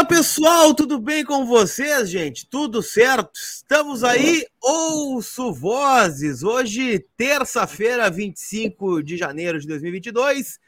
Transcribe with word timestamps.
Fala 0.00 0.08
pessoal, 0.08 0.74
tudo 0.74 0.98
bem 0.98 1.22
com 1.22 1.44
vocês, 1.44 2.08
gente? 2.08 2.46
Tudo 2.46 2.82
certo? 2.82 3.38
Estamos 3.38 4.02
aí, 4.02 4.46
ouço 4.58 5.52
vozes. 5.52 6.42
Hoje, 6.42 7.04
terça-feira, 7.18 8.08
25 8.08 9.02
de 9.02 9.18
janeiro 9.18 9.60
de 9.60 9.66
2022, 9.66 10.58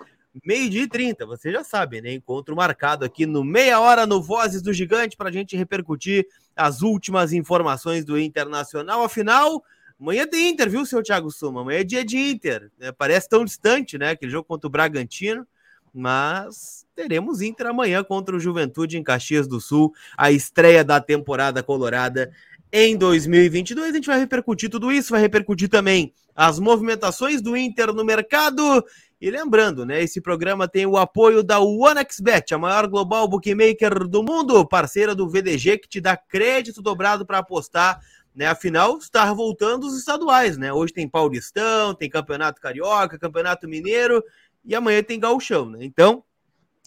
meio-dia 0.44 0.82
e 0.82 0.86
30. 0.86 1.24
Você 1.24 1.50
já 1.50 1.64
sabe, 1.64 2.02
né? 2.02 2.12
Encontro 2.12 2.54
marcado 2.54 3.06
aqui 3.06 3.24
no 3.24 3.42
Meia 3.42 3.80
Hora 3.80 4.06
no 4.06 4.20
Vozes 4.20 4.60
do 4.60 4.70
Gigante 4.70 5.16
para 5.16 5.30
a 5.30 5.32
gente 5.32 5.56
repercutir 5.56 6.26
as 6.54 6.82
últimas 6.82 7.32
informações 7.32 8.04
do 8.04 8.18
Internacional. 8.18 9.02
Afinal, 9.02 9.64
amanhã 9.98 10.26
tem 10.26 10.50
Inter, 10.50 10.68
viu, 10.68 10.84
seu 10.84 11.02
Thiago 11.02 11.30
Suma? 11.30 11.62
Amanhã 11.62 11.80
é 11.80 11.84
dia 11.84 12.04
de 12.04 12.18
Inter. 12.18 12.70
Né? 12.78 12.92
Parece 12.92 13.30
tão 13.30 13.46
distante, 13.46 13.96
né? 13.96 14.10
Aquele 14.10 14.30
jogo 14.30 14.44
contra 14.44 14.68
o 14.68 14.70
Bragantino 14.70 15.46
mas 15.92 16.86
teremos 16.94 17.42
Inter 17.42 17.68
amanhã 17.68 18.02
contra 18.02 18.36
o 18.36 18.40
Juventude 18.40 18.96
em 18.96 19.02
Caxias 19.02 19.46
do 19.46 19.60
Sul, 19.60 19.92
a 20.16 20.30
estreia 20.30 20.84
da 20.84 21.00
temporada 21.00 21.62
colorada 21.62 22.32
em 22.72 22.96
2022. 22.96 23.90
A 23.90 23.94
gente 23.94 24.06
vai 24.06 24.18
repercutir 24.18 24.70
tudo 24.70 24.90
isso, 24.90 25.10
vai 25.10 25.20
repercutir 25.20 25.68
também 25.68 26.12
as 26.34 26.58
movimentações 26.58 27.42
do 27.42 27.56
Inter 27.56 27.92
no 27.92 28.04
mercado. 28.04 28.84
E 29.20 29.30
lembrando, 29.30 29.86
né, 29.86 30.02
esse 30.02 30.20
programa 30.20 30.66
tem 30.66 30.86
o 30.86 30.96
apoio 30.96 31.42
da 31.42 31.60
OneXBet, 31.60 32.54
a 32.54 32.58
maior 32.58 32.88
global 32.88 33.28
bookmaker 33.28 34.08
do 34.08 34.22
mundo, 34.22 34.66
parceira 34.66 35.14
do 35.14 35.28
VDG 35.28 35.78
que 35.78 35.88
te 35.88 36.00
dá 36.00 36.16
crédito 36.16 36.82
dobrado 36.82 37.24
para 37.24 37.38
apostar 37.38 38.00
né? 38.34 38.46
Afinal, 38.46 38.96
está 38.96 39.32
voltando 39.32 39.86
os 39.86 39.96
estaduais, 39.96 40.56
né? 40.56 40.72
Hoje 40.72 40.92
tem 40.92 41.08
Paulistão, 41.08 41.94
tem 41.94 42.08
Campeonato 42.08 42.60
Carioca, 42.60 43.18
Campeonato 43.18 43.68
Mineiro 43.68 44.24
e 44.64 44.74
amanhã 44.74 45.02
tem 45.02 45.18
gauchão, 45.18 45.70
né? 45.70 45.78
Então, 45.82 46.24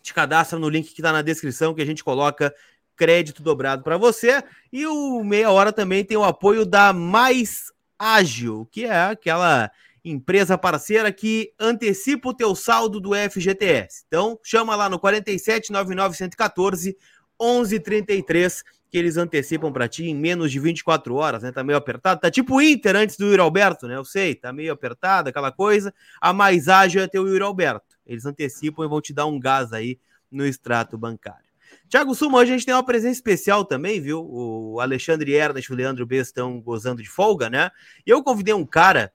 te 0.02 0.14
cadastra 0.14 0.58
no 0.60 0.70
link 0.70 0.94
que 0.94 1.02
está 1.02 1.12
na 1.12 1.22
descrição 1.22 1.74
que 1.74 1.82
a 1.82 1.86
gente 1.86 2.04
coloca 2.04 2.54
crédito 2.96 3.44
dobrado 3.44 3.84
para 3.84 3.98
você. 3.98 4.44
E 4.72 4.86
o 4.86 5.24
Meia 5.24 5.52
Hora 5.52 5.74
também 5.74 6.04
tem 6.04 6.18
o 6.18 6.24
apoio 6.24 6.66
da 6.66 6.94
Mais 6.94 7.72
Ágil, 7.98 8.68
que 8.72 8.86
é 8.86 9.02
aquela 9.02 9.70
empresa 10.04 10.58
parceira 10.58 11.12
que 11.12 11.52
antecipa 11.60 12.30
o 12.30 12.34
teu 12.34 12.56
saldo 12.56 13.00
do 13.00 13.12
FGTS. 13.16 14.04
Então, 14.08 14.40
chama 14.44 14.76
lá 14.76 14.88
no 14.88 15.00
47 15.00 15.72
99 15.72 16.16
114 16.16 16.96
1133 17.42 18.64
que 18.96 19.00
eles 19.00 19.18
antecipam 19.18 19.74
para 19.74 19.90
ti 19.90 20.06
em 20.06 20.16
menos 20.16 20.50
de 20.50 20.58
24 20.58 21.16
horas, 21.16 21.44
né? 21.44 21.52
Tá 21.52 21.62
meio 21.62 21.78
apertado. 21.78 22.22
Tá 22.22 22.32
tipo 22.32 22.56
o 22.56 22.62
Inter 22.62 22.96
antes 22.96 23.18
do 23.18 23.26
Yuri 23.26 23.42
Alberto, 23.42 23.90
né? 23.90 23.98
Eu 23.98 24.06
sei, 24.06 24.34
tá 24.34 24.54
meio 24.54 24.72
apertado, 24.72 25.28
aquela 25.28 25.52
coisa. 25.52 25.94
A 26.22 26.32
mais 26.32 26.70
ágil 26.70 27.02
é 27.02 27.08
ter 27.08 27.20
o 27.20 27.28
Yuri 27.28 27.44
Alberto. 27.44 27.98
Eles 28.08 28.26
antecipam 28.26 28.86
e 28.86 28.88
vão 28.88 29.02
te 29.02 29.12
dar 29.12 29.26
um 29.26 29.38
gás 29.38 29.74
aí 29.74 30.00
no 30.32 30.46
extrato 30.46 30.98
bancário. 30.98 31.44
Tiago 31.90 32.16
Suma, 32.16 32.38
hoje 32.38 32.54
a 32.54 32.54
gente 32.56 32.66
tem 32.66 32.74
uma 32.74 32.86
presença 32.86 33.16
especial 33.16 33.66
também, 33.66 34.00
viu? 34.00 34.26
O 34.26 34.80
Alexandre 34.80 35.34
Ernest 35.34 35.70
e 35.70 35.74
o 35.74 35.78
Leandro 35.78 36.06
B 36.06 36.16
estão 36.16 36.62
gozando 36.62 37.04
de 37.04 37.10
folga, 37.10 37.50
né? 37.50 37.72
E 38.08 38.10
eu 38.10 38.24
convidei 38.24 38.54
um 38.54 38.66
cara 38.66 39.12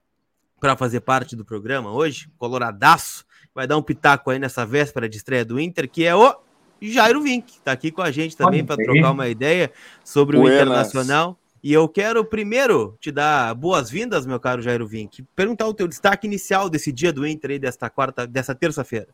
para 0.61 0.77
fazer 0.77 1.01
parte 1.01 1.35
do 1.35 1.43
programa 1.43 1.91
hoje, 1.91 2.31
coloradaço, 2.37 3.25
vai 3.55 3.67
dar 3.67 3.79
um 3.79 3.83
pitaco 3.83 4.31
aí 4.31 4.39
nessa 4.39 4.67
véspera 4.67 5.09
de 5.09 5.17
estreia 5.17 5.43
do 5.43 5.59
Inter, 5.59 5.91
que 5.91 6.05
é 6.05 6.15
o 6.15 6.39
Jairo 6.81 7.21
Vink, 7.21 7.53
está 7.53 7.73
aqui 7.73 7.91
com 7.91 8.01
a 8.01 8.11
gente 8.11 8.37
também 8.37 8.65
para 8.65 8.83
trocar 8.83 9.11
uma 9.11 9.29
ideia 9.29 9.73
sobre 10.05 10.37
Buenas. 10.37 10.61
o 10.61 10.63
Internacional. 10.63 11.37
E 11.63 11.73
eu 11.75 11.87
quero 11.87 12.25
primeiro 12.25 12.97
te 12.99 13.13
dar 13.13 13.55
boas-vindas, 13.55 14.25
meu 14.25 14.41
caro 14.41 14.63
Jairo 14.63 14.87
Vink. 14.87 15.23
Perguntar 15.37 15.67
o 15.67 15.75
teu 15.75 15.87
destaque 15.87 16.27
inicial 16.27 16.71
desse 16.71 16.91
dia 16.91 17.13
do 17.13 17.27
Inter 17.27 17.51
aí, 17.51 17.59
desta 17.59 17.91
quarta, 17.91 18.27
dessa 18.27 18.55
terça-feira. 18.55 19.09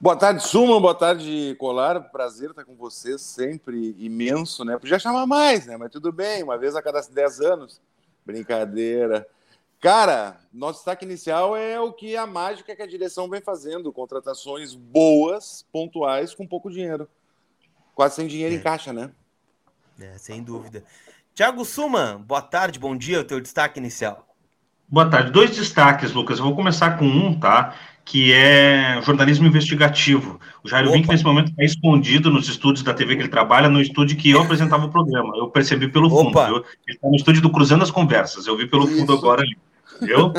Boa 0.00 0.16
tarde, 0.16 0.42
Suma. 0.42 0.80
Boa 0.80 0.94
tarde, 0.94 1.54
Colar. 1.58 2.00
Prazer 2.10 2.50
estar 2.50 2.64
com 2.64 2.74
vocês, 2.74 3.20
sempre 3.20 3.94
imenso, 3.98 4.64
né? 4.64 4.78
Podia 4.78 4.98
chamar 4.98 5.26
mais, 5.26 5.66
né? 5.66 5.76
Mas 5.76 5.90
tudo 5.90 6.10
bem, 6.10 6.42
uma 6.42 6.56
vez 6.56 6.74
a 6.74 6.82
cada 6.82 7.00
10 7.00 7.40
anos. 7.42 7.80
Brincadeira. 8.24 9.26
Cara, 9.80 10.38
nosso 10.52 10.80
destaque 10.80 11.06
inicial 11.06 11.56
é 11.56 11.80
o 11.80 11.90
que 11.90 12.14
a 12.14 12.26
mágica 12.26 12.76
que 12.76 12.82
a 12.82 12.86
direção 12.86 13.30
vem 13.30 13.40
fazendo, 13.40 13.90
contratações 13.90 14.74
boas, 14.74 15.66
pontuais, 15.72 16.34
com 16.34 16.46
pouco 16.46 16.70
dinheiro. 16.70 17.08
Quase 17.94 18.16
sem 18.16 18.26
dinheiro 18.26 18.54
é. 18.54 18.58
em 18.58 18.60
caixa, 18.60 18.92
né? 18.92 19.10
É, 19.98 20.18
sem 20.18 20.42
dúvida. 20.42 20.84
Tiago 21.34 21.64
Suman, 21.64 22.20
boa 22.20 22.42
tarde, 22.42 22.78
bom 22.78 22.94
dia, 22.94 23.20
o 23.20 23.24
teu 23.24 23.40
destaque 23.40 23.78
inicial. 23.78 24.26
Boa 24.86 25.08
tarde. 25.08 25.30
Dois 25.30 25.56
destaques, 25.56 26.12
Lucas. 26.12 26.38
Eu 26.38 26.44
vou 26.44 26.54
começar 26.54 26.98
com 26.98 27.06
um, 27.06 27.38
tá? 27.38 27.74
Que 28.04 28.34
é 28.34 29.00
jornalismo 29.02 29.46
investigativo. 29.46 30.38
O 30.62 30.68
Jairo 30.68 30.92
Vink, 30.92 31.08
nesse 31.08 31.24
momento, 31.24 31.50
está 31.50 31.64
escondido 31.64 32.30
nos 32.30 32.48
estúdios 32.48 32.82
da 32.82 32.92
TV 32.92 33.14
que 33.14 33.22
ele 33.22 33.28
trabalha, 33.28 33.68
no 33.68 33.80
estúdio 33.80 34.18
que 34.18 34.30
eu 34.30 34.42
apresentava 34.42 34.84
o 34.84 34.90
programa. 34.90 35.34
Eu 35.36 35.48
percebi 35.48 35.88
pelo 35.88 36.10
fundo. 36.10 36.30
Opa. 36.30 36.48
Ele 36.48 36.64
está 36.88 37.08
no 37.08 37.14
estúdio 37.14 37.40
do 37.40 37.52
Cruzando 37.52 37.84
as 37.84 37.90
Conversas. 37.90 38.46
Eu 38.46 38.56
vi 38.56 38.66
pelo 38.66 38.84
Isso. 38.84 38.98
fundo 38.98 39.12
agora 39.12 39.42
ali. 39.42 39.56
Entendeu? 40.00 40.32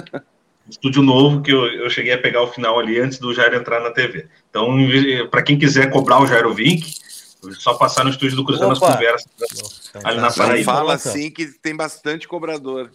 Estúdio 0.69 1.01
novo 1.01 1.41
que 1.41 1.51
eu, 1.51 1.65
eu 1.65 1.89
cheguei 1.89 2.13
a 2.13 2.17
pegar 2.17 2.41
o 2.43 2.47
final 2.47 2.79
ali 2.79 2.99
antes 2.99 3.19
do 3.19 3.33
Jairo 3.33 3.55
entrar 3.55 3.81
na 3.81 3.91
TV. 3.91 4.27
Então, 4.49 4.69
para 5.29 5.41
quem 5.41 5.57
quiser 5.57 5.89
cobrar 5.89 6.21
o 6.21 6.27
Jairo 6.27 6.53
Vink, 6.53 6.93
só 7.57 7.73
passar 7.73 8.03
no 8.03 8.11
estúdio 8.11 8.37
do 8.37 8.45
Cruzando 8.45 8.75
Opa. 8.75 8.87
as 8.87 8.93
Conversas 8.93 9.31
Nossa, 9.39 10.07
ali 10.07 10.21
na 10.21 10.31
Paraíba. 10.31 10.73
Fala 10.73 10.93
assim 10.93 11.31
que 11.31 11.47
tem 11.47 11.75
bastante 11.75 12.27
cobrador. 12.27 12.91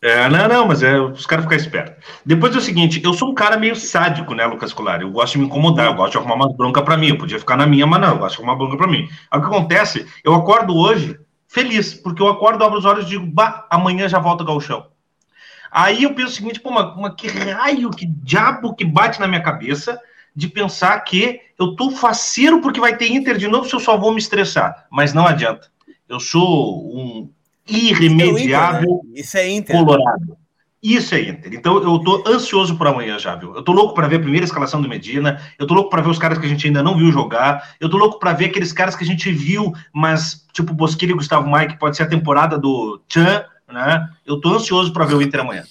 É, 0.00 0.28
não, 0.28 0.48
não, 0.48 0.66
mas 0.66 0.82
é 0.82 1.00
os 1.00 1.26
caras 1.26 1.44
ficam 1.44 1.56
espertos. 1.56 2.04
Depois 2.26 2.52
é 2.54 2.58
o 2.58 2.60
seguinte, 2.60 3.00
eu 3.04 3.14
sou 3.14 3.30
um 3.30 3.34
cara 3.34 3.56
meio 3.56 3.76
sádico, 3.76 4.34
né, 4.34 4.44
Lucas 4.46 4.72
Colar? 4.72 5.00
Eu 5.00 5.12
gosto 5.12 5.34
de 5.34 5.38
me 5.38 5.44
incomodar, 5.44 5.86
eu 5.86 5.94
gosto 5.94 6.12
de 6.12 6.18
arrumar 6.18 6.34
uma 6.34 6.52
bronca 6.52 6.82
para 6.82 6.96
mim. 6.96 7.10
Eu 7.10 7.18
podia 7.18 7.38
ficar 7.38 7.56
na 7.56 7.66
minha, 7.66 7.86
mas 7.86 8.00
não, 8.00 8.08
eu 8.08 8.18
gosto 8.18 8.34
de 8.34 8.42
arrumar 8.42 8.54
uma 8.54 8.58
bronca 8.58 8.76
para 8.76 8.90
mim. 8.90 9.08
Aí 9.30 9.38
o 9.38 9.42
que 9.42 9.48
acontece? 9.48 10.06
Eu 10.24 10.34
acordo 10.34 10.76
hoje 10.76 11.20
feliz, 11.46 11.94
porque 11.94 12.20
eu 12.20 12.28
acordo, 12.28 12.64
abro 12.64 12.78
os 12.78 12.84
olhos 12.84 13.04
e 13.06 13.10
digo, 13.10 13.26
bah, 13.26 13.66
amanhã 13.70 14.08
já 14.08 14.18
volta 14.18 14.42
o 14.42 14.46
galchão. 14.46 14.86
Aí 15.72 16.02
eu 16.02 16.14
penso 16.14 16.32
o 16.32 16.34
seguinte, 16.34 16.60
pô, 16.60 16.68
uma, 16.68 16.94
uma, 16.94 17.14
que 17.14 17.28
raio, 17.28 17.90
que 17.90 18.04
diabo 18.04 18.74
que 18.74 18.84
bate 18.84 19.18
na 19.18 19.26
minha 19.26 19.42
cabeça 19.42 19.98
de 20.36 20.46
pensar 20.46 21.00
que 21.00 21.40
eu 21.58 21.74
tô 21.74 21.90
faceiro 21.90 22.60
porque 22.60 22.80
vai 22.80 22.96
ter 22.96 23.10
Inter 23.10 23.38
de 23.38 23.48
novo 23.48 23.66
se 23.66 23.74
eu 23.74 23.80
só 23.80 23.96
vou 23.96 24.12
me 24.12 24.18
estressar. 24.18 24.86
Mas 24.90 25.14
não 25.14 25.26
adianta. 25.26 25.70
Eu 26.06 26.20
sou 26.20 26.94
um 26.94 27.30
irremediável 27.66 29.00
Isso 29.14 29.36
é 29.38 29.48
Inter, 29.48 29.74
né? 29.74 29.80
é 29.80 29.84
colorado. 29.84 30.36
Isso 30.82 31.14
é 31.14 31.20
Inter. 31.20 31.54
Então 31.54 31.82
eu 31.82 31.98
tô 32.00 32.24
ansioso 32.26 32.76
por 32.76 32.88
amanhã 32.88 33.18
já, 33.18 33.36
viu? 33.36 33.54
Eu 33.54 33.62
tô 33.62 33.72
louco 33.72 33.94
para 33.94 34.08
ver 34.08 34.16
a 34.16 34.20
primeira 34.20 34.44
escalação 34.44 34.82
do 34.82 34.88
Medina, 34.88 35.40
eu 35.58 35.66
tô 35.66 35.74
louco 35.74 35.88
para 35.88 36.02
ver 36.02 36.10
os 36.10 36.18
caras 36.18 36.38
que 36.38 36.44
a 36.44 36.48
gente 36.48 36.66
ainda 36.66 36.82
não 36.82 36.96
viu 36.96 37.10
jogar, 37.12 37.76
eu 37.80 37.88
tô 37.88 37.96
louco 37.96 38.18
para 38.18 38.32
ver 38.32 38.46
aqueles 38.46 38.72
caras 38.72 38.96
que 38.96 39.04
a 39.04 39.06
gente 39.06 39.30
viu, 39.30 39.72
mas 39.92 40.44
tipo 40.52 40.74
Bosquilha 40.74 41.12
e 41.12 41.14
Gustavo 41.14 41.48
que 41.68 41.78
pode 41.78 41.96
ser 41.96 42.02
a 42.02 42.08
temporada 42.08 42.58
do 42.58 43.00
Chan, 43.08 43.44
né? 43.72 44.08
Eu 44.26 44.40
tô 44.40 44.50
ansioso 44.54 44.92
para 44.92 45.04
ver 45.04 45.14
o 45.14 45.22
Inter 45.22 45.40
amanhã. 45.40 45.64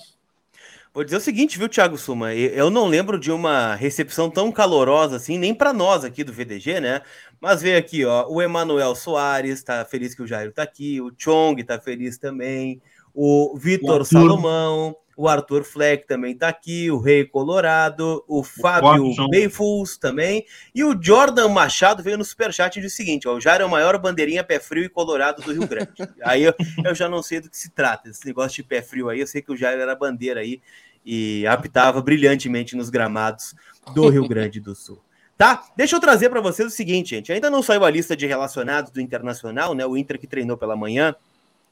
Vou 0.93 1.05
dizer 1.05 1.17
o 1.17 1.21
seguinte, 1.21 1.57
viu, 1.57 1.69
Thiago 1.69 1.97
Suma? 1.97 2.33
Eu 2.33 2.69
não 2.69 2.85
lembro 2.85 3.17
de 3.17 3.31
uma 3.31 3.75
recepção 3.75 4.29
tão 4.29 4.51
calorosa 4.51 5.15
assim, 5.15 5.37
nem 5.37 5.53
para 5.53 5.71
nós 5.71 6.03
aqui 6.03 6.21
do 6.21 6.33
VDG, 6.33 6.81
né? 6.81 7.01
Mas 7.39 7.61
veio 7.61 7.77
aqui, 7.77 8.03
ó, 8.03 8.27
o 8.27 8.41
Emanuel 8.41 8.93
Soares 8.93 9.63
tá 9.63 9.85
feliz 9.85 10.13
que 10.13 10.21
o 10.21 10.27
Jairo 10.27 10.51
tá 10.51 10.63
aqui, 10.63 10.99
o 10.99 11.09
Chong 11.17 11.63
tá 11.63 11.79
feliz 11.79 12.17
também, 12.17 12.81
o 13.13 13.57
Vitor 13.57 14.05
Salomão, 14.05 14.93
o 15.15 15.27
Arthur 15.27 15.63
Fleck 15.63 16.07
também 16.07 16.35
tá 16.35 16.47
aqui, 16.47 16.89
o 16.89 16.99
Rei 16.99 17.25
Colorado, 17.25 18.23
o, 18.27 18.39
o 18.39 18.43
Fábio 18.43 19.13
Beifuls 19.29 19.97
também, 19.97 20.45
e 20.73 20.83
o 20.83 20.97
Jordan 21.01 21.49
Machado 21.49 22.01
veio 22.01 22.17
no 22.17 22.25
superchat 22.25 22.77
e 22.77 22.81
disse 22.81 22.95
o 22.95 22.97
seguinte: 22.97 23.27
ó, 23.27 23.35
o 23.35 23.41
Jair 23.41 23.61
é 23.61 23.65
o 23.65 23.69
maior 23.69 23.97
bandeirinha 23.97 24.43
pé 24.43 24.59
frio 24.59 24.83
e 24.83 24.89
colorado 24.89 25.41
do 25.41 25.51
Rio 25.51 25.67
Grande. 25.67 25.91
aí 26.23 26.43
eu, 26.43 26.53
eu, 26.83 26.95
já 26.95 27.07
não 27.07 27.21
sei 27.21 27.41
do 27.41 27.49
que 27.49 27.57
se 27.57 27.69
trata, 27.69 28.09
esse 28.09 28.25
negócio 28.25 28.55
de 28.55 28.63
pé 28.63 28.81
frio 28.81 29.09
aí, 29.09 29.19
eu 29.19 29.27
sei 29.27 29.41
que 29.41 29.51
o 29.51 29.57
Jair 29.57 29.79
era 29.79 29.95
bandeira 29.95 30.39
aí 30.39 30.61
e 31.05 31.45
apitava 31.47 32.01
brilhantemente 32.01 32.75
nos 32.75 32.89
gramados 32.89 33.55
do 33.93 34.09
Rio 34.09 34.27
Grande 34.27 34.59
do 34.59 34.75
Sul. 34.75 35.01
Tá? 35.37 35.63
Deixa 35.75 35.95
eu 35.95 35.99
trazer 35.99 36.29
para 36.29 36.39
vocês 36.39 36.71
o 36.71 36.75
seguinte, 36.75 37.15
gente. 37.15 37.33
Ainda 37.33 37.49
não 37.49 37.63
saiu 37.63 37.83
a 37.83 37.89
lista 37.89 38.15
de 38.15 38.27
relacionados 38.27 38.91
do 38.91 39.01
Internacional, 39.01 39.73
né? 39.73 39.83
O 39.83 39.97
Inter 39.97 40.19
que 40.19 40.27
treinou 40.27 40.55
pela 40.55 40.75
manhã 40.75 41.15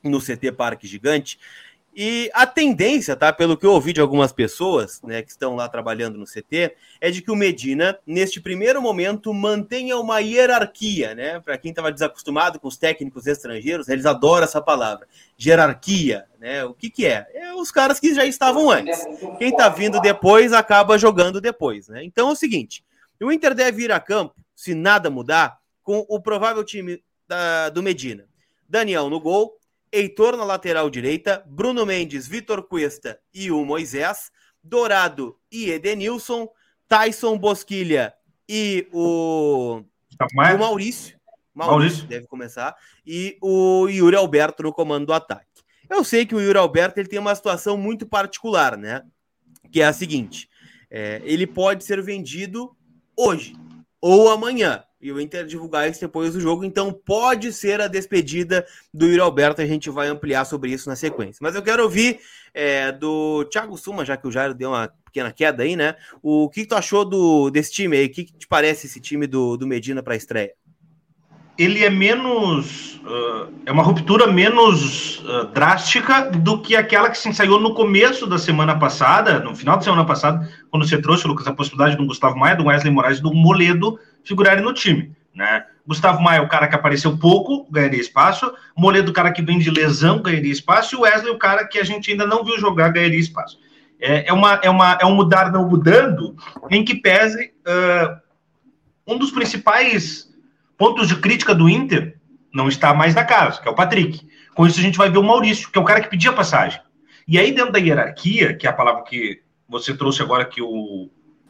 no 0.04 0.20
CT 0.20 0.54
Parque 0.54 0.88
Gigante. 0.88 1.40
E 2.02 2.32
a 2.34 2.48
tendência, 2.48 3.14
tá, 3.14 3.34
pelo 3.34 3.58
que 3.58 3.66
eu 3.66 3.74
ouvi 3.74 3.92
de 3.92 4.00
algumas 4.00 4.32
pessoas, 4.32 5.02
né, 5.02 5.22
que 5.22 5.32
estão 5.32 5.54
lá 5.58 5.68
trabalhando 5.68 6.18
no 6.18 6.24
CT, 6.24 6.74
é 7.02 7.12
de 7.12 7.22
que 7.22 7.30
o 7.30 7.36
Medina, 7.36 8.00
neste 8.08 8.40
primeiro 8.40 8.82
momento, 8.82 9.34
mantenha 9.34 9.98
uma 9.98 10.20
hierarquia, 10.20 11.14
né? 11.14 11.42
Para 11.42 11.58
quem 11.58 11.72
estava 11.72 11.92
desacostumado 11.92 12.58
com 12.58 12.70
os 12.70 12.78
técnicos 12.78 13.28
estrangeiros, 13.28 13.90
eles 13.90 14.06
adoram 14.06 14.46
essa 14.46 14.62
palavra, 14.62 15.10
hierarquia, 15.38 16.26
né? 16.40 16.64
O 16.64 16.74
que 16.74 16.90
que 16.90 17.06
é? 17.06 17.28
É 17.34 17.54
os 17.54 17.70
caras 17.70 18.00
que 18.00 18.16
já 18.16 18.24
estavam 18.24 18.72
antes. 18.72 18.98
Quem 19.38 19.50
está 19.50 19.68
vindo 19.68 20.00
depois 20.00 20.54
acaba 20.54 20.98
jogando 20.98 21.42
depois, 21.42 21.90
né? 21.90 22.02
Então 22.06 22.30
é 22.30 22.32
o 22.32 22.36
seguinte, 22.36 22.82
o 23.22 23.30
Inter 23.30 23.54
deve 23.54 23.84
ir 23.84 23.92
a 23.92 24.00
campo, 24.00 24.36
se 24.56 24.74
nada 24.74 25.10
mudar, 25.10 25.60
com 25.84 26.06
o 26.08 26.18
provável 26.22 26.64
time 26.64 27.04
da, 27.28 27.68
do 27.68 27.84
Medina. 27.84 28.26
Daniel 28.70 29.10
no 29.10 29.20
gol, 29.20 29.59
Heitor 29.92 30.38
na 30.38 30.44
lateral 30.44 30.90
direita, 30.90 31.44
Bruno 31.48 31.86
Mendes, 31.86 32.28
Vitor 32.28 32.64
Cuesta 32.64 33.20
e 33.34 33.52
o 33.52 33.66
Moisés, 33.66 34.32
Dourado 34.64 35.38
e 35.52 35.70
Edenilson, 35.70 36.50
Tyson 36.88 37.38
Bosquilha 37.38 38.14
e 38.48 38.88
o, 38.92 39.82
o 39.82 40.58
Maurício. 40.58 40.58
Maurício, 40.58 41.20
Maurício 41.54 42.08
deve 42.08 42.28
começar, 42.28 42.76
e 43.06 43.38
o 43.42 43.88
Yuri 43.88 44.16
Alberto 44.16 44.64
no 44.64 44.72
comando 44.72 45.08
do 45.08 45.14
ataque. 45.14 45.46
Eu 45.90 46.04
sei 46.04 46.26
que 46.26 46.36
o 46.36 46.40
Yuri 46.40 46.58
Alberto 46.58 47.00
ele 47.00 47.10
tem 47.10 47.20
uma 47.20 47.36
situação 47.36 47.76
muito 47.76 48.06
particular, 48.06 48.78
né? 48.78 49.04
Que 49.72 49.82
é 49.82 49.86
a 49.86 49.94
seguinte: 49.94 50.48
é, 50.90 51.22
ele 51.24 51.46
pode 51.48 51.84
ser 51.84 52.02
vendido 52.02 52.76
hoje 53.18 53.56
ou 54.00 54.30
amanhã. 54.30 54.84
E 55.02 55.12
o 55.14 55.20
Inter 55.20 55.46
divulgar 55.46 55.90
isso 55.90 56.02
depois 56.02 56.34
do 56.34 56.42
jogo, 56.42 56.66
então 56.66 56.92
pode 56.92 57.54
ser 57.54 57.80
a 57.80 57.88
despedida 57.88 58.66
do 58.94 59.06
Yuri 59.06 59.22
Alberto. 59.22 59.62
A 59.62 59.66
gente 59.66 59.90
vai 59.90 60.08
ampliar 60.10 60.44
sobre 60.44 60.72
isso 60.72 60.90
na 60.90 60.96
sequência. 60.96 61.40
Mas 61.42 61.56
eu 61.56 61.62
quero 61.62 61.84
ouvir 61.84 62.20
é, 62.54 62.92
do 62.92 63.46
Thiago 63.46 63.78
Suma, 63.78 64.04
já 64.04 64.18
que 64.18 64.28
o 64.28 64.32
Jairo 64.32 64.54
deu 64.54 64.72
uma 64.72 64.92
pequena 65.06 65.32
queda 65.32 65.64
aí, 65.64 65.78
né? 65.78 65.96
O 66.22 66.50
que, 66.50 66.66
tu 66.66 66.76
achou 66.76 67.06
do, 67.06 67.50
desse 67.50 67.72
time 67.72 67.96
aí? 67.96 68.06
O 68.08 68.12
que, 68.12 68.26
que 68.26 68.34
te 68.34 68.48
parece 68.48 68.88
esse 68.88 69.00
time 69.00 69.26
do, 69.26 69.56
do 69.56 69.66
Medina 69.66 70.04
para 70.04 70.16
a 70.16 70.18
estreia? 70.18 70.54
ele 71.60 71.84
é 71.84 71.90
menos. 71.90 73.02
Uh, 73.04 73.52
é 73.66 73.72
uma 73.72 73.84
ruptura 73.84 74.28
menos 74.28 75.20
uh, 75.20 75.46
drástica 75.54 76.32
do 76.32 76.62
que 76.62 76.76
aquela 76.76 77.10
que 77.10 77.18
se 77.18 77.28
ensaiou 77.28 77.60
no 77.60 77.74
começo 77.74 78.26
da 78.26 78.38
semana 78.38 78.80
passada, 78.80 79.40
no 79.40 79.54
final 79.54 79.76
da 79.76 79.82
semana 79.82 80.06
passada, 80.06 80.50
quando 80.72 80.88
você 80.88 81.02
trouxe, 81.02 81.28
Lucas, 81.28 81.46
a 81.48 81.54
possibilidade 81.54 81.98
do 81.98 82.06
Gustavo 82.06 82.38
Maia, 82.38 82.56
do 82.56 82.66
Wesley 82.66 82.94
Moraes 82.94 83.20
do 83.20 83.34
Moledo 83.34 84.00
figurarem 84.24 84.64
no 84.64 84.74
time. 84.74 85.12
Né? 85.34 85.66
Gustavo 85.86 86.22
Maia, 86.22 86.42
o 86.42 86.48
cara 86.48 86.68
que 86.68 86.76
apareceu 86.76 87.18
pouco, 87.18 87.68
ganharia 87.72 88.00
espaço. 88.00 88.52
Moledo, 88.78 89.12
o 89.12 89.14
cara 89.14 89.32
que 89.32 89.42
vem 89.42 89.58
de 89.58 89.72
lesão, 89.72 90.22
ganharia 90.22 90.52
espaço. 90.52 90.96
E 90.96 90.98
o 90.98 91.02
Wesley, 91.02 91.32
o 91.32 91.40
cara 91.40 91.66
que 91.66 91.80
a 91.80 91.84
gente 91.84 92.12
ainda 92.12 92.28
não 92.28 92.44
viu 92.44 92.60
jogar, 92.60 92.90
ganharia 92.90 93.20
espaço. 93.20 93.58
É, 94.00 94.30
é, 94.30 94.34
uma, 94.34 94.60
é, 94.64 94.70
uma, 94.70 94.98
é 95.02 95.06
um 95.06 95.16
mudar 95.16 95.52
não 95.52 95.68
mudando, 95.68 96.36
em 96.70 96.86
que 96.86 96.96
pese 96.96 97.52
uh, 97.68 98.18
um 99.06 99.18
dos 99.18 99.32
principais 99.32 100.30
pontos 100.78 101.08
de 101.08 101.16
crítica 101.16 101.54
do 101.54 101.68
Inter 101.68 102.18
não 102.54 102.70
está 102.70 102.94
mais 102.94 103.14
na 103.14 103.26
casa, 103.26 103.62
que 103.62 103.68
é 103.68 103.72
o 103.72 103.76
Patrick. 103.76 104.26
Com 104.54 104.66
isso 104.66 104.80
a 104.80 104.84
gente 104.84 104.98
vai 104.98 105.10
ver 105.10 105.18
o 105.18 105.24
Maurício, 105.24 105.70
que 105.72 105.78
é 105.78 105.82
o 105.82 105.86
cara 105.86 106.02
que 106.02 106.10
pedia 106.10 106.32
passagem. 106.32 106.80
E 107.28 107.38
aí, 107.38 107.52
dentro 107.52 107.72
da 107.72 107.80
hierarquia, 107.80 108.56
que 108.56 108.66
é 108.66 108.70
a 108.70 108.74
palavra 108.74 109.04
que 109.04 109.42
você 109.68 109.94
trouxe 109.94 110.22
agora 110.22 110.46
que 110.46 110.62
o, 110.62 111.10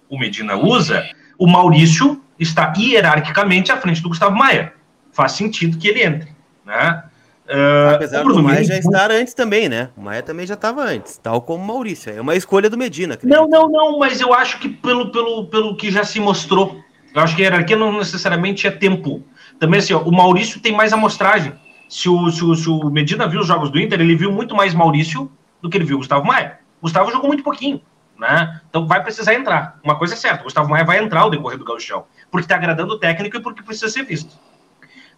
o 0.10 0.20
Medina 0.20 0.56
usa, 0.58 1.08
o 1.38 1.48
Maurício 1.48 2.22
está 2.40 2.74
hierarquicamente 2.78 3.72
à 3.72 3.78
frente 3.78 4.02
do 4.02 4.10
Gustavo 4.10 4.36
Maia. 4.36 4.74
Faz 5.12 5.34
sentido 5.34 5.78
que 5.78 5.88
ele 5.88 6.04
entre, 6.04 6.30
né? 6.66 7.04
Uh, 7.46 7.96
Apesar 7.96 8.24
do 8.24 8.44
Maia 8.44 8.64
já 8.64 8.78
estar 8.78 9.12
antes 9.12 9.34
também, 9.34 9.68
né? 9.68 9.90
O 9.98 10.02
Maia 10.02 10.22
também 10.22 10.46
já 10.46 10.54
estava 10.54 10.84
antes, 10.84 11.18
tal 11.18 11.42
como 11.42 11.64
o 11.64 11.68
Maurício. 11.68 12.14
É 12.14 12.22
uma 12.22 12.36
escolha 12.36 12.70
do 12.70 12.78
Medina. 12.78 13.16
Acredito. 13.16 13.36
Não, 13.36 13.48
não, 13.48 13.68
não, 13.68 14.00
mas 14.00 14.22
eu 14.22 14.34
acho 14.34 14.60
que 14.60 14.70
pelo, 14.70 15.12
pelo, 15.12 15.48
pelo 15.48 15.76
que 15.76 15.90
já 15.92 16.04
se 16.04 16.20
mostrou 16.20 16.80
eu 17.14 17.22
acho 17.22 17.36
que 17.36 17.42
a 17.42 17.46
hierarquia 17.46 17.76
não 17.76 17.98
necessariamente 17.98 18.68
é 18.68 18.72
tempo. 18.72 19.24
Também 19.60 19.80
assim, 19.80 19.94
ó, 19.94 20.02
o 20.02 20.12
Maurício 20.12 20.60
tem 20.60 20.76
mais 20.76 20.94
amostragem. 20.94 21.54
Se 21.88 22.08
o, 22.08 22.30
se, 22.30 22.44
o, 22.44 22.56
se 22.56 22.70
o 22.70 22.90
Medina 22.90 23.28
viu 23.28 23.42
os 23.42 23.48
jogos 23.48 23.72
do 23.72 23.80
Inter, 23.80 24.00
ele 24.00 24.16
viu 24.16 24.32
muito 24.32 24.56
mais 24.56 24.74
Maurício 24.74 25.32
do 25.62 25.70
que 25.70 25.78
ele 25.78 25.86
viu 25.86 25.96
o 25.96 26.00
Gustavo 26.00 26.26
Maia. 26.26 26.60
Gustavo 26.82 27.12
jogou 27.12 27.28
muito 27.28 27.44
pouquinho, 27.44 27.82
né? 28.20 28.62
Então 28.70 28.86
vai 28.86 29.02
precisar 29.02 29.34
entrar. 29.34 29.80
Uma 29.84 29.96
coisa 29.96 30.14
é 30.14 30.18
certa, 30.18 30.42
o 30.42 30.44
Gustavo 30.44 30.70
Maia 30.70 30.84
vai 30.84 31.00
entrar 31.04 31.22
ao 31.22 31.30
decorrer 31.30 31.58
do 31.58 31.66
gauchão, 31.66 32.06
porque 32.30 32.46
está 32.46 32.56
agradando 32.56 32.94
o 32.94 33.00
técnico 33.00 33.38
e 33.38 33.42
porque 33.42 33.64
precisa 33.64 33.90
ser 33.90 34.04
visto. 34.04 34.38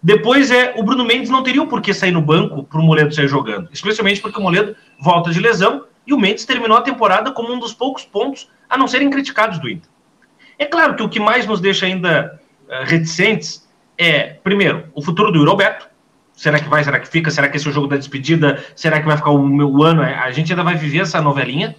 Depois 0.04 0.50
é 0.50 0.74
o 0.78 0.84
Bruno 0.84 1.06
Mendes 1.06 1.30
não 1.30 1.44
teria 1.44 1.62
o 1.62 1.68
porquê 1.68 1.94
sair 1.94 2.12
no 2.12 2.22
banco 2.22 2.64
para 2.64 2.80
o 2.80 2.84
Moledo 2.84 3.14
sair 3.14 3.28
jogando, 3.28 3.70
especialmente 3.72 4.22
porque 4.22 4.40
o 4.40 4.42
Moledo 4.42 4.76
volta 5.00 5.32
de 5.32 5.40
lesão 5.40 5.86
e 6.06 6.14
o 6.14 6.20
Mendes 6.20 6.46
terminou 6.46 6.78
a 6.78 6.82
temporada 6.82 7.32
como 7.32 7.54
um 7.54 7.60
dos 7.60 7.74
poucos 7.74 8.04
pontos 8.04 8.50
a 8.70 8.78
não 8.78 8.88
serem 8.88 9.10
criticados 9.10 9.60
do 9.60 9.70
Inter. 9.70 9.90
É 10.58 10.66
claro 10.66 10.96
que 10.96 11.04
o 11.04 11.10
que 11.10 11.20
mais 11.20 11.46
nos 11.46 11.60
deixa 11.60 11.86
ainda 11.86 12.40
uh, 12.68 12.86
reticentes 12.86 13.70
é, 13.98 14.34
primeiro, 14.44 14.86
o 14.96 15.02
futuro 15.04 15.32
do 15.32 15.38
Eurobeto. 15.38 15.88
Será 16.34 16.60
que 16.60 16.68
vai? 16.68 16.84
Será 16.84 17.00
que 17.00 17.08
fica? 17.08 17.30
Será 17.30 17.48
que 17.48 17.58
esse 17.58 17.68
é 17.68 17.70
o 17.70 17.74
jogo 17.74 17.88
da 17.88 17.98
despedida? 17.98 18.64
Será 18.76 19.00
que 19.00 19.06
vai 19.06 19.16
ficar 19.16 19.30
o 19.30 19.48
meu 19.48 19.84
ano? 19.84 20.02
É, 20.02 20.16
a 20.16 20.32
gente 20.32 20.52
ainda 20.52 20.64
vai 20.64 20.76
viver 20.76 21.02
essa 21.02 21.22
novelinha. 21.22 21.76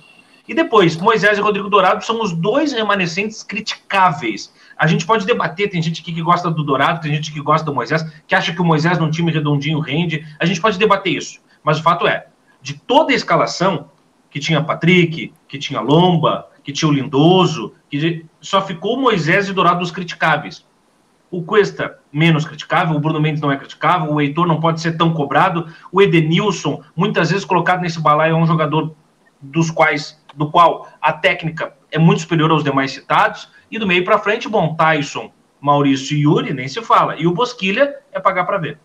E 0.46 0.54
depois, 0.54 0.96
Moisés 0.96 1.38
e 1.38 1.40
Rodrigo 1.40 1.68
Dourado 1.68 2.04
são 2.04 2.20
os 2.20 2.32
dois 2.32 2.72
remanescentes 2.72 3.42
criticáveis. 3.42 4.52
A 4.76 4.86
gente 4.86 5.06
pode 5.06 5.24
debater, 5.24 5.70
tem 5.70 5.80
gente 5.80 6.02
aqui 6.02 6.12
que 6.12 6.22
gosta 6.22 6.50
do 6.50 6.64
Dourado, 6.64 7.00
tem 7.00 7.14
gente 7.14 7.32
que 7.32 7.40
gosta 7.40 7.64
do 7.64 7.74
Moisés, 7.74 8.04
que 8.26 8.34
acha 8.34 8.52
que 8.52 8.60
o 8.60 8.64
Moisés 8.64 8.98
num 8.98 9.10
time 9.10 9.30
redondinho 9.30 9.78
rende. 9.78 10.26
A 10.40 10.44
gente 10.44 10.60
pode 10.60 10.78
debater 10.78 11.14
isso. 11.14 11.40
Mas 11.62 11.78
o 11.78 11.82
fato 11.82 12.06
é, 12.06 12.26
de 12.60 12.74
toda 12.74 13.12
a 13.12 13.16
escalação, 13.16 13.90
que 14.30 14.40
tinha 14.40 14.62
Patrick, 14.62 15.32
que 15.46 15.58
tinha 15.58 15.80
Lomba, 15.80 16.48
que 16.64 16.72
tinha 16.72 16.88
o 16.88 16.92
Lindoso, 16.92 17.74
que 17.88 18.24
só 18.40 18.62
ficou 18.62 18.98
Moisés 18.98 19.48
e 19.48 19.52
Dourado 19.52 19.80
dos 19.80 19.90
criticáveis. 19.90 20.64
O 21.30 21.42
Cuesta, 21.42 21.98
menos 22.12 22.44
criticável, 22.44 22.96
o 22.96 23.00
Bruno 23.00 23.20
Mendes 23.20 23.40
não 23.40 23.50
é 23.50 23.56
criticável, 23.56 24.12
o 24.12 24.20
Heitor 24.20 24.46
não 24.46 24.60
pode 24.60 24.80
ser 24.80 24.96
tão 24.96 25.12
cobrado, 25.12 25.66
o 25.90 26.02
Edenilson, 26.02 26.82
muitas 26.94 27.30
vezes 27.30 27.44
colocado 27.44 27.80
nesse 27.80 28.00
balaio, 28.00 28.34
é 28.34 28.36
um 28.36 28.46
jogador 28.46 28.94
dos 29.40 29.70
quais, 29.70 30.21
do 30.34 30.50
qual 30.50 30.88
a 31.00 31.12
técnica 31.12 31.75
é 31.90 31.99
muito 31.99 32.23
superior 32.23 32.50
aos 32.50 32.64
demais 32.64 32.92
citados, 32.92 33.49
e 33.71 33.78
do 33.78 33.87
meio 33.87 34.04
para 34.04 34.18
frente, 34.18 34.49
bom, 34.49 34.75
Tyson, 34.75 35.33
Maurício 35.61 36.16
e 36.16 36.23
Yuri, 36.23 36.52
nem 36.52 36.68
se 36.68 36.83
fala, 36.83 37.16
e 37.16 37.26
o 37.26 37.33
Bosquilha 37.33 37.97
é 38.12 38.21
pagar 38.21 38.45
para 38.45 38.59
ver. 38.59 38.78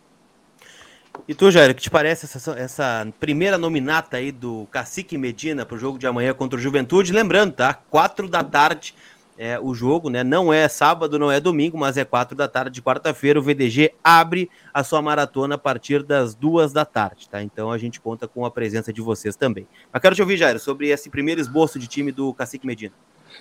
E 1.28 1.34
tu, 1.34 1.52
Jair, 1.52 1.72
o 1.72 1.76
que 1.76 1.82
te 1.82 1.90
parece 1.90 2.26
essa, 2.26 2.52
essa, 2.54 3.08
primeira 3.20 3.58
nominata 3.58 4.16
aí 4.16 4.32
do 4.32 4.66
Cacique 4.72 5.18
Medina 5.18 5.66
para 5.66 5.76
o 5.76 5.80
jogo 5.80 5.98
de 5.98 6.08
amanhã 6.08 6.34
contra 6.34 6.58
o 6.58 6.62
Juventude? 6.62 7.12
Lembrando, 7.12 7.54
tá? 7.54 7.74
Quatro 7.74 8.30
da 8.30 8.44
tarde 8.44 8.96
é 9.38 9.60
o 9.60 9.74
jogo, 9.74 10.10
né? 10.10 10.24
Não 10.24 10.52
é 10.52 10.68
sábado, 10.68 11.20
não 11.20 11.32
é 11.32 11.40
domingo, 11.40 11.78
mas 11.78 11.98
é 11.98 12.04
quatro 12.04 12.36
da 12.36 12.48
tarde 12.48 12.72
de 12.72 12.82
quarta-feira. 12.82 13.40
O 13.40 13.44
VDG 13.44 13.94
abre 14.04 14.50
a 14.74 14.84
sua 14.84 15.02
maratona 15.02 15.56
a 15.56 15.58
partir 15.58 16.04
das 16.04 16.34
duas 16.34 16.74
da 16.74 16.84
tarde, 16.84 17.30
tá? 17.30 17.42
Então 17.42 17.72
a 17.72 17.78
gente 17.78 18.02
conta 18.02 18.28
com 18.28 18.46
a 18.46 18.52
presença 18.52 18.92
de 18.92 19.02
vocês 19.02 19.36
também. 19.36 19.68
Mas 19.94 20.02
quero 20.02 20.16
te 20.16 20.22
ouvir, 20.22 20.38
Jair, 20.38 20.60
sobre 20.60 20.90
esse 20.90 21.10
primeiro 21.10 21.40
esboço 21.40 21.78
de 21.78 21.88
time 21.88 22.12
do 22.12 22.34
Cacique 22.34 22.66
Medina. 22.66 22.94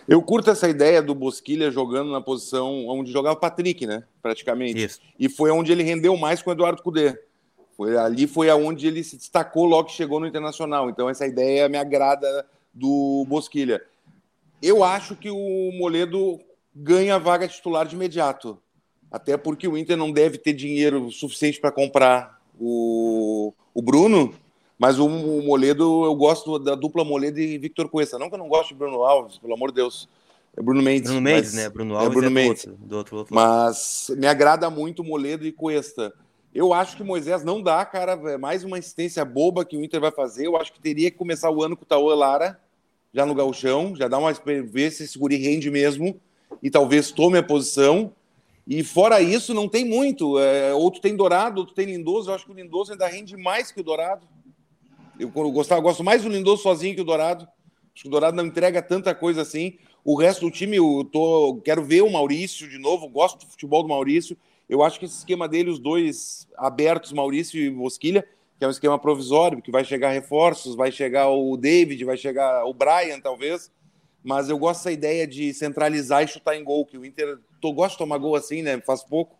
Eu 0.06 0.20
curto 0.20 0.50
essa 0.50 0.68
ideia 0.68 1.02
do 1.02 1.14
Bosquilha 1.14 1.70
jogando 1.70 2.12
na 2.12 2.20
posição 2.20 2.86
onde 2.88 3.10
jogava 3.10 3.36
o 3.36 3.40
Patrick, 3.40 3.86
né? 3.86 4.04
Praticamente. 4.20 4.84
Isso. 4.84 5.00
E 5.18 5.28
foi 5.28 5.50
onde 5.50 5.72
ele 5.72 5.82
rendeu 5.82 6.16
mais 6.16 6.42
com 6.42 6.50
o 6.50 6.52
Eduardo 6.52 6.82
Cudê. 6.82 7.18
Foi, 7.76 7.96
ali 7.96 8.26
foi 8.26 8.48
aonde 8.48 8.86
ele 8.86 9.02
se 9.04 9.16
destacou 9.16 9.64
logo 9.64 9.88
que 9.88 9.94
chegou 9.94 10.18
no 10.18 10.26
Internacional. 10.26 10.88
Então, 10.88 11.08
essa 11.08 11.26
ideia 11.26 11.68
me 11.68 11.76
agrada 11.76 12.46
do 12.72 13.24
Bosquilha. 13.28 13.82
Eu 14.66 14.82
acho 14.82 15.14
que 15.14 15.30
o 15.30 15.70
Moledo 15.78 16.40
ganha 16.74 17.14
a 17.14 17.18
vaga 17.18 17.46
titular 17.46 17.86
de 17.86 17.94
imediato. 17.94 18.58
Até 19.10 19.36
porque 19.36 19.68
o 19.68 19.78
Inter 19.78 19.96
não 19.96 20.10
deve 20.10 20.38
ter 20.38 20.52
dinheiro 20.52 21.08
suficiente 21.12 21.60
para 21.60 21.70
comprar 21.70 22.40
o, 22.58 23.52
o 23.72 23.80
Bruno. 23.80 24.34
Mas 24.76 24.98
o, 24.98 25.06
o, 25.06 25.42
Moledo, 25.42 26.04
eu 26.04 26.14
gosto 26.16 26.58
da 26.58 26.74
dupla 26.74 27.04
Moledo 27.04 27.38
e 27.38 27.56
Victor 27.56 27.88
Cuesta. 27.88 28.18
Não 28.18 28.28
que 28.28 28.34
eu 28.34 28.38
não 28.38 28.48
gosto 28.48 28.70
de 28.70 28.74
Bruno 28.74 29.04
Alves, 29.04 29.38
pelo 29.38 29.54
amor 29.54 29.70
de 29.70 29.76
Deus. 29.76 30.08
É 30.56 30.60
Bruno 30.60 30.82
Mendes. 30.82 31.10
Bruno 31.10 31.22
Mendes, 31.22 31.54
né? 31.54 31.68
Bruno 31.68 31.94
é 31.94 31.98
Alves 31.98 32.10
é 32.10 32.12
Bruno 32.12 32.26
é 32.26 32.30
Mendes. 32.30 32.64
Do 32.64 32.70
outro, 32.70 32.86
do 32.88 32.96
outro, 32.96 33.10
do 33.14 33.18
outro 33.18 33.34
mas 33.34 34.10
me 34.16 34.26
agrada 34.26 34.68
muito 34.68 35.04
Moledo 35.04 35.46
e 35.46 35.52
Cuesta. 35.52 36.12
Eu 36.52 36.74
acho 36.74 36.96
que 36.96 37.04
Moisés 37.04 37.44
não 37.44 37.62
dá, 37.62 37.84
cara. 37.84 38.12
É 38.32 38.36
mais 38.36 38.64
uma 38.64 38.78
assistência 38.78 39.24
boba 39.24 39.64
que 39.64 39.76
o 39.76 39.84
Inter 39.84 40.00
vai 40.00 40.10
fazer. 40.10 40.46
Eu 40.46 40.56
acho 40.56 40.72
que 40.72 40.80
teria 40.80 41.10
que 41.10 41.16
começar 41.16 41.50
o 41.50 41.62
ano 41.62 41.76
com 41.76 41.84
o 41.84 41.86
Tauan 41.86 42.16
Lara, 42.16 42.60
já 43.16 43.24
no 43.24 43.34
galchão, 43.34 43.96
já 43.96 44.08
dá 44.08 44.18
uma 44.18 44.30
ver 44.30 44.92
se 44.92 45.04
esse 45.04 45.18
guri 45.18 45.36
rende 45.36 45.70
mesmo 45.70 46.20
e 46.62 46.70
talvez 46.70 47.10
tome 47.10 47.38
a 47.38 47.42
posição. 47.42 48.12
E 48.66 48.84
fora 48.84 49.22
isso, 49.22 49.54
não 49.54 49.66
tem 49.66 49.86
muito. 49.86 50.38
É, 50.38 50.74
outro 50.74 51.00
tem 51.00 51.16
Dourado, 51.16 51.60
outro 51.60 51.74
tem 51.74 51.86
Lindoso. 51.86 52.28
Eu 52.28 52.34
acho 52.34 52.44
que 52.44 52.52
o 52.52 52.54
Lindoso 52.54 52.92
ainda 52.92 53.06
rende 53.06 53.34
mais 53.34 53.72
que 53.72 53.80
o 53.80 53.82
Dourado. 53.82 54.28
Eu, 55.18 55.32
eu, 55.34 55.50
gostava, 55.50 55.78
eu 55.78 55.82
gosto 55.82 56.04
mais 56.04 56.24
do 56.24 56.28
Lindoso 56.28 56.62
sozinho 56.62 56.94
que 56.94 57.00
o 57.00 57.04
Dourado. 57.04 57.44
Acho 57.94 58.02
que 58.02 58.08
o 58.08 58.10
Dourado 58.10 58.36
não 58.36 58.44
entrega 58.44 58.82
tanta 58.82 59.14
coisa 59.14 59.40
assim. 59.40 59.78
O 60.04 60.14
resto 60.14 60.44
do 60.44 60.50
time, 60.50 60.76
eu 60.76 61.08
tô, 61.10 61.58
quero 61.64 61.82
ver 61.82 62.02
o 62.02 62.12
Maurício 62.12 62.68
de 62.68 62.76
novo. 62.76 63.08
Gosto 63.08 63.38
do 63.38 63.46
futebol 63.46 63.82
do 63.82 63.88
Maurício. 63.88 64.36
Eu 64.68 64.82
acho 64.82 64.98
que 64.98 65.06
esse 65.06 65.16
esquema 65.16 65.48
dele, 65.48 65.70
os 65.70 65.78
dois 65.78 66.46
abertos, 66.58 67.14
Maurício 67.14 67.58
e 67.58 67.70
Bosquilha, 67.70 68.28
que 68.58 68.64
é 68.64 68.68
um 68.68 68.70
esquema 68.70 68.98
provisório, 68.98 69.60
que 69.60 69.70
vai 69.70 69.84
chegar 69.84 70.10
reforços, 70.10 70.74
vai 70.74 70.90
chegar 70.90 71.28
o 71.28 71.56
David, 71.56 72.04
vai 72.04 72.16
chegar 72.16 72.64
o 72.64 72.72
Brian, 72.72 73.20
talvez. 73.20 73.70
Mas 74.24 74.48
eu 74.48 74.58
gosto 74.58 74.80
dessa 74.80 74.92
ideia 74.92 75.26
de 75.26 75.52
centralizar 75.54 76.22
e 76.22 76.28
chutar 76.28 76.56
em 76.56 76.64
gol, 76.64 76.84
que 76.84 76.98
o 76.98 77.04
Inter 77.04 77.38
tô, 77.60 77.72
gosta 77.72 77.92
de 77.92 77.98
tomar 77.98 78.18
gol 78.18 78.34
assim, 78.34 78.62
né? 78.62 78.80
Faz 78.80 79.02
pouco. 79.04 79.38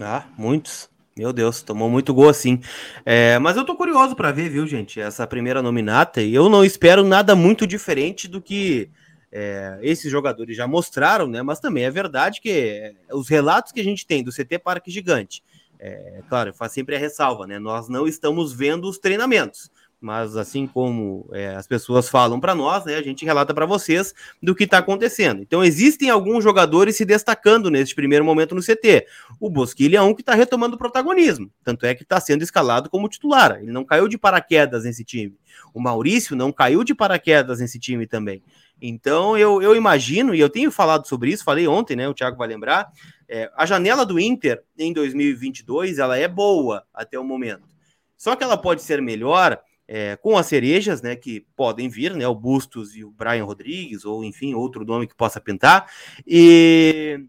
Ah, 0.00 0.26
muitos. 0.36 0.88
Meu 1.16 1.32
Deus, 1.32 1.62
tomou 1.62 1.88
muito 1.88 2.12
gol 2.12 2.28
assim. 2.28 2.60
É, 3.06 3.38
mas 3.38 3.56
eu 3.56 3.64
tô 3.64 3.76
curioso 3.76 4.16
para 4.16 4.32
ver, 4.32 4.48
viu, 4.48 4.66
gente, 4.66 5.00
essa 5.00 5.24
primeira 5.26 5.62
nominata. 5.62 6.20
E 6.20 6.34
eu 6.34 6.48
não 6.48 6.64
espero 6.64 7.04
nada 7.04 7.36
muito 7.36 7.66
diferente 7.66 8.26
do 8.26 8.42
que 8.42 8.90
é, 9.30 9.78
esses 9.82 10.10
jogadores 10.10 10.56
já 10.56 10.66
mostraram, 10.66 11.28
né? 11.28 11.40
Mas 11.40 11.60
também 11.60 11.84
é 11.84 11.90
verdade 11.90 12.40
que 12.40 12.50
é, 12.50 12.94
os 13.12 13.28
relatos 13.28 13.70
que 13.70 13.80
a 13.80 13.84
gente 13.84 14.04
tem 14.04 14.24
do 14.24 14.32
CT 14.32 14.58
Parque 14.58 14.90
Gigante, 14.90 15.42
é, 15.78 16.22
claro, 16.28 16.52
faz 16.54 16.72
sempre 16.72 16.96
a 16.96 16.98
ressalva, 16.98 17.46
né? 17.46 17.58
Nós 17.58 17.88
não 17.88 18.06
estamos 18.06 18.52
vendo 18.52 18.88
os 18.88 18.98
treinamentos, 18.98 19.70
mas 20.04 20.36
assim 20.36 20.66
como 20.66 21.28
é, 21.32 21.54
as 21.54 21.66
pessoas 21.66 22.10
falam 22.10 22.38
para 22.38 22.54
nós, 22.54 22.84
né, 22.84 22.96
a 22.96 23.02
gente 23.02 23.24
relata 23.24 23.54
para 23.54 23.64
vocês 23.64 24.12
do 24.42 24.54
que 24.54 24.64
está 24.64 24.78
acontecendo. 24.78 25.40
Então 25.40 25.64
existem 25.64 26.10
alguns 26.10 26.44
jogadores 26.44 26.96
se 26.96 27.06
destacando 27.06 27.70
neste 27.70 27.94
primeiro 27.94 28.24
momento 28.24 28.54
no 28.54 28.60
CT. 28.60 29.06
O 29.40 29.48
Bosquilha 29.48 29.98
é 29.98 30.02
um 30.02 30.14
que 30.14 30.20
está 30.20 30.34
retomando 30.34 30.76
o 30.76 30.78
protagonismo, 30.78 31.50
tanto 31.64 31.86
é 31.86 31.94
que 31.94 32.02
está 32.02 32.20
sendo 32.20 32.42
escalado 32.42 32.90
como 32.90 33.08
titular. 33.08 33.58
Ele 33.62 33.72
não 33.72 33.82
caiu 33.82 34.06
de 34.06 34.18
paraquedas 34.18 34.84
nesse 34.84 35.04
time. 35.04 35.34
O 35.72 35.80
Maurício 35.80 36.36
não 36.36 36.52
caiu 36.52 36.84
de 36.84 36.94
paraquedas 36.94 37.60
nesse 37.60 37.78
time 37.78 38.06
também. 38.06 38.42
Então 38.86 39.36
eu, 39.38 39.62
eu 39.62 39.74
imagino, 39.74 40.34
e 40.34 40.40
eu 40.40 40.50
tenho 40.50 40.70
falado 40.70 41.06
sobre 41.06 41.30
isso, 41.30 41.42
falei 41.42 41.66
ontem, 41.66 41.96
né? 41.96 42.06
O 42.06 42.12
Thiago 42.12 42.36
vai 42.36 42.46
lembrar. 42.46 42.90
É, 43.26 43.50
a 43.56 43.64
janela 43.64 44.04
do 44.04 44.20
Inter 44.20 44.62
em 44.78 44.92
2022 44.92 45.98
ela 45.98 46.18
é 46.18 46.28
boa 46.28 46.84
até 46.92 47.18
o 47.18 47.24
momento. 47.24 47.66
Só 48.14 48.36
que 48.36 48.44
ela 48.44 48.58
pode 48.58 48.82
ser 48.82 49.00
melhor 49.00 49.58
é, 49.88 50.16
com 50.16 50.36
as 50.36 50.46
cerejas, 50.46 51.00
né, 51.00 51.16
que 51.16 51.46
podem 51.56 51.88
vir, 51.88 52.14
né, 52.14 52.28
o 52.28 52.34
Bustos 52.34 52.94
e 52.94 53.02
o 53.02 53.10
Brian 53.10 53.44
Rodrigues, 53.44 54.04
ou 54.04 54.22
enfim, 54.22 54.54
outro 54.54 54.84
nome 54.84 55.06
que 55.06 55.14
possa 55.14 55.40
pintar, 55.40 55.90
e 56.26 57.20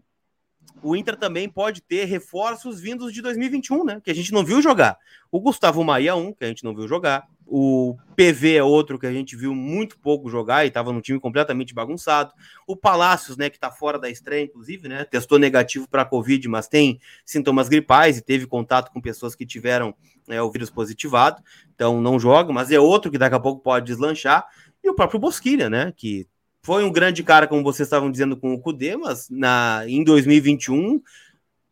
o 0.82 0.94
Inter 0.94 1.16
também 1.16 1.48
pode 1.48 1.80
ter 1.80 2.04
reforços 2.04 2.80
vindos 2.80 3.12
de 3.12 3.22
2021, 3.22 3.84
né, 3.84 4.00
que 4.02 4.10
a 4.10 4.14
gente 4.14 4.32
não 4.32 4.44
viu 4.44 4.60
jogar. 4.60 4.98
O 5.30 5.40
Gustavo 5.40 5.82
Maia, 5.82 6.14
um, 6.14 6.32
que 6.32 6.44
a 6.44 6.48
gente 6.48 6.64
não 6.64 6.74
viu 6.74 6.86
jogar, 6.86 7.26
o 7.46 7.96
PV 8.16 8.56
é 8.56 8.62
outro 8.62 8.98
que 8.98 9.06
a 9.06 9.12
gente 9.12 9.36
viu 9.36 9.54
muito 9.54 9.96
pouco 9.98 10.28
jogar 10.28 10.64
e 10.64 10.68
estava 10.68 10.92
no 10.92 11.00
time 11.00 11.20
completamente 11.20 11.72
bagunçado. 11.72 12.32
O 12.66 12.76
Palácios, 12.76 13.36
né, 13.36 13.48
que 13.48 13.56
está 13.56 13.70
fora 13.70 13.98
da 13.98 14.10
estreia, 14.10 14.44
inclusive, 14.44 14.88
né, 14.88 15.04
testou 15.04 15.38
negativo 15.38 15.88
para 15.88 16.02
a 16.02 16.04
Covid, 16.04 16.48
mas 16.48 16.66
tem 16.66 17.00
sintomas 17.24 17.68
gripais 17.68 18.18
e 18.18 18.22
teve 18.22 18.46
contato 18.46 18.90
com 18.90 19.00
pessoas 19.00 19.36
que 19.36 19.46
tiveram 19.46 19.94
né, 20.26 20.42
o 20.42 20.50
vírus 20.50 20.70
positivado, 20.70 21.40
então 21.72 22.00
não 22.00 22.18
joga, 22.18 22.52
mas 22.52 22.72
é 22.72 22.80
outro 22.80 23.12
que 23.12 23.18
daqui 23.18 23.36
a 23.36 23.40
pouco 23.40 23.62
pode 23.62 23.86
deslanchar. 23.86 24.44
E 24.82 24.90
o 24.90 24.94
próprio 24.94 25.20
Bosquilha, 25.20 25.70
né, 25.70 25.92
que 25.96 26.26
foi 26.66 26.82
um 26.82 26.90
grande 26.90 27.22
cara, 27.22 27.46
como 27.46 27.62
vocês 27.62 27.86
estavam 27.86 28.10
dizendo 28.10 28.36
com 28.36 28.52
o 28.52 28.58
Cudê, 28.58 28.96
mas 28.96 29.30
na, 29.30 29.84
em 29.86 30.02
2021 30.02 31.00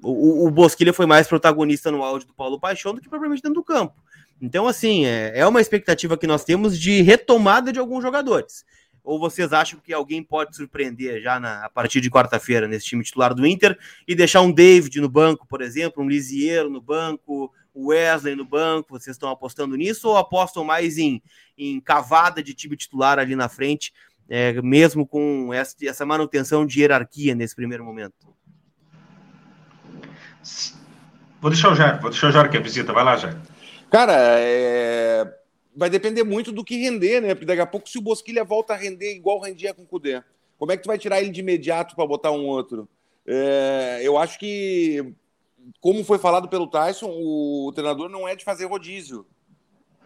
o, 0.00 0.46
o 0.46 0.50
Bosquilha 0.52 0.92
foi 0.92 1.04
mais 1.04 1.26
protagonista 1.26 1.90
no 1.90 2.00
áudio 2.00 2.28
do 2.28 2.32
Paulo 2.32 2.60
Paixão 2.60 2.94
do 2.94 3.00
que 3.00 3.08
propriamente 3.08 3.42
dentro 3.42 3.56
do 3.56 3.64
campo. 3.64 4.00
Então, 4.40 4.68
assim, 4.68 5.04
é, 5.04 5.32
é 5.34 5.44
uma 5.48 5.60
expectativa 5.60 6.16
que 6.16 6.28
nós 6.28 6.44
temos 6.44 6.78
de 6.78 7.02
retomada 7.02 7.72
de 7.72 7.80
alguns 7.80 8.04
jogadores. 8.04 8.64
Ou 9.02 9.18
vocês 9.18 9.52
acham 9.52 9.80
que 9.80 9.92
alguém 9.92 10.22
pode 10.22 10.54
surpreender 10.54 11.20
já 11.20 11.40
na, 11.40 11.64
a 11.64 11.68
partir 11.68 12.00
de 12.00 12.08
quarta-feira 12.08 12.68
nesse 12.68 12.86
time 12.86 13.02
titular 13.02 13.34
do 13.34 13.44
Inter 13.44 13.76
e 14.06 14.14
deixar 14.14 14.42
um 14.42 14.52
David 14.52 15.00
no 15.00 15.08
banco, 15.08 15.44
por 15.44 15.60
exemplo, 15.60 16.04
um 16.04 16.08
Lisieiro 16.08 16.70
no 16.70 16.80
banco, 16.80 17.52
o 17.74 17.88
Wesley 17.88 18.36
no 18.36 18.44
banco? 18.44 18.96
Vocês 18.96 19.16
estão 19.16 19.28
apostando 19.28 19.74
nisso 19.74 20.08
ou 20.08 20.16
apostam 20.16 20.62
mais 20.62 20.98
em, 20.98 21.20
em 21.58 21.80
cavada 21.80 22.40
de 22.40 22.54
time 22.54 22.76
titular 22.76 23.18
ali 23.18 23.34
na 23.34 23.48
frente, 23.48 23.92
é, 24.28 24.60
mesmo 24.62 25.06
com 25.06 25.52
essa, 25.52 26.06
manutenção 26.06 26.66
de 26.66 26.80
hierarquia 26.80 27.34
nesse 27.34 27.54
primeiro 27.54 27.84
momento? 27.84 28.34
Vou 31.40 31.50
deixar 31.50 31.72
o 31.72 31.74
Jair, 31.74 32.00
vou 32.00 32.10
deixar 32.10 32.28
o 32.28 32.32
Jair 32.32 32.50
que 32.50 32.56
é 32.56 32.60
visita, 32.60 32.92
vai 32.92 33.04
lá, 33.04 33.16
Jair. 33.16 33.36
Cara, 33.90 34.14
é... 34.38 35.30
vai 35.76 35.90
depender 35.90 36.24
muito 36.24 36.50
do 36.50 36.64
que 36.64 36.76
render, 36.76 37.20
né? 37.20 37.34
Porque 37.34 37.46
daqui 37.46 37.60
a 37.60 37.66
pouco, 37.66 37.88
se 37.88 37.98
o 37.98 38.02
Bosquilha 38.02 38.44
volta 38.44 38.72
a 38.72 38.76
render 38.76 39.14
igual 39.14 39.40
rendia 39.40 39.74
com 39.74 39.82
o 39.82 39.86
Cudê, 39.86 40.22
como 40.58 40.72
é 40.72 40.76
que 40.76 40.82
tu 40.82 40.86
vai 40.86 40.98
tirar 40.98 41.20
ele 41.20 41.30
de 41.30 41.40
imediato 41.40 41.94
para 41.94 42.06
botar 42.06 42.30
um 42.30 42.46
outro? 42.46 42.88
É... 43.26 44.00
Eu 44.02 44.16
acho 44.16 44.38
que, 44.38 45.14
como 45.80 46.02
foi 46.02 46.18
falado 46.18 46.48
pelo 46.48 46.66
Tyson, 46.66 47.10
o 47.10 47.70
treinador 47.74 48.08
não 48.08 48.26
é 48.26 48.34
de 48.34 48.44
fazer 48.44 48.64
rodízio. 48.64 49.26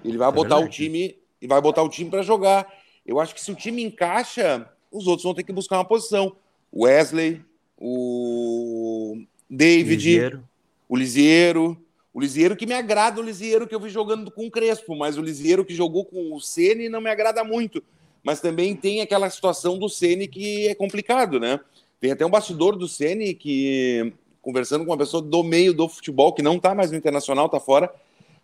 Ele 0.04 0.18
vai 0.18 0.28
é 0.28 0.32
botar 0.32 0.56
verdade. 0.56 0.68
o 0.68 0.70
time 0.70 1.18
e 1.40 1.46
vai 1.46 1.60
botar 1.60 1.82
o 1.82 1.88
time 1.88 2.10
para 2.10 2.22
jogar. 2.22 2.66
Eu 3.08 3.18
acho 3.18 3.34
que 3.34 3.40
se 3.40 3.50
o 3.50 3.54
time 3.54 3.82
encaixa, 3.82 4.68
os 4.92 5.06
outros 5.06 5.24
vão 5.24 5.32
ter 5.32 5.42
que 5.42 5.50
buscar 5.50 5.78
uma 5.78 5.84
posição. 5.84 6.36
O 6.70 6.84
Wesley, 6.84 7.42
o 7.78 9.16
David, 9.48 10.42
o 10.86 10.94
Lisieiro. 10.94 11.78
O 12.12 12.20
Lisieiro 12.20 12.56
que 12.56 12.66
me 12.66 12.74
agrada, 12.74 13.18
o 13.18 13.24
Lisieiro 13.24 13.66
que 13.66 13.74
eu 13.74 13.80
vi 13.80 13.88
jogando 13.88 14.30
com 14.30 14.46
o 14.46 14.50
Crespo, 14.50 14.94
mas 14.94 15.16
o 15.16 15.22
Lisieiro 15.22 15.64
que 15.64 15.74
jogou 15.74 16.04
com 16.04 16.34
o 16.34 16.40
Ceni 16.40 16.90
não 16.90 17.00
me 17.00 17.08
agrada 17.08 17.42
muito. 17.42 17.82
Mas 18.22 18.40
também 18.40 18.76
tem 18.76 19.00
aquela 19.00 19.30
situação 19.30 19.78
do 19.78 19.88
Ceni 19.88 20.28
que 20.28 20.68
é 20.68 20.74
complicado, 20.74 21.40
né? 21.40 21.60
Tem 21.98 22.10
até 22.10 22.26
um 22.26 22.30
bastidor 22.30 22.76
do 22.76 22.88
Ceni 22.88 23.32
que, 23.32 24.12
conversando 24.42 24.84
com 24.84 24.90
uma 24.90 24.98
pessoa 24.98 25.22
do 25.22 25.42
meio 25.42 25.72
do 25.72 25.88
futebol, 25.88 26.34
que 26.34 26.42
não 26.42 26.56
está 26.56 26.74
mais 26.74 26.90
no 26.90 26.96
Internacional, 26.96 27.46
está 27.46 27.58
fora, 27.58 27.90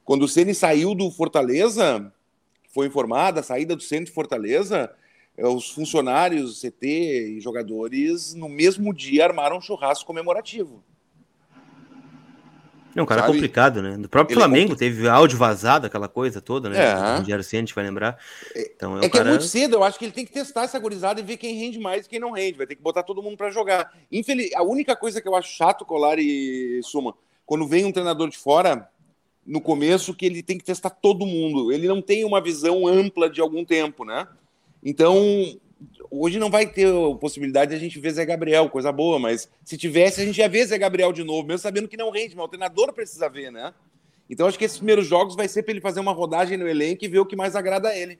quando 0.04 0.23
o 0.23 0.28
Ceni 0.28 0.54
saiu 0.54 0.94
do 0.94 1.11
Fortaleza, 1.11 2.11
foi 2.75 2.88
informada 2.88 3.40
a 3.40 3.43
saída 3.43 3.76
do 3.76 3.83
centro 3.83 4.07
de 4.07 4.11
Fortaleza, 4.11 4.90
eh, 5.38 5.47
os 5.47 5.71
funcionários, 5.71 6.61
CT 6.61 7.37
e 7.37 7.40
jogadores, 7.40 8.35
no 8.35 8.49
mesmo 8.49 8.93
dia 8.93 9.25
armaram 9.25 9.59
um 9.59 9.61
churrasco 9.61 10.04
comemorativo. 10.04 10.83
É 12.97 13.02
um 13.02 13.07
cara 13.07 13.23
sabe? 13.23 13.33
complicado, 13.33 13.83
né? 13.83 13.97
Do 13.97 14.09
próprio 14.09 14.35
Ele 14.35 14.40
é 14.40 14.45
Flamengo 14.45 14.73
é 14.75 14.76
teve 14.76 15.09
áudio 15.09 15.37
vazado, 15.37 15.87
aquela 15.87 16.09
coisa 16.09 16.40
toda, 16.40 16.69
né? 16.69 16.78
É. 16.78 17.19
O 17.19 17.23
Diário 17.23 17.43
Ciente 17.43 17.75
vai 17.75 17.85
lembrar. 17.85 18.19
Então, 18.54 18.93
é, 18.93 18.95
um 18.95 18.99
é 18.99 19.00
que 19.00 19.07
é 19.07 19.11
cara... 19.11 19.28
é 19.31 19.33
muito 19.33 19.45
cedo, 19.47 19.75
eu 19.75 19.85
acho 19.85 19.99
que 19.99 20.04
ele 20.04 20.12
tem 20.12 20.25
que 20.25 20.33
testar 20.33 20.62
essa 20.62 20.78
gurizada 20.78 21.21
e 21.21 21.25
ver 21.25 21.37
quem 21.37 21.57
rende 21.57 21.78
mais 21.78 22.07
e 22.07 22.09
quem 22.09 22.21
não 22.21 22.31
rende. 22.31 22.59
Vai 22.59 22.66
ter 22.66 22.76
que 22.76 22.83
botar 22.83 23.02
todo 23.02 23.23
mundo 23.23 23.37
para 23.37 23.50
jogar. 23.50 23.93
Infeliz... 24.12 24.52
A 24.54 24.62
única 24.62 24.95
coisa 24.95 25.21
que 25.21 25.26
eu 25.26 25.35
acho 25.35 25.52
chato, 25.52 25.85
Colar 25.85 26.19
e 26.21 26.81
Suma, 26.85 27.14
quando 27.45 27.66
vem 27.66 27.85
um 27.85 27.93
treinador 27.93 28.28
de 28.28 28.38
fora, 28.38 28.88
no 29.47 29.61
começo, 29.61 30.15
que 30.15 30.27
ele 30.27 30.43
tem 30.43 30.59
que 30.59 30.65
testar 30.65 30.91
todo 30.91 31.27
mundo. 31.27 31.73
Ele 31.73 31.87
não 31.87 32.01
tem 32.01 32.25
uma 32.25 32.41
visão 32.41 32.87
ampla 32.87 33.29
de 33.29 33.41
algum 33.41 33.65
tempo, 33.65 34.05
né? 34.05 34.27
Então, 34.83 35.17
hoje 36.11 36.39
não 36.39 36.51
vai 36.51 36.67
ter 36.67 36.93
possibilidade 37.21 37.71
de 37.71 37.77
a 37.77 37.81
gente 37.81 37.99
ver 37.99 38.13
Zé 38.13 38.25
Gabriel, 38.25 38.69
coisa 38.71 38.93
boa, 38.93 39.19
mas 39.19 39.49
se 39.65 39.77
tivesse, 39.77 40.21
a 40.21 40.25
gente 40.25 40.39
ia 40.39 40.49
ver 40.49 40.67
Zé 40.67 40.79
Gabriel 40.79 41.13
de 41.13 41.25
novo, 41.25 41.47
mesmo 41.47 41.59
sabendo 41.59 41.89
que 41.89 41.97
não 41.97 42.11
rende, 42.11 42.37
mas 42.37 42.47
o 42.47 42.49
treinador 42.49 42.93
precisa 42.93 43.29
ver, 43.29 43.51
né? 43.51 43.73
Então 44.29 44.47
acho 44.47 44.59
que 44.59 44.65
esses 44.65 44.79
primeiros 44.79 45.07
jogos 45.07 45.37
vai 45.37 45.49
ser 45.49 45.63
para 45.63 45.73
ele 45.73 45.81
fazer 45.81 46.01
uma 46.01 46.13
rodagem 46.13 46.57
no 46.57 46.67
elenco 46.67 47.05
e 47.05 47.09
ver 47.09 47.19
o 47.19 47.27
que 47.27 47.37
mais 47.37 47.55
agrada 47.55 47.89
a 47.89 47.99
ele. 47.99 48.19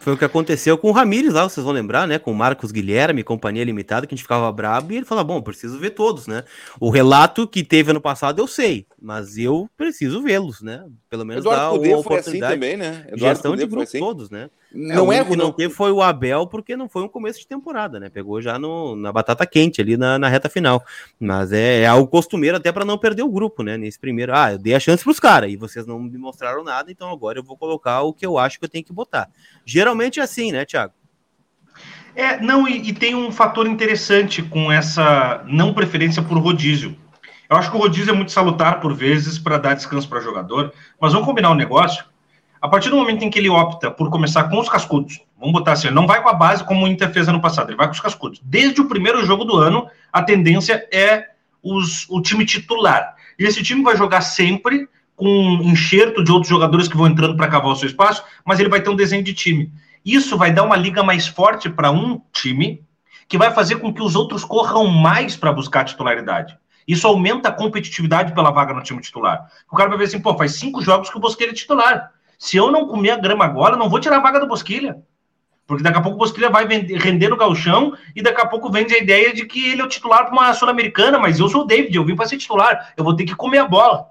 Foi 0.00 0.14
o 0.14 0.16
que 0.16 0.24
aconteceu 0.24 0.78
com 0.78 0.88
o 0.88 0.92
Ramires 0.92 1.34
lá, 1.34 1.46
vocês 1.46 1.62
vão 1.62 1.74
lembrar, 1.74 2.08
né? 2.08 2.18
Com 2.18 2.32
o 2.32 2.34
Marcos 2.34 2.72
Guilherme, 2.72 3.22
Companhia 3.22 3.62
Limitada, 3.62 4.06
que 4.06 4.14
a 4.14 4.16
gente 4.16 4.24
ficava 4.24 4.50
brabo 4.50 4.92
e 4.92 4.96
ele 4.96 5.04
falava, 5.04 5.28
bom, 5.28 5.42
preciso 5.42 5.78
ver 5.78 5.90
todos, 5.90 6.26
né? 6.26 6.42
O 6.80 6.88
relato 6.88 7.46
que 7.46 7.62
teve 7.62 7.90
ano 7.90 8.00
passado 8.00 8.40
eu 8.40 8.46
sei, 8.46 8.86
mas 9.00 9.36
eu 9.36 9.68
preciso 9.76 10.22
vê-los, 10.22 10.62
né? 10.62 10.86
Pelo 11.10 11.26
menos 11.26 11.44
Eduardo 11.44 11.62
dar 11.62 11.88
uma 11.88 11.98
oportunidade. 11.98 12.04
Foi 12.04 12.18
assim 12.18 12.40
também, 12.40 12.76
né? 12.78 13.04
Eduardo 13.08 13.18
gestão 13.18 13.50
Cudê 13.52 13.64
de 13.64 13.68
grupo 13.68 13.82
assim. 13.82 13.98
todos, 13.98 14.30
né? 14.30 14.48
Não 14.72 15.12
é, 15.12 15.18
é 15.18 15.22
o 15.22 15.26
que 15.26 15.36
não 15.36 15.50
teve 15.50 15.74
foi 15.74 15.90
o 15.90 16.00
Abel, 16.00 16.46
porque 16.46 16.76
não 16.76 16.88
foi 16.88 17.02
um 17.02 17.08
começo 17.08 17.40
de 17.40 17.46
temporada, 17.46 17.98
né? 17.98 18.08
Pegou 18.08 18.40
já 18.40 18.58
no, 18.58 18.94
na 18.94 19.12
batata 19.12 19.44
quente 19.44 19.80
ali 19.80 19.96
na, 19.96 20.18
na 20.18 20.28
reta 20.28 20.48
final. 20.48 20.84
Mas 21.18 21.52
é, 21.52 21.82
é 21.82 21.86
algo 21.86 22.06
costumeiro 22.06 22.56
até 22.56 22.70
para 22.70 22.84
não 22.84 22.96
perder 22.96 23.22
o 23.22 23.30
grupo, 23.30 23.62
né? 23.62 23.76
Nesse 23.76 23.98
primeiro, 23.98 24.34
ah, 24.34 24.52
eu 24.52 24.58
dei 24.58 24.74
a 24.74 24.80
chance 24.80 25.02
para 25.02 25.10
os 25.10 25.18
caras 25.18 25.50
e 25.50 25.56
vocês 25.56 25.86
não 25.86 25.98
me 25.98 26.16
mostraram 26.16 26.62
nada, 26.62 26.90
então 26.90 27.10
agora 27.10 27.38
eu 27.38 27.42
vou 27.42 27.56
colocar 27.56 28.02
o 28.02 28.12
que 28.12 28.24
eu 28.24 28.38
acho 28.38 28.58
que 28.58 28.64
eu 28.64 28.68
tenho 28.68 28.84
que 28.84 28.92
botar. 28.92 29.28
Geralmente 29.64 30.20
é 30.20 30.22
assim, 30.22 30.52
né, 30.52 30.64
Thiago? 30.64 30.92
É, 32.14 32.40
não, 32.40 32.68
e, 32.68 32.88
e 32.88 32.92
tem 32.92 33.14
um 33.14 33.32
fator 33.32 33.66
interessante 33.66 34.42
com 34.42 34.70
essa 34.70 35.44
não 35.48 35.74
preferência 35.74 36.22
por 36.22 36.38
rodízio. 36.38 36.96
Eu 37.48 37.56
acho 37.56 37.70
que 37.70 37.76
o 37.76 37.80
rodízio 37.80 38.12
é 38.12 38.16
muito 38.16 38.30
salutar 38.30 38.80
por 38.80 38.94
vezes 38.94 39.36
para 39.36 39.58
dar 39.58 39.74
descanso 39.74 40.08
para 40.08 40.20
jogador, 40.20 40.72
mas 41.00 41.12
vamos 41.12 41.26
combinar 41.26 41.50
um 41.50 41.56
negócio 41.56 42.04
a 42.60 42.68
partir 42.68 42.90
do 42.90 42.96
momento 42.96 43.24
em 43.24 43.30
que 43.30 43.38
ele 43.38 43.48
opta 43.48 43.90
por 43.90 44.10
começar 44.10 44.44
com 44.44 44.58
os 44.60 44.68
cascudos, 44.68 45.20
vamos 45.38 45.52
botar 45.52 45.72
assim, 45.72 45.90
não 45.90 46.06
vai 46.06 46.22
com 46.22 46.28
a 46.28 46.34
base 46.34 46.62
como 46.64 46.84
o 46.84 46.88
Inter 46.88 47.10
fez 47.10 47.28
ano 47.28 47.40
passado, 47.40 47.70
ele 47.70 47.76
vai 47.76 47.86
com 47.86 47.94
os 47.94 48.00
cascudos. 48.00 48.40
Desde 48.44 48.80
o 48.80 48.88
primeiro 48.88 49.24
jogo 49.24 49.44
do 49.44 49.56
ano, 49.56 49.88
a 50.12 50.22
tendência 50.22 50.86
é 50.92 51.30
os, 51.62 52.08
o 52.10 52.20
time 52.20 52.44
titular. 52.44 53.14
E 53.38 53.44
esse 53.44 53.62
time 53.62 53.82
vai 53.82 53.96
jogar 53.96 54.20
sempre 54.20 54.88
com 55.16 55.26
um 55.26 55.62
enxerto 55.62 56.22
de 56.22 56.30
outros 56.30 56.48
jogadores 56.48 56.88
que 56.88 56.96
vão 56.96 57.06
entrando 57.06 57.36
para 57.36 57.48
cavar 57.48 57.72
o 57.72 57.76
seu 57.76 57.88
espaço, 57.88 58.22
mas 58.44 58.60
ele 58.60 58.68
vai 58.68 58.80
ter 58.80 58.90
um 58.90 58.96
desenho 58.96 59.22
de 59.22 59.32
time. 59.32 59.72
Isso 60.04 60.36
vai 60.36 60.52
dar 60.52 60.62
uma 60.62 60.76
liga 60.76 61.02
mais 61.02 61.26
forte 61.26 61.68
para 61.68 61.90
um 61.90 62.20
time, 62.32 62.82
que 63.28 63.38
vai 63.38 63.52
fazer 63.52 63.76
com 63.76 63.92
que 63.92 64.02
os 64.02 64.16
outros 64.16 64.44
corram 64.44 64.86
mais 64.86 65.36
para 65.36 65.52
buscar 65.52 65.84
titularidade. 65.84 66.58
Isso 66.88 67.06
aumenta 67.06 67.48
a 67.48 67.52
competitividade 67.52 68.34
pela 68.34 68.50
vaga 68.50 68.74
no 68.74 68.82
time 68.82 69.00
titular. 69.00 69.48
O 69.70 69.76
cara 69.76 69.88
vai 69.88 69.98
ver 69.98 70.04
assim, 70.04 70.20
pô, 70.20 70.36
faz 70.36 70.56
cinco 70.56 70.82
jogos 70.82 71.08
que 71.08 71.16
o 71.16 71.20
Bosqueira 71.20 71.52
é 71.52 71.54
titular. 71.54 72.12
Se 72.40 72.56
eu 72.56 72.72
não 72.72 72.88
comer 72.88 73.10
a 73.10 73.16
grama 73.18 73.44
agora, 73.44 73.76
não 73.76 73.90
vou 73.90 74.00
tirar 74.00 74.16
a 74.16 74.20
vaga 74.20 74.40
do 74.40 74.46
Bosquilha. 74.46 74.96
Porque 75.66 75.82
daqui 75.82 75.98
a 75.98 76.00
pouco 76.00 76.16
o 76.16 76.20
Bosquilha 76.20 76.48
vai 76.48 76.66
vender, 76.66 76.96
render 76.96 77.28
no 77.28 77.36
galchão 77.36 77.92
e 78.16 78.22
daqui 78.22 78.40
a 78.40 78.46
pouco 78.46 78.72
vende 78.72 78.94
a 78.94 78.98
ideia 78.98 79.30
de 79.34 79.44
que 79.44 79.68
ele 79.68 79.82
é 79.82 79.84
o 79.84 79.88
titular 79.88 80.24
para 80.24 80.32
uma 80.32 80.54
Sul-Americana, 80.54 81.18
mas 81.18 81.38
eu 81.38 81.50
sou 81.50 81.64
o 81.64 81.66
David, 81.66 81.94
eu 81.94 82.02
vim 82.02 82.16
para 82.16 82.24
ser 82.24 82.38
titular, 82.38 82.94
eu 82.96 83.04
vou 83.04 83.14
ter 83.14 83.26
que 83.26 83.36
comer 83.36 83.58
a 83.58 83.68
bola. 83.68 84.06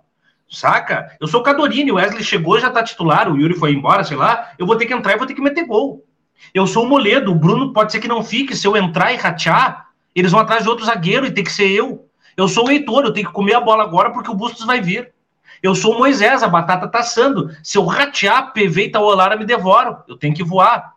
Saca? 0.47 1.17
Eu 1.19 1.27
sou 1.27 1.39
o 1.39 1.43
Cadorini, 1.43 1.91
o 1.91 1.95
Wesley 1.95 2.23
chegou, 2.23 2.59
já 2.59 2.69
tá 2.69 2.83
titular, 2.83 3.33
o 3.33 3.35
Yuri 3.35 3.55
foi 3.55 3.73
embora, 3.73 4.03
sei 4.03 4.15
lá, 4.15 4.51
eu 4.59 4.67
vou 4.67 4.75
ter 4.75 4.85
que 4.85 4.93
entrar 4.93 5.15
e 5.15 5.17
vou 5.17 5.25
ter 5.25 5.33
que 5.33 5.41
meter 5.41 5.65
gol. 5.65 6.05
Eu 6.53 6.67
sou 6.67 6.85
o 6.85 6.87
Moledo, 6.87 7.31
o 7.31 7.35
Bruno 7.35 7.73
pode 7.73 7.91
ser 7.91 7.99
que 7.99 8.07
não 8.07 8.23
fique, 8.23 8.55
se 8.55 8.67
eu 8.67 8.77
entrar 8.77 9.11
e 9.11 9.15
ratear, 9.17 9.87
eles 10.13 10.31
vão 10.31 10.39
atrás 10.39 10.61
de 10.63 10.69
outro 10.69 10.85
zagueiro 10.85 11.25
e 11.25 11.31
tem 11.31 11.43
que 11.43 11.51
ser 11.51 11.71
eu. 11.71 12.07
Eu 12.37 12.47
sou 12.47 12.67
o 12.67 12.71
Heitor, 12.71 13.05
eu 13.05 13.11
tenho 13.11 13.25
que 13.25 13.33
comer 13.33 13.55
a 13.55 13.61
bola 13.61 13.81
agora 13.81 14.11
porque 14.11 14.29
o 14.29 14.35
Bustos 14.35 14.67
vai 14.67 14.79
vir. 14.81 15.11
Eu 15.61 15.75
sou 15.75 15.97
Moisés, 15.97 16.43
a 16.43 16.47
batata 16.47 16.87
tá 16.87 16.99
assando. 16.99 17.55
Se 17.63 17.77
eu 17.77 17.85
ratear, 17.85 18.53
PV 18.53 18.85
e 18.85 18.91
Tauolara 18.91 19.35
me 19.35 19.45
devoram. 19.45 20.03
Eu 20.07 20.17
tenho 20.17 20.33
que 20.33 20.43
voar. 20.43 20.93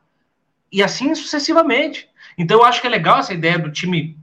E 0.71 0.83
assim 0.83 1.15
sucessivamente. 1.15 2.09
Então 2.39 2.59
eu 2.59 2.65
acho 2.65 2.81
que 2.81 2.87
é 2.87 2.91
legal 2.91 3.19
essa 3.19 3.35
ideia 3.35 3.59
do 3.59 3.71
time 3.71 4.19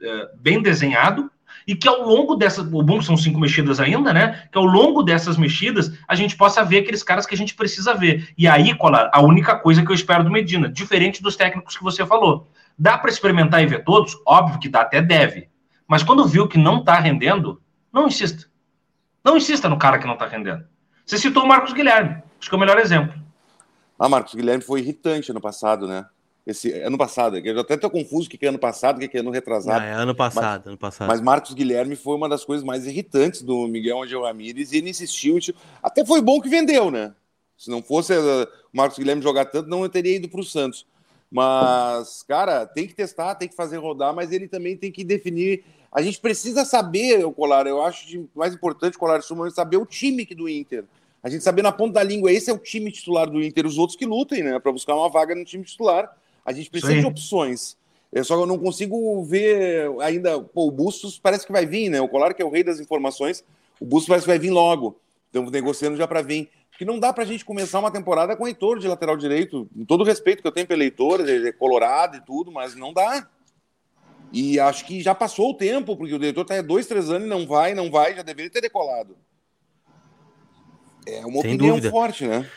uh, 0.00 0.36
bem 0.40 0.60
desenhado, 0.60 1.30
e 1.66 1.74
que 1.74 1.88
ao 1.88 2.02
longo 2.02 2.34
dessas, 2.34 2.66
o 2.66 2.82
bom 2.82 3.00
são 3.00 3.16
cinco 3.16 3.38
mexidas 3.38 3.78
ainda, 3.78 4.12
né? 4.12 4.48
Que 4.50 4.58
ao 4.58 4.64
longo 4.64 5.02
dessas 5.02 5.36
mexidas 5.36 5.92
a 6.08 6.14
gente 6.14 6.36
possa 6.36 6.64
ver 6.64 6.78
aqueles 6.78 7.02
caras 7.02 7.26
que 7.26 7.34
a 7.34 7.38
gente 7.38 7.54
precisa 7.54 7.94
ver. 7.94 8.32
E 8.36 8.48
aí, 8.48 8.74
Colar, 8.74 9.10
a 9.12 9.20
única 9.20 9.56
coisa 9.56 9.84
que 9.84 9.90
eu 9.90 9.94
espero 9.94 10.24
do 10.24 10.30
Medina, 10.30 10.68
diferente 10.68 11.22
dos 11.22 11.36
técnicos 11.36 11.76
que 11.76 11.84
você 11.84 12.04
falou, 12.04 12.48
dá 12.76 12.98
para 12.98 13.10
experimentar 13.10 13.62
e 13.62 13.66
ver 13.66 13.84
todos? 13.84 14.16
Óbvio 14.26 14.58
que 14.58 14.68
dá, 14.68 14.80
até 14.80 15.00
deve. 15.00 15.48
Mas 15.86 16.02
quando 16.02 16.26
viu 16.26 16.48
que 16.48 16.58
não 16.58 16.78
está 16.78 16.98
rendendo, 16.98 17.60
não 17.92 18.06
insista. 18.06 18.50
Não 19.24 19.36
insista 19.36 19.68
no 19.68 19.78
cara 19.78 19.98
que 19.98 20.06
não 20.06 20.14
está 20.14 20.26
rendendo. 20.26 20.64
Você 21.04 21.18
citou 21.18 21.44
o 21.44 21.48
Marcos 21.48 21.72
Guilherme, 21.72 22.22
acho 22.40 22.48
que 22.48 22.54
é 22.54 22.56
o 22.56 22.60
melhor 22.60 22.78
exemplo. 22.78 23.14
Ah, 23.98 24.08
Marcos 24.08 24.34
Guilherme 24.34 24.62
foi 24.62 24.80
irritante 24.80 25.30
ano 25.30 25.40
passado, 25.40 25.86
né? 25.86 26.06
Esse 26.44 26.72
ano 26.80 26.98
passado, 26.98 27.38
eu 27.38 27.60
até 27.60 27.74
estou 27.74 27.88
confuso 27.88 28.26
o 28.26 28.30
que 28.30 28.44
é 28.44 28.48
ano 28.48 28.58
passado, 28.58 28.96
o 28.96 29.08
que 29.08 29.16
é 29.16 29.20
ano 29.20 29.30
retrasado. 29.30 29.80
Ah, 29.80 29.86
é 29.86 29.92
ano 29.92 30.14
passado, 30.14 30.62
mas, 30.64 30.66
ano 30.66 30.78
passado. 30.78 31.08
Mas 31.08 31.20
Marcos 31.20 31.54
Guilherme 31.54 31.94
foi 31.94 32.16
uma 32.16 32.28
das 32.28 32.44
coisas 32.44 32.64
mais 32.64 32.84
irritantes 32.84 33.42
do 33.42 33.68
Miguel 33.68 34.02
Angel 34.02 34.22
Ramírez 34.22 34.72
e 34.72 34.78
ele 34.78 34.90
insistiu. 34.90 35.38
Até 35.80 36.04
foi 36.04 36.20
bom 36.20 36.40
que 36.40 36.48
vendeu, 36.48 36.90
né? 36.90 37.14
Se 37.56 37.70
não 37.70 37.80
fosse 37.80 38.12
uh, 38.12 38.42
o 38.72 38.76
Marcos 38.76 38.98
Guilherme 38.98 39.22
jogar 39.22 39.44
tanto, 39.44 39.68
não 39.68 39.88
teria 39.88 40.16
ido 40.16 40.28
para 40.28 40.40
o 40.40 40.44
Santos. 40.44 40.84
Mas, 41.30 42.24
cara, 42.24 42.66
tem 42.66 42.88
que 42.88 42.94
testar, 42.94 43.36
tem 43.36 43.48
que 43.48 43.54
fazer 43.54 43.76
rodar, 43.76 44.12
mas 44.12 44.32
ele 44.32 44.48
também 44.48 44.76
tem 44.76 44.90
que 44.90 45.04
definir. 45.04 45.64
A 45.92 46.00
gente 46.00 46.18
precisa 46.18 46.64
saber, 46.64 47.24
o 47.24 47.32
Colar, 47.32 47.66
eu 47.66 47.82
acho 47.82 48.26
mais 48.34 48.54
importante, 48.54 48.96
Colar, 48.96 49.18
é 49.18 49.50
saber 49.50 49.76
o 49.76 49.84
time 49.84 50.24
do 50.24 50.48
Inter. 50.48 50.84
A 51.22 51.28
gente 51.28 51.44
saber 51.44 51.62
na 51.62 51.70
ponta 51.70 51.94
da 51.94 52.02
língua, 52.02 52.32
esse 52.32 52.50
é 52.50 52.52
o 52.52 52.58
time 52.58 52.90
titular 52.90 53.30
do 53.30 53.42
Inter, 53.42 53.66
os 53.66 53.78
outros 53.78 53.96
que 53.96 54.06
lutem, 54.06 54.42
né? 54.42 54.58
Para 54.58 54.72
buscar 54.72 54.96
uma 54.96 55.08
vaga 55.08 55.34
no 55.34 55.44
time 55.44 55.62
titular. 55.62 56.16
A 56.44 56.52
gente 56.52 56.70
precisa 56.70 56.94
Sim. 56.94 57.00
de 57.00 57.06
opções. 57.06 57.76
Eu 58.10 58.24
só 58.24 58.44
não 58.44 58.58
consigo 58.58 59.22
ver 59.22 59.88
ainda. 60.00 60.40
Pô, 60.40 60.66
o 60.66 60.70
Bustos 60.70 61.18
parece 61.18 61.46
que 61.46 61.52
vai 61.52 61.64
vir, 61.64 61.90
né? 61.90 62.00
O 62.00 62.08
Colar, 62.08 62.34
que 62.34 62.42
é 62.42 62.44
o 62.44 62.50
rei 62.50 62.64
das 62.64 62.80
informações, 62.80 63.44
o 63.78 63.84
Bustos 63.84 64.08
parece 64.08 64.24
que 64.24 64.30
vai 64.30 64.38
vir 64.38 64.50
logo. 64.50 64.98
Estamos 65.26 65.52
negociando 65.52 65.96
já 65.96 66.08
para 66.08 66.22
vir. 66.22 66.50
Porque 66.70 66.84
não 66.84 66.98
dá 66.98 67.12
para 67.12 67.22
a 67.22 67.26
gente 67.26 67.44
começar 67.44 67.78
uma 67.78 67.90
temporada 67.90 68.34
com 68.34 68.44
o 68.44 68.48
Heitor 68.48 68.78
de 68.78 68.88
lateral 68.88 69.16
direito. 69.16 69.68
Com 69.76 69.84
todo 69.84 70.00
o 70.00 70.04
respeito 70.04 70.42
que 70.42 70.48
eu 70.48 70.52
tenho 70.52 70.66
pelo 70.66 70.82
Heitor, 70.82 71.20
ele 71.20 71.48
é 71.48 71.52
colorado 71.52 72.16
e 72.16 72.20
tudo, 72.20 72.50
mas 72.50 72.74
não 72.74 72.92
dá. 72.92 73.28
E 74.32 74.58
acho 74.58 74.86
que 74.86 75.02
já 75.02 75.14
passou 75.14 75.50
o 75.50 75.54
tempo, 75.54 75.94
porque 75.94 76.14
o 76.14 76.22
Heitor 76.24 76.42
está 76.42 76.58
há 76.58 76.62
dois, 76.62 76.86
três 76.86 77.10
anos 77.10 77.26
e 77.26 77.30
não 77.30 77.46
vai, 77.46 77.74
não 77.74 77.90
vai, 77.90 78.16
já 78.16 78.22
deveria 78.22 78.50
ter 78.50 78.62
decolado. 78.62 79.16
É 81.06 81.20
uma 81.26 81.42
Sem 81.42 81.54
opinião 81.54 81.76
dúvida. 81.76 81.90
forte, 81.90 82.26
né? 82.26 82.48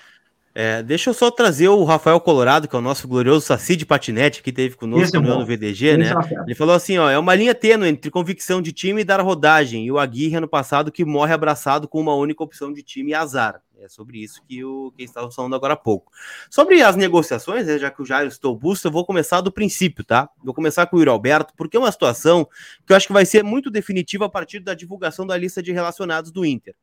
É, 0.57 0.81
deixa 0.81 1.09
eu 1.09 1.13
só 1.13 1.29
trazer 1.29 1.67
o 1.67 1.83
Rafael 1.83 2.17
Colorado, 2.21 2.65
que 2.65 2.73
é 2.73 2.79
o 2.79 2.81
nosso 2.81 3.09
glorioso 3.09 3.45
Saci 3.45 3.75
de 3.75 3.85
patinete, 3.85 4.41
que 4.41 4.53
teve 4.53 4.77
conosco 4.77 5.17
é 5.17 5.19
no 5.19 5.45
VDG, 5.45 5.97
né? 5.97 6.13
Ele 6.45 6.55
falou 6.55 6.73
assim: 6.73 6.97
ó, 6.97 7.09
é 7.09 7.19
uma 7.19 7.35
linha 7.35 7.53
tênue 7.53 7.89
entre 7.89 8.09
convicção 8.09 8.61
de 8.61 8.71
time 8.71 9.01
e 9.01 9.03
dar 9.03 9.19
rodagem, 9.19 9.85
e 9.85 9.91
o 9.91 9.99
Aguirre 9.99 10.37
ano 10.37 10.47
passado 10.47 10.93
que 10.93 11.03
morre 11.03 11.33
abraçado 11.33 11.89
com 11.89 11.99
uma 11.99 12.15
única 12.15 12.41
opção 12.41 12.71
de 12.71 12.81
time 12.81 13.11
e 13.11 13.13
azar. 13.13 13.61
É 13.81 13.89
sobre 13.89 14.23
isso 14.23 14.41
que 14.47 14.63
o 14.63 14.93
que 14.95 15.03
estava 15.03 15.29
falando 15.29 15.57
agora 15.57 15.73
há 15.73 15.77
pouco. 15.77 16.09
Sobre 16.49 16.81
as 16.81 16.95
negociações, 16.95 17.67
né, 17.67 17.77
já 17.77 17.91
que 17.91 18.01
o 18.01 18.05
Jairo 18.05 18.29
estou 18.29 18.55
busto, 18.55 18.87
eu 18.87 18.91
vou 18.93 19.05
começar 19.05 19.41
do 19.41 19.51
princípio, 19.51 20.05
tá? 20.05 20.29
Vou 20.41 20.53
começar 20.53 20.85
com 20.85 20.95
o 20.95 20.99
Yuri 20.99 21.09
Alberto, 21.09 21.53
porque 21.57 21.75
é 21.75 21.79
uma 21.79 21.91
situação 21.91 22.47
que 22.87 22.93
eu 22.93 22.95
acho 22.95 23.07
que 23.07 23.13
vai 23.13 23.25
ser 23.25 23.43
muito 23.43 23.69
definitiva 23.69 24.25
a 24.25 24.29
partir 24.29 24.61
da 24.61 24.73
divulgação 24.73 25.27
da 25.27 25.35
lista 25.35 25.61
de 25.61 25.73
relacionados 25.73 26.31
do 26.31 26.45
Inter. 26.45 26.73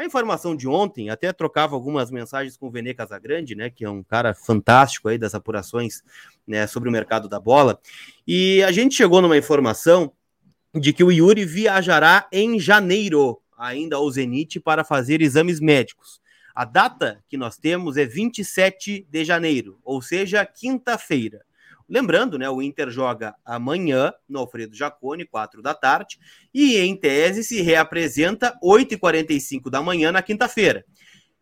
A 0.00 0.04
informação 0.06 0.56
de 0.56 0.66
ontem, 0.66 1.10
até 1.10 1.30
trocava 1.30 1.74
algumas 1.74 2.10
mensagens 2.10 2.56
com 2.56 2.68
o 2.68 2.70
Vene 2.70 2.94
Casagrande, 2.94 3.54
né, 3.54 3.68
que 3.68 3.84
é 3.84 3.90
um 3.90 4.02
cara 4.02 4.32
fantástico 4.32 5.08
aí 5.08 5.18
das 5.18 5.34
apurações 5.34 6.02
né, 6.46 6.66
sobre 6.66 6.88
o 6.88 6.92
mercado 6.92 7.28
da 7.28 7.38
bola, 7.38 7.78
e 8.26 8.62
a 8.62 8.72
gente 8.72 8.94
chegou 8.94 9.20
numa 9.20 9.36
informação 9.36 10.10
de 10.74 10.94
que 10.94 11.04
o 11.04 11.12
Yuri 11.12 11.44
viajará 11.44 12.26
em 12.32 12.58
janeiro, 12.58 13.42
ainda 13.58 13.96
ao 13.96 14.10
Zenit, 14.10 14.58
para 14.58 14.84
fazer 14.84 15.20
exames 15.20 15.60
médicos. 15.60 16.18
A 16.54 16.64
data 16.64 17.22
que 17.28 17.36
nós 17.36 17.58
temos 17.58 17.98
é 17.98 18.06
27 18.06 19.06
de 19.06 19.22
janeiro, 19.22 19.78
ou 19.84 20.00
seja, 20.00 20.46
quinta-feira. 20.46 21.44
Lembrando, 21.90 22.38
né, 22.38 22.48
o 22.48 22.62
Inter 22.62 22.88
joga 22.88 23.34
amanhã 23.44 24.12
no 24.28 24.38
Alfredo 24.38 24.76
Jacone, 24.76 25.26
4 25.26 25.60
da 25.60 25.74
tarde, 25.74 26.20
e 26.54 26.76
em 26.76 26.94
tese 26.94 27.42
se 27.42 27.60
reapresenta 27.60 28.56
8h45 28.62 29.68
da 29.68 29.82
manhã 29.82 30.12
na 30.12 30.22
quinta-feira, 30.22 30.84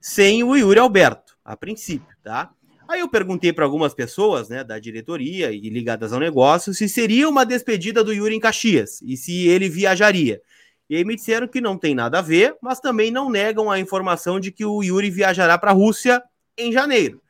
sem 0.00 0.42
o 0.42 0.56
Yuri 0.56 0.80
Alberto, 0.80 1.36
a 1.44 1.54
princípio, 1.54 2.16
tá? 2.24 2.50
Aí 2.88 3.00
eu 3.00 3.08
perguntei 3.10 3.52
para 3.52 3.66
algumas 3.66 3.92
pessoas, 3.92 4.48
né, 4.48 4.64
da 4.64 4.78
diretoria 4.78 5.52
e 5.52 5.68
ligadas 5.68 6.14
ao 6.14 6.18
negócio, 6.18 6.72
se 6.72 6.88
seria 6.88 7.28
uma 7.28 7.44
despedida 7.44 8.02
do 8.02 8.14
Yuri 8.14 8.34
em 8.34 8.40
Caxias 8.40 9.02
e 9.02 9.18
se 9.18 9.46
ele 9.46 9.68
viajaria. 9.68 10.40
E 10.88 10.96
aí 10.96 11.04
me 11.04 11.14
disseram 11.14 11.46
que 11.46 11.60
não 11.60 11.76
tem 11.76 11.94
nada 11.94 12.20
a 12.20 12.22
ver, 12.22 12.56
mas 12.62 12.80
também 12.80 13.10
não 13.10 13.28
negam 13.28 13.70
a 13.70 13.78
informação 13.78 14.40
de 14.40 14.50
que 14.50 14.64
o 14.64 14.82
Yuri 14.82 15.10
viajará 15.10 15.58
para 15.58 15.72
a 15.72 15.74
Rússia 15.74 16.22
em 16.56 16.72
janeiro. 16.72 17.20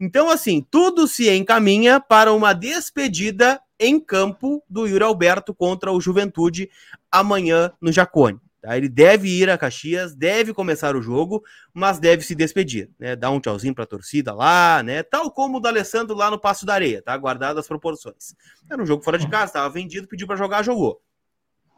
Então, 0.00 0.30
assim, 0.30 0.64
tudo 0.70 1.08
se 1.08 1.28
encaminha 1.28 2.00
para 2.00 2.32
uma 2.32 2.52
despedida 2.52 3.60
em 3.80 3.98
campo 3.98 4.62
do 4.68 4.86
Yuri 4.86 5.04
Alberto 5.04 5.54
contra 5.54 5.92
o 5.92 6.00
Juventude 6.00 6.70
amanhã 7.10 7.72
no 7.80 7.90
Jacone. 7.90 8.40
Tá? 8.60 8.76
Ele 8.76 8.88
deve 8.88 9.28
ir 9.28 9.48
a 9.48 9.58
Caxias, 9.58 10.14
deve 10.14 10.52
começar 10.52 10.96
o 10.96 11.02
jogo, 11.02 11.42
mas 11.72 11.98
deve 11.98 12.24
se 12.24 12.34
despedir, 12.34 12.90
né? 12.98 13.14
Dar 13.14 13.30
um 13.30 13.40
tchauzinho 13.40 13.74
para 13.74 13.84
a 13.84 13.86
torcida 13.86 14.34
lá, 14.34 14.82
né? 14.82 15.02
Tal 15.02 15.30
como 15.30 15.58
o 15.58 15.60
do 15.60 15.68
Alessandro 15.68 16.16
lá 16.16 16.30
no 16.30 16.40
Passo 16.40 16.66
da 16.66 16.74
Areia, 16.74 17.00
tá? 17.00 17.16
Guardado 17.16 17.58
as 17.58 17.68
proporções. 17.68 18.34
Era 18.68 18.82
um 18.82 18.86
jogo 18.86 19.02
fora 19.02 19.18
de 19.18 19.28
casa, 19.28 19.46
estava 19.46 19.70
vendido, 19.70 20.08
pediu 20.08 20.26
para 20.26 20.36
jogar, 20.36 20.64
jogou. 20.64 21.00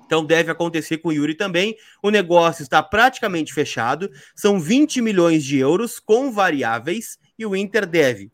Então 0.06 0.24
deve 0.24 0.50
acontecer 0.50 0.98
com 0.98 1.10
o 1.10 1.12
Yuri 1.12 1.36
também. 1.36 1.76
O 2.02 2.10
negócio 2.10 2.62
está 2.62 2.82
praticamente 2.82 3.54
fechado. 3.54 4.10
São 4.34 4.58
20 4.58 5.00
milhões 5.00 5.44
de 5.44 5.58
euros 5.58 6.00
com 6.00 6.32
variáveis 6.32 7.16
e 7.40 7.46
o 7.46 7.56
Inter 7.56 7.86
deve 7.86 8.30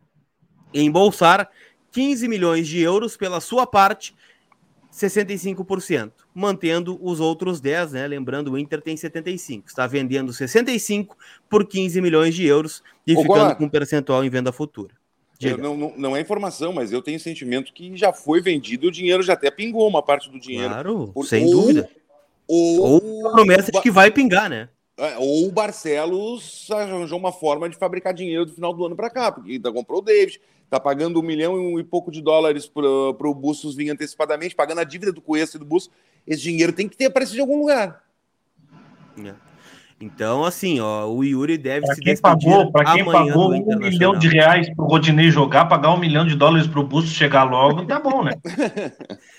embolsar 0.74 1.48
15 1.92 2.26
milhões 2.26 2.66
de 2.66 2.80
euros 2.80 3.16
pela 3.16 3.40
sua 3.40 3.64
parte, 3.64 4.14
65%, 4.92 6.12
mantendo 6.34 6.98
os 7.00 7.20
outros 7.20 7.60
10, 7.60 7.92
né? 7.92 8.06
Lembrando, 8.08 8.50
o 8.50 8.58
Inter 8.58 8.82
tem 8.82 8.96
75, 8.96 9.68
está 9.68 9.86
vendendo 9.86 10.32
65 10.32 11.16
por 11.48 11.64
15 11.66 12.00
milhões 12.00 12.34
de 12.34 12.44
euros 12.44 12.82
e 13.06 13.14
Ô, 13.14 13.22
ficando 13.22 13.54
com 13.54 13.64
um 13.64 13.68
percentual 13.68 14.24
em 14.24 14.28
venda 14.28 14.50
futura. 14.50 14.94
Não, 15.58 15.76
não, 15.76 15.94
não, 15.96 16.16
é 16.16 16.20
informação, 16.20 16.72
mas 16.72 16.90
eu 16.90 17.00
tenho 17.00 17.20
sentimento 17.20 17.72
que 17.72 17.96
já 17.96 18.12
foi 18.12 18.40
vendido, 18.40 18.88
o 18.88 18.90
dinheiro 18.90 19.22
já 19.22 19.34
até 19.34 19.50
pingou 19.50 19.86
uma 19.86 20.02
parte 20.02 20.30
do 20.30 20.40
dinheiro. 20.40 20.70
Claro, 20.70 21.10
por... 21.14 21.26
sem 21.26 21.44
ou, 21.44 21.52
dúvida. 21.52 21.90
Ou, 22.48 23.02
ou 23.04 23.28
a 23.28 23.32
promessa 23.32 23.70
de 23.70 23.80
que 23.80 23.90
vai 23.90 24.10
pingar, 24.10 24.50
né? 24.50 24.68
É, 24.98 25.18
ou 25.18 25.46
o 25.46 25.52
Barcelos 25.52 26.68
arranjou 26.70 27.18
uma 27.18 27.30
forma 27.30 27.68
de 27.68 27.76
fabricar 27.76 28.14
dinheiro 28.14 28.46
do 28.46 28.52
final 28.52 28.72
do 28.72 28.87
ano 28.87 28.96
para 28.96 29.11
cá, 29.11 29.30
porque 29.30 29.52
ainda 29.52 29.70
comprou 29.70 29.98
o 29.98 30.02
David, 30.02 30.40
tá 30.70 30.80
pagando 30.80 31.20
um 31.20 31.22
milhão 31.22 31.78
e 31.78 31.85
pouco 31.85 32.11
de 32.11 32.22
dólares 32.22 32.66
para 32.66 33.28
o 33.28 33.35
Bustos 33.35 33.74
vir 33.74 33.90
antecipadamente, 33.90 34.54
pagando 34.54 34.80
a 34.80 34.85
dívida 34.85 35.12
do 35.12 35.20
Cuesta 35.20 35.59
e 35.59 35.61
do 35.61 35.66
Bustos. 35.66 35.94
Esse 36.26 36.42
dinheiro 36.42 36.72
tem 36.72 36.88
que 36.88 36.96
ter 36.96 37.06
aparecido 37.06 37.37
de 37.37 37.40
algum 37.42 37.59
lugar. 37.59 38.02
É. 39.22 39.35
Então, 40.00 40.44
assim, 40.44 40.80
ó, 40.80 41.06
o 41.06 41.22
Yuri 41.24 41.56
deve 41.56 41.87
pra 41.87 41.94
se 41.94 42.00
quem 42.00 42.16
pagou, 42.16 42.70
Para 42.70 42.94
quem 42.94 43.04
pagou 43.04 43.52
um 43.52 43.78
milhão 43.78 44.18
de 44.18 44.28
reais 44.28 44.68
para 44.74 44.85
o 44.85 44.88
Rodinei 44.88 45.30
jogar, 45.30 45.66
pagar 45.66 45.92
um 45.94 45.98
milhão 45.98 46.26
de 46.26 46.35
dólares 46.35 46.66
para 46.66 46.80
o 46.80 46.87
Bustos 46.87 47.12
chegar 47.12 47.44
logo, 47.44 47.85
tá 47.87 48.00
bom, 48.00 48.24
né? 48.24 48.32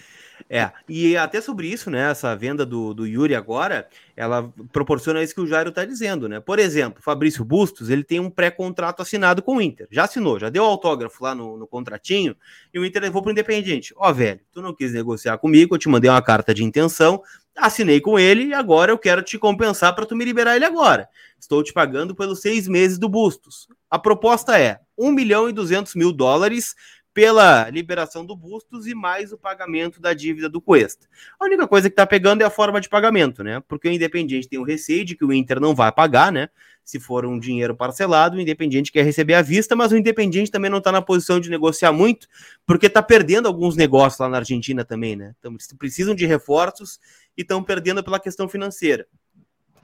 É, 0.49 0.71
e 0.87 1.17
até 1.17 1.41
sobre 1.41 1.67
isso, 1.67 1.89
né? 1.89 2.09
Essa 2.09 2.33
venda 2.33 2.65
do, 2.65 2.93
do 2.93 3.05
Yuri 3.05 3.35
agora, 3.35 3.87
ela 4.15 4.49
proporciona 4.71 5.21
isso 5.21 5.35
que 5.35 5.41
o 5.41 5.47
Jairo 5.47 5.73
tá 5.73 5.83
dizendo, 5.83 6.29
né? 6.29 6.39
Por 6.39 6.57
exemplo, 6.57 7.01
Fabrício 7.01 7.43
Bustos, 7.43 7.89
ele 7.89 8.03
tem 8.03 8.19
um 8.19 8.29
pré-contrato 8.29 9.01
assinado 9.01 9.41
com 9.41 9.57
o 9.57 9.61
Inter. 9.61 9.87
Já 9.91 10.05
assinou, 10.05 10.39
já 10.39 10.49
deu 10.49 10.63
autógrafo 10.63 11.21
lá 11.21 11.35
no, 11.35 11.57
no 11.57 11.67
contratinho, 11.67 12.33
e 12.73 12.79
o 12.79 12.85
Inter 12.85 13.01
levou 13.01 13.21
pro 13.21 13.31
Independente. 13.31 13.93
Ó, 13.97 14.09
oh, 14.09 14.13
velho, 14.13 14.39
tu 14.53 14.61
não 14.61 14.73
quis 14.73 14.93
negociar 14.93 15.37
comigo, 15.37 15.75
eu 15.75 15.79
te 15.79 15.89
mandei 15.89 16.09
uma 16.09 16.21
carta 16.21 16.53
de 16.53 16.63
intenção, 16.63 17.21
assinei 17.57 17.99
com 17.99 18.17
ele 18.17 18.45
e 18.45 18.53
agora 18.53 18.91
eu 18.91 18.97
quero 18.97 19.21
te 19.21 19.37
compensar 19.37 19.93
para 19.95 20.05
tu 20.05 20.15
me 20.15 20.23
liberar 20.23 20.55
ele 20.55 20.65
agora. 20.65 21.09
Estou 21.39 21.61
te 21.61 21.73
pagando 21.73 22.15
pelos 22.15 22.41
seis 22.41 22.67
meses 22.67 22.97
do 22.97 23.09
Bustos. 23.09 23.67
A 23.89 23.99
proposta 23.99 24.57
é 24.57 24.79
1 24.97 25.11
milhão 25.11 25.49
e 25.49 25.53
200 25.53 25.93
mil 25.95 26.11
dólares 26.11 26.75
pela 27.17 27.67
liberação 27.71 28.23
do 28.23 28.35
Bustos 28.35 28.85
e 28.85 28.93
mais 28.93 29.33
o 29.33 29.39
pagamento 29.39 29.99
da 29.99 30.13
dívida 30.13 30.47
do 30.47 30.61
Cuesta. 30.61 31.07
A 31.39 31.45
única 31.45 31.67
coisa 31.67 31.89
que 31.89 31.93
está 31.93 32.05
pegando 32.05 32.43
é 32.43 32.45
a 32.45 32.49
forma 32.51 32.79
de 32.79 32.87
pagamento, 32.87 33.43
né? 33.43 33.59
Porque 33.67 33.87
o 33.87 33.91
Independiente 33.91 34.47
tem 34.47 34.59
o 34.59 34.63
receio 34.63 35.03
de 35.03 35.15
que 35.15 35.25
o 35.25 35.33
Inter 35.33 35.59
não 35.59 35.73
vai 35.73 35.91
pagar, 35.91 36.31
né? 36.31 36.47
Se 36.83 36.99
for 36.99 37.25
um 37.25 37.39
dinheiro 37.39 37.75
parcelado, 37.75 38.37
o 38.37 38.39
Independiente 38.39 38.91
quer 38.91 39.03
receber 39.03 39.33
à 39.33 39.41
vista, 39.41 39.75
mas 39.75 39.91
o 39.91 39.97
Independiente 39.97 40.51
também 40.51 40.69
não 40.69 40.77
está 40.77 40.91
na 40.91 41.01
posição 41.01 41.39
de 41.39 41.49
negociar 41.49 41.91
muito, 41.91 42.27
porque 42.67 42.85
está 42.85 43.01
perdendo 43.01 43.47
alguns 43.47 43.75
negócios 43.75 44.19
lá 44.19 44.29
na 44.29 44.37
Argentina 44.37 44.85
também, 44.85 45.15
né? 45.15 45.33
Então, 45.39 45.57
precisam 45.79 46.13
de 46.13 46.27
reforços 46.27 46.99
e 47.35 47.41
estão 47.41 47.63
perdendo 47.63 48.03
pela 48.03 48.19
questão 48.19 48.47
financeira. 48.47 49.07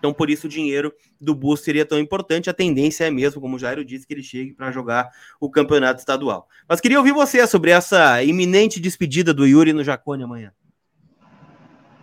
Então, 0.04 0.14
por 0.14 0.30
isso, 0.30 0.48
o 0.48 0.50
dinheiro 0.50 0.94
do 1.18 1.34
Bus 1.34 1.62
seria 1.62 1.86
tão 1.86 1.98
importante. 1.98 2.50
A 2.50 2.54
tendência 2.54 3.06
é 3.06 3.10
mesmo, 3.10 3.40
como 3.40 3.56
o 3.56 3.60
Jairo 3.60 3.86
disse, 3.86 4.06
que 4.06 4.14
ele 4.14 4.22
chegue 4.22 4.52
para 4.52 4.70
jogar 4.70 5.10
o 5.40 5.50
campeonato 5.50 6.02
estadual. 6.02 6.46
Mas 6.68 6.82
queria 6.82 6.98
ouvir 6.98 7.14
você 7.14 7.48
sobre 7.48 7.72
essa 7.72 8.22
iminente 8.22 8.82
despedida 8.82 9.34
do 9.34 9.48
Yuri 9.48 9.72
no 9.72 9.82
Jacone 9.82 10.24
amanhã. 10.24 10.52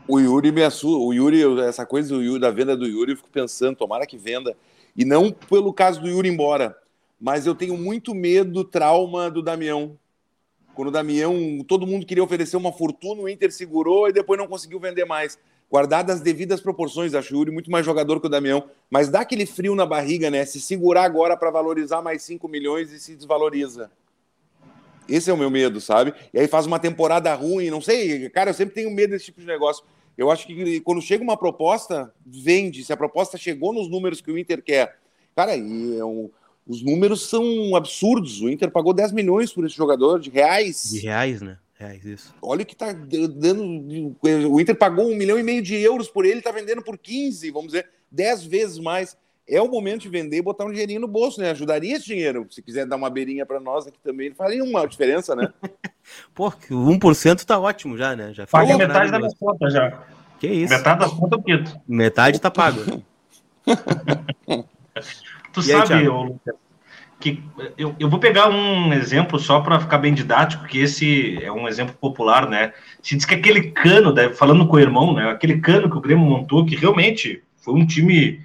O 0.09 0.19
Yuri 0.19 0.51
me 0.51 0.63
assusta. 0.63 0.97
O 0.99 1.13
Yuri, 1.13 1.43
essa 1.61 1.85
coisa 1.85 2.15
do 2.15 2.23
Yuri, 2.23 2.41
da 2.41 2.51
venda 2.51 2.75
do 2.75 2.87
Yuri, 2.87 3.11
eu 3.11 3.17
fico 3.19 3.29
pensando, 3.29 3.77
tomara 3.77 4.07
que 4.07 4.17
venda. 4.17 4.57
E 4.97 5.05
não 5.05 5.31
pelo 5.31 5.71
caso 5.71 6.01
do 6.01 6.09
Yuri 6.09 6.31
embora, 6.31 6.75
mas 7.21 7.47
eu 7.47 7.55
tenho 7.55 7.77
muito 7.77 8.15
medo 8.15 8.51
do 8.51 8.65
trauma 8.65 9.31
do 9.31 9.43
Damião. 9.43 9.99
Quando 10.75 10.89
o 10.89 10.91
Damião, 10.91 11.63
todo 11.69 11.87
mundo 11.87 12.07
queria 12.07 12.25
oferecer 12.25 12.57
uma 12.57 12.73
fortuna, 12.73 13.21
o 13.21 13.29
Inter 13.29 13.53
segurou 13.53 14.09
e 14.09 14.13
depois 14.13 14.41
não 14.41 14.49
conseguiu 14.49 14.81
vender 14.81 15.05
mais. 15.05 15.39
Guardado 15.71 16.11
as 16.11 16.21
devidas 16.21 16.61
proporções, 16.61 17.15
acho 17.15 17.33
o 17.33 17.39
Yuri 17.39 17.53
muito 17.53 17.71
mais 17.71 17.87
jogador 17.87 18.21
que 18.21 18.27
o 18.27 18.31
Damião, 18.31 18.65
mas 18.91 19.09
dá 19.09 19.21
aquele 19.21 19.47
frio 19.47 19.75
na 19.77 19.87
barriga, 19.87 20.29
né? 20.29 20.45
Se 20.45 20.61
segurar 20.61 21.05
agora 21.05 21.37
para 21.37 21.51
valorizar 21.51 22.03
mais 22.03 22.23
5 22.23 22.49
milhões 22.49 22.91
e 22.91 22.99
se 22.99 23.15
desvaloriza. 23.15 23.91
Esse 25.09 25.31
é 25.31 25.33
o 25.33 25.37
meu 25.37 25.51
medo, 25.51 25.81
sabe? 25.81 26.13
E 26.35 26.41
aí 26.41 26.49
faz 26.49 26.67
uma 26.67 26.79
temporada 26.79 27.33
ruim, 27.35 27.71
não 27.71 27.81
sei, 27.81 28.29
cara, 28.31 28.51
eu 28.51 28.55
sempre 28.55 28.75
tenho 28.75 28.91
medo 28.91 29.11
desse 29.11 29.27
tipo 29.27 29.41
de 29.41 29.47
negócio. 29.47 29.85
Eu 30.19 30.31
acho 30.31 30.47
que 30.47 30.81
quando 30.81 31.01
chega 31.01 31.23
uma 31.23 31.37
proposta, 31.37 32.13
vende. 32.27 32.85
Se 32.85 32.93
a 32.93 32.97
proposta 32.97 33.39
chegou 33.39 33.73
nos 33.73 33.89
números 33.89 34.21
que 34.21 34.31
o 34.31 34.37
Inter 34.37 34.63
quer, 34.63 34.99
cara, 35.35 35.57
e 35.57 35.99
é 35.99 36.05
um, 36.05 36.29
os 36.67 36.83
números 36.83 37.29
são 37.29 37.75
absurdos. 37.75 38.41
O 38.43 38.49
Inter 38.51 38.71
pagou 38.71 38.93
10 38.93 39.13
milhões 39.13 39.53
por 39.53 39.65
esse 39.65 39.77
jogador 39.77 40.21
de 40.21 40.31
reais. 40.31 40.91
De 40.91 40.99
reais, 41.01 41.41
né? 41.41 41.59
Reais, 41.81 42.05
isso. 42.05 42.35
Olha 42.43 42.63
o 42.63 42.67
que 42.67 42.77
tá 42.77 42.93
dando. 42.93 43.65
O 44.51 44.61
Inter 44.61 44.77
pagou 44.77 45.11
um 45.11 45.17
milhão 45.17 45.39
e 45.39 45.43
meio 45.43 45.63
de 45.63 45.75
euros 45.77 46.11
por 46.11 46.27
ele, 46.27 46.43
tá 46.43 46.53
vendendo 46.53 46.83
por 46.83 46.99
15, 46.99 47.51
vamos 47.51 47.69
dizer, 47.69 47.89
10 48.11 48.45
vezes 48.45 48.79
mais. 48.79 49.17
É 49.49 49.63
o 49.63 49.69
momento 49.69 50.03
de 50.03 50.11
vender 50.11 50.37
e 50.37 50.43
botar 50.43 50.67
um 50.67 50.71
dinheirinho 50.71 51.01
no 51.01 51.09
bolso, 51.09 51.41
né? 51.41 51.51
Ajudaria 51.51 51.97
esse 51.97 52.05
dinheiro. 52.05 52.47
Se 52.51 52.61
quiser 52.61 52.87
dar 52.87 52.97
uma 52.97 53.09
beirinha 53.09 53.47
para 53.47 53.59
nós 53.59 53.87
aqui 53.87 53.99
também, 54.05 54.35
faria 54.35 54.63
uma 54.63 54.87
diferença, 54.87 55.35
né? 55.35 55.51
Pô, 56.35 56.51
1% 56.51 57.45
tá 57.45 57.59
ótimo 57.59 57.97
já, 57.97 58.15
né? 58.15 58.35
Já 58.35 58.47
Paga 58.47 58.77
metade 58.77 59.11
da 59.11 59.19
minha 59.19 59.33
conta 59.41 59.71
já. 59.71 60.03
Que 60.39 60.49
isso? 60.49 60.75
Metade 60.75 61.01
da 61.01 61.09
conta 61.09 61.37
eu 61.37 61.43
quito. 61.43 61.81
Metade 61.89 62.39
tá 62.39 62.51
pago. 62.51 62.79
tu 65.51 65.61
e 65.61 65.63
sabe, 65.63 65.95
aí, 65.95 66.09
Lucas, 66.09 66.55
que 67.21 67.43
eu, 67.77 67.95
eu 68.01 68.09
vou 68.09 68.19
pegar 68.19 68.49
um 68.49 68.93
exemplo 68.95 69.39
só 69.39 69.61
para 69.61 69.79
ficar 69.79 69.99
bem 69.99 70.15
didático, 70.15 70.67
que 70.67 70.79
esse 70.79 71.39
é 71.43 71.53
um 71.53 71.69
exemplo 71.69 71.95
popular, 71.95 72.49
né? 72.49 72.73
Se 73.03 73.15
diz 73.15 73.27
que 73.27 73.35
aquele 73.35 73.71
cano, 73.71 74.13
né, 74.13 74.31
falando 74.31 74.67
com 74.67 74.77
o 74.77 74.81
irmão, 74.81 75.15
né? 75.15 75.29
Aquele 75.31 75.61
cano 75.61 75.91
que 75.91 75.99
o 75.99 76.01
Grêmio 76.01 76.25
montou, 76.25 76.65
que 76.65 76.75
realmente 76.75 77.43
foi 77.59 77.75
um 77.75 77.87
time 77.87 78.41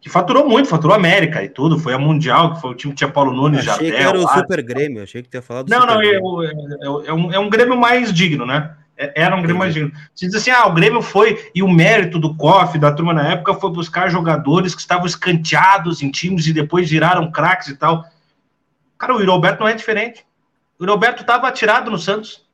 que 0.00 0.08
faturou 0.08 0.48
muito, 0.48 0.68
faturou 0.68 0.96
América 0.96 1.42
e 1.42 1.48
tudo, 1.48 1.78
foi 1.78 1.92
a 1.92 1.98
Mundial, 1.98 2.54
que 2.54 2.60
foi 2.60 2.70
o 2.70 2.74
time 2.74 2.92
que 2.92 2.98
tinha 2.98 3.10
Paulo 3.10 3.32
Nunes, 3.32 3.60
achei 3.60 3.88
Jardel. 3.88 3.88
Achei 3.88 3.98
que 3.98 4.08
era 4.08 4.18
o 4.18 4.28
Super 4.28 4.62
Grêmio, 4.62 5.02
achei 5.02 5.22
que 5.22 5.28
tinha 5.28 5.42
falado 5.42 5.68
Não, 5.68 5.84
não, 5.84 6.00
é, 6.00 6.06
é, 6.06 7.08
é, 7.08 7.12
um, 7.12 7.32
é 7.32 7.38
um 7.38 7.50
Grêmio 7.50 7.76
mais 7.76 8.12
digno, 8.12 8.46
né? 8.46 8.70
É, 8.96 9.22
era 9.22 9.34
um 9.34 9.42
Grêmio 9.42 9.58
mais 9.58 9.74
digno. 9.74 9.92
Você 10.14 10.26
diz 10.26 10.36
assim, 10.36 10.50
ah, 10.50 10.66
o 10.66 10.72
Grêmio 10.72 11.02
foi, 11.02 11.50
e 11.54 11.62
o 11.62 11.68
mérito 11.68 12.18
do 12.18 12.34
COF, 12.34 12.78
da 12.78 12.92
turma 12.92 13.12
na 13.12 13.28
época, 13.28 13.54
foi 13.54 13.70
buscar 13.72 14.08
jogadores 14.08 14.74
que 14.74 14.80
estavam 14.80 15.04
escanteados 15.04 16.00
em 16.00 16.10
times 16.10 16.46
e 16.46 16.52
depois 16.52 16.88
viraram 16.88 17.30
craques 17.30 17.68
e 17.68 17.76
tal. 17.76 18.04
Cara, 19.00 19.14
o 19.14 19.24
Roberto 19.24 19.60
não 19.60 19.68
é 19.68 19.72
diferente. 19.72 20.26
O 20.78 20.84
Roberto 20.84 21.22
estava 21.22 21.48
atirado 21.48 21.90
no 21.90 21.96
Santos. 21.96 22.46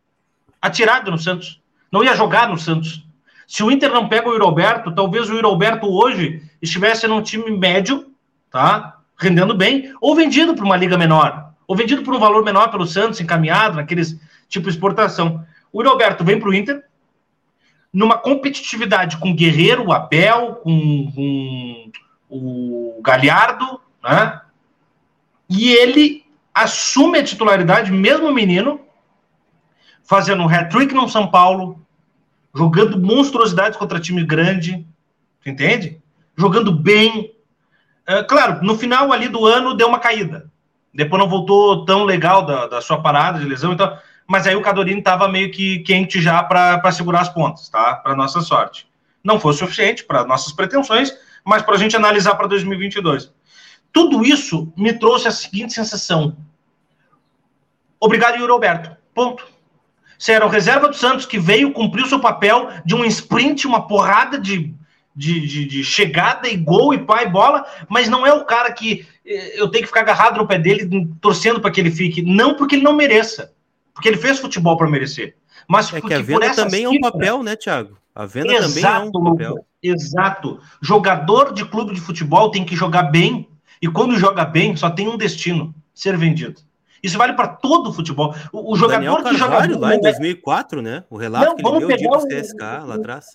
Atirado 0.62 1.10
no 1.10 1.18
Santos. 1.18 1.60
Não 1.90 2.04
ia 2.04 2.14
jogar 2.14 2.48
no 2.48 2.56
Santos. 2.56 3.04
Se 3.48 3.64
o 3.64 3.70
Inter 3.70 3.92
não 3.92 4.08
pega 4.08 4.28
o 4.28 4.38
Roberto, 4.38 4.94
talvez 4.94 5.28
o 5.28 5.40
Roberto 5.40 5.88
hoje 5.88 6.48
estivesse 6.62 7.08
num 7.08 7.20
time 7.20 7.50
médio, 7.50 8.12
tá? 8.48 9.00
Rendendo 9.18 9.56
bem, 9.56 9.92
ou 10.00 10.14
vendido 10.14 10.54
para 10.54 10.64
uma 10.64 10.76
liga 10.76 10.96
menor, 10.96 11.52
ou 11.66 11.74
vendido 11.74 12.02
por 12.02 12.14
um 12.14 12.18
valor 12.20 12.44
menor 12.44 12.70
pelo 12.70 12.86
Santos, 12.86 13.20
encaminhado 13.20 13.76
naqueles 13.76 14.16
tipo 14.48 14.68
exportação. 14.68 15.44
O 15.72 15.82
Roberto 15.82 16.22
vem 16.22 16.38
para 16.38 16.48
o 16.48 16.54
Inter 16.54 16.84
numa 17.92 18.18
competitividade 18.18 19.16
com 19.16 19.34
Guerreiro, 19.34 19.90
Abel, 19.90 20.60
com, 20.62 21.12
com 21.12 21.90
o 22.28 23.00
Galhardo, 23.02 23.80
né? 24.04 24.40
E 25.48 25.70
ele 25.70 26.25
assume 26.56 27.18
a 27.18 27.22
titularidade, 27.22 27.92
mesmo 27.92 28.32
menino, 28.32 28.80
fazendo 30.02 30.42
um 30.42 30.48
hat-trick 30.48 30.94
no 30.94 31.06
São 31.06 31.26
Paulo, 31.26 31.86
jogando 32.54 32.98
monstruosidades 32.98 33.78
contra 33.78 34.00
time 34.00 34.24
grande, 34.24 34.86
entende? 35.44 36.00
Jogando 36.34 36.72
bem. 36.72 37.34
É, 38.06 38.22
claro, 38.22 38.64
no 38.64 38.78
final 38.78 39.12
ali 39.12 39.28
do 39.28 39.44
ano 39.44 39.74
deu 39.74 39.86
uma 39.86 39.98
caída. 39.98 40.50
Depois 40.94 41.22
não 41.22 41.28
voltou 41.28 41.84
tão 41.84 42.04
legal 42.04 42.46
da, 42.46 42.66
da 42.66 42.80
sua 42.80 43.02
parada 43.02 43.38
de 43.38 43.44
lesão, 43.44 43.74
então, 43.74 43.94
mas 44.26 44.46
aí 44.46 44.56
o 44.56 44.62
Cadorini 44.62 45.00
estava 45.00 45.28
meio 45.28 45.50
que 45.50 45.80
quente 45.80 46.22
já 46.22 46.42
para 46.42 46.90
segurar 46.90 47.20
as 47.20 47.28
pontas, 47.28 47.68
tá? 47.68 47.96
Para 47.96 48.16
nossa 48.16 48.40
sorte. 48.40 48.88
Não 49.22 49.38
foi 49.38 49.52
suficiente 49.52 50.04
para 50.04 50.24
nossas 50.24 50.54
pretensões, 50.54 51.12
mas 51.44 51.60
para 51.60 51.74
a 51.74 51.78
gente 51.78 51.94
analisar 51.94 52.34
para 52.34 52.46
2022. 52.46 53.30
Tudo 53.96 54.22
isso 54.22 54.70
me 54.76 54.92
trouxe 54.92 55.26
a 55.26 55.30
seguinte 55.30 55.72
sensação: 55.72 56.36
obrigado, 57.98 58.36
Yuri 58.36 58.52
Roberto. 58.52 58.94
Ponto. 59.14 59.42
Você 60.18 60.32
era 60.32 60.44
o 60.44 60.50
reserva 60.50 60.86
do 60.86 60.94
Santos 60.94 61.24
que 61.24 61.38
veio 61.38 61.72
cumprir 61.72 62.04
o 62.04 62.06
seu 62.06 62.20
papel 62.20 62.68
de 62.84 62.94
um 62.94 63.06
sprint, 63.06 63.66
uma 63.66 63.86
porrada 63.86 64.38
de, 64.38 64.74
de, 65.14 65.46
de, 65.46 65.64
de 65.64 65.82
chegada 65.82 66.46
e 66.46 66.58
gol 66.58 66.92
e 66.92 66.98
pai 67.06 67.26
bola, 67.26 67.64
mas 67.88 68.06
não 68.06 68.26
é 68.26 68.34
o 68.34 68.44
cara 68.44 68.70
que 68.70 69.06
eh, 69.24 69.58
eu 69.58 69.70
tenho 69.70 69.84
que 69.84 69.88
ficar 69.88 70.00
agarrado 70.00 70.36
no 70.36 70.46
pé 70.46 70.58
dele, 70.58 71.08
torcendo 71.18 71.58
para 71.58 71.70
que 71.70 71.80
ele 71.80 71.90
fique. 71.90 72.20
Não 72.20 72.54
porque 72.54 72.74
ele 72.74 72.84
não 72.84 72.92
mereça, 72.92 73.54
porque 73.94 74.10
ele 74.10 74.18
fez 74.18 74.38
futebol 74.38 74.76
para 74.76 74.90
merecer. 74.90 75.36
Mas 75.66 75.90
é 75.90 76.02
que 76.02 76.12
a 76.12 76.20
venda 76.20 76.54
também 76.54 76.84
é 76.84 76.88
um 76.90 77.00
papel, 77.00 77.42
né, 77.42 77.56
Thiago? 77.56 77.96
A 78.14 78.26
venda 78.26 78.52
exato, 78.52 78.74
também 78.74 78.84
é 78.84 79.20
um 79.20 79.32
papel. 79.32 79.66
Exato. 79.82 80.60
Jogador 80.82 81.54
de 81.54 81.64
clube 81.64 81.94
de 81.94 82.00
futebol 82.02 82.50
tem 82.50 82.62
que 82.62 82.76
jogar 82.76 83.04
bem, 83.04 83.48
e 83.80 83.88
quando 83.88 84.18
joga 84.18 84.44
bem, 84.44 84.76
só 84.76 84.90
tem 84.90 85.08
um 85.08 85.16
destino: 85.16 85.74
ser 85.94 86.16
vendido. 86.16 86.60
Isso 87.02 87.18
vale 87.18 87.34
para 87.34 87.48
todo 87.48 87.90
o 87.90 87.92
futebol. 87.92 88.34
O, 88.52 88.72
o 88.72 88.76
jogador 88.76 89.22
que 89.22 89.36
joga 89.36 89.78
lá 89.78 89.94
em 89.94 90.00
2004, 90.00 90.82
né? 90.82 91.04
O 91.08 91.16
relato 91.16 91.46
não, 91.46 91.56
que 91.56 91.64
ele 91.64 91.78
deu 91.78 91.88
pegar 91.88 92.18
o 92.18 92.26
CSK 92.26 92.62
lá 92.84 92.94
atrás. 92.96 93.26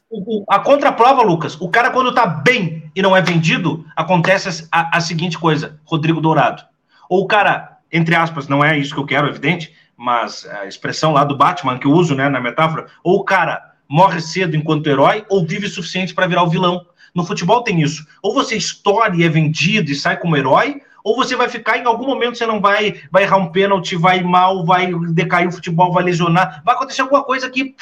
A 0.49 0.59
contraprova, 0.59 1.21
Lucas. 1.21 1.55
O 1.59 1.69
cara 1.69 1.91
quando 1.91 2.13
tá 2.13 2.25
bem 2.25 2.91
e 2.95 3.01
não 3.01 3.15
é 3.15 3.21
vendido, 3.21 3.85
acontece 3.95 4.67
a, 4.71 4.97
a 4.97 4.99
seguinte 4.99 5.37
coisa, 5.37 5.79
Rodrigo 5.85 6.19
Dourado. 6.19 6.63
Ou 7.09 7.21
o 7.21 7.27
cara, 7.27 7.77
entre 7.91 8.15
aspas, 8.15 8.47
não 8.47 8.63
é 8.63 8.77
isso 8.77 8.93
que 8.93 8.99
eu 8.99 9.05
quero, 9.05 9.27
evidente, 9.27 9.73
mas 9.95 10.45
a 10.47 10.65
expressão 10.65 11.13
lá 11.13 11.23
do 11.23 11.37
Batman 11.37 11.77
que 11.77 11.85
eu 11.85 11.91
uso, 11.91 12.15
né, 12.15 12.27
na 12.27 12.41
metáfora, 12.41 12.87
ou 13.03 13.19
o 13.19 13.23
cara 13.23 13.71
morre 13.87 14.21
cedo 14.21 14.55
enquanto 14.55 14.87
herói 14.87 15.25
ou 15.29 15.45
vive 15.45 15.67
o 15.67 15.69
suficiente 15.69 16.13
para 16.13 16.25
virar 16.25 16.43
o 16.43 16.49
vilão. 16.49 16.85
No 17.13 17.25
futebol 17.25 17.63
tem 17.63 17.81
isso. 17.81 18.05
Ou 18.21 18.33
você 18.33 18.55
estoura 18.55 19.15
e 19.15 19.23
é 19.23 19.29
vendido 19.29 19.91
e 19.91 19.95
sai 19.95 20.17
como 20.17 20.37
herói, 20.37 20.81
ou 21.03 21.15
você 21.15 21.35
vai 21.35 21.49
ficar 21.49 21.77
em 21.77 21.85
algum 21.85 22.05
momento 22.05 22.37
você 22.37 22.45
não 22.45 22.61
vai 22.61 23.01
vai 23.11 23.23
errar 23.23 23.37
um 23.37 23.51
pênalti, 23.51 23.95
vai 23.95 24.21
mal, 24.21 24.65
vai 24.65 24.91
decair 25.09 25.47
o 25.47 25.51
futebol, 25.51 25.91
vai 25.91 26.03
lesionar, 26.03 26.61
vai 26.63 26.75
acontecer 26.75 27.01
alguma 27.01 27.23
coisa 27.23 27.49
que 27.49 27.75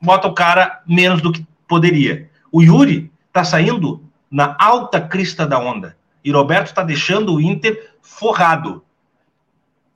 bota 0.00 0.28
o 0.28 0.34
cara 0.34 0.82
menos 0.86 1.20
do 1.22 1.32
que 1.32 1.44
poderia. 1.66 2.30
O 2.52 2.62
Yuri 2.62 3.10
tá 3.32 3.44
saindo 3.44 4.04
na 4.30 4.56
alta 4.58 5.00
crista 5.00 5.46
da 5.46 5.58
onda 5.58 5.96
e 6.24 6.30
Roberto 6.30 6.66
está 6.66 6.82
deixando 6.82 7.34
o 7.34 7.40
Inter 7.40 7.94
forrado. 8.02 8.84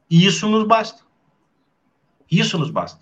E 0.08 0.26
isso 0.26 0.48
nos 0.48 0.66
basta. 0.66 1.02
Isso 2.30 2.58
nos 2.58 2.70
basta. 2.70 3.00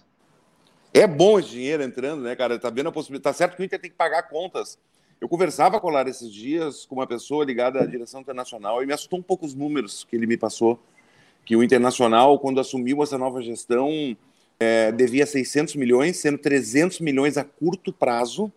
É 0.93 1.07
bom 1.07 1.39
esse 1.39 1.51
dinheiro 1.51 1.83
entrando, 1.83 2.23
né, 2.23 2.35
cara? 2.35 2.59
Tá 2.59 2.71
vendo 2.71 2.89
a 2.89 2.93
possibilidade. 2.93 3.35
Tá 3.35 3.37
certo 3.37 3.57
que 3.57 3.63
o 3.63 3.65
Inter 3.65 3.81
tem 3.81 3.91
que 3.91 3.97
pagar 3.97 4.23
contas 4.25 4.79
eu 5.21 5.29
conversava 5.29 5.81
com 5.81 5.89
o 5.89 5.91
Lar 5.91 6.07
esses 6.07 6.33
dias 6.33 6.87
com 6.87 6.95
uma 6.95 7.07
pessoa 7.07 7.45
ligada 7.45 7.81
à 7.81 7.87
direção 7.87 8.21
internacional 8.21 8.83
e 8.83 8.87
me 8.87 8.93
assustou 8.93 9.19
um 9.19 9.23
pouco 9.23 9.45
os 9.45 9.55
números 9.55 10.07
que 10.09 10.15
ele 10.15 10.27
me 10.27 10.37
passou. 10.37 10.79
Que 11.45 11.57
o 11.57 11.63
Internacional, 11.63 12.39
quando 12.39 12.61
assumiu 12.61 13.03
essa 13.03 13.19
nova 13.19 13.43
gestão, 13.43 14.17
é, 14.61 14.93
devia 14.93 15.27
600 15.27 15.77
milhões, 15.77 16.19
sendo 16.19 16.39
300 16.39 17.01
milhões 17.01 17.37
a 17.37 17.45
curto 17.45 17.93
prazo. 17.93 18.53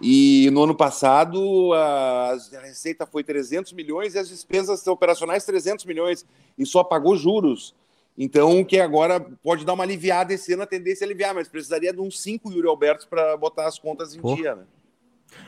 E 0.00 0.50
no 0.52 0.64
ano 0.64 0.74
passado, 0.74 1.72
a, 1.72 2.36
receita 2.62 3.06
foi 3.06 3.24
300 3.24 3.72
milhões 3.72 4.14
e 4.14 4.18
as 4.18 4.28
despesas 4.28 4.86
operacionais 4.86 5.44
300 5.44 5.84
milhões. 5.84 6.24
E 6.56 6.66
só 6.66 6.84
pagou 6.84 7.16
juros. 7.16 7.74
Então, 8.16 8.62
que 8.62 8.78
agora 8.78 9.18
pode 9.42 9.64
dar 9.64 9.72
uma 9.72 9.84
aliviada 9.84 10.34
esse 10.34 10.52
ano, 10.52 10.62
a 10.62 10.66
tendência 10.66 11.04
é 11.04 11.06
aliviar, 11.06 11.34
mas 11.34 11.48
precisaria 11.48 11.92
de 11.92 12.00
uns 12.00 12.20
5 12.20 12.52
Yuri 12.52 12.68
Albertos 12.68 13.06
para 13.06 13.36
botar 13.38 13.66
as 13.66 13.78
contas 13.78 14.14
em 14.14 14.20
dia, 14.34 14.54
né? 14.54 14.64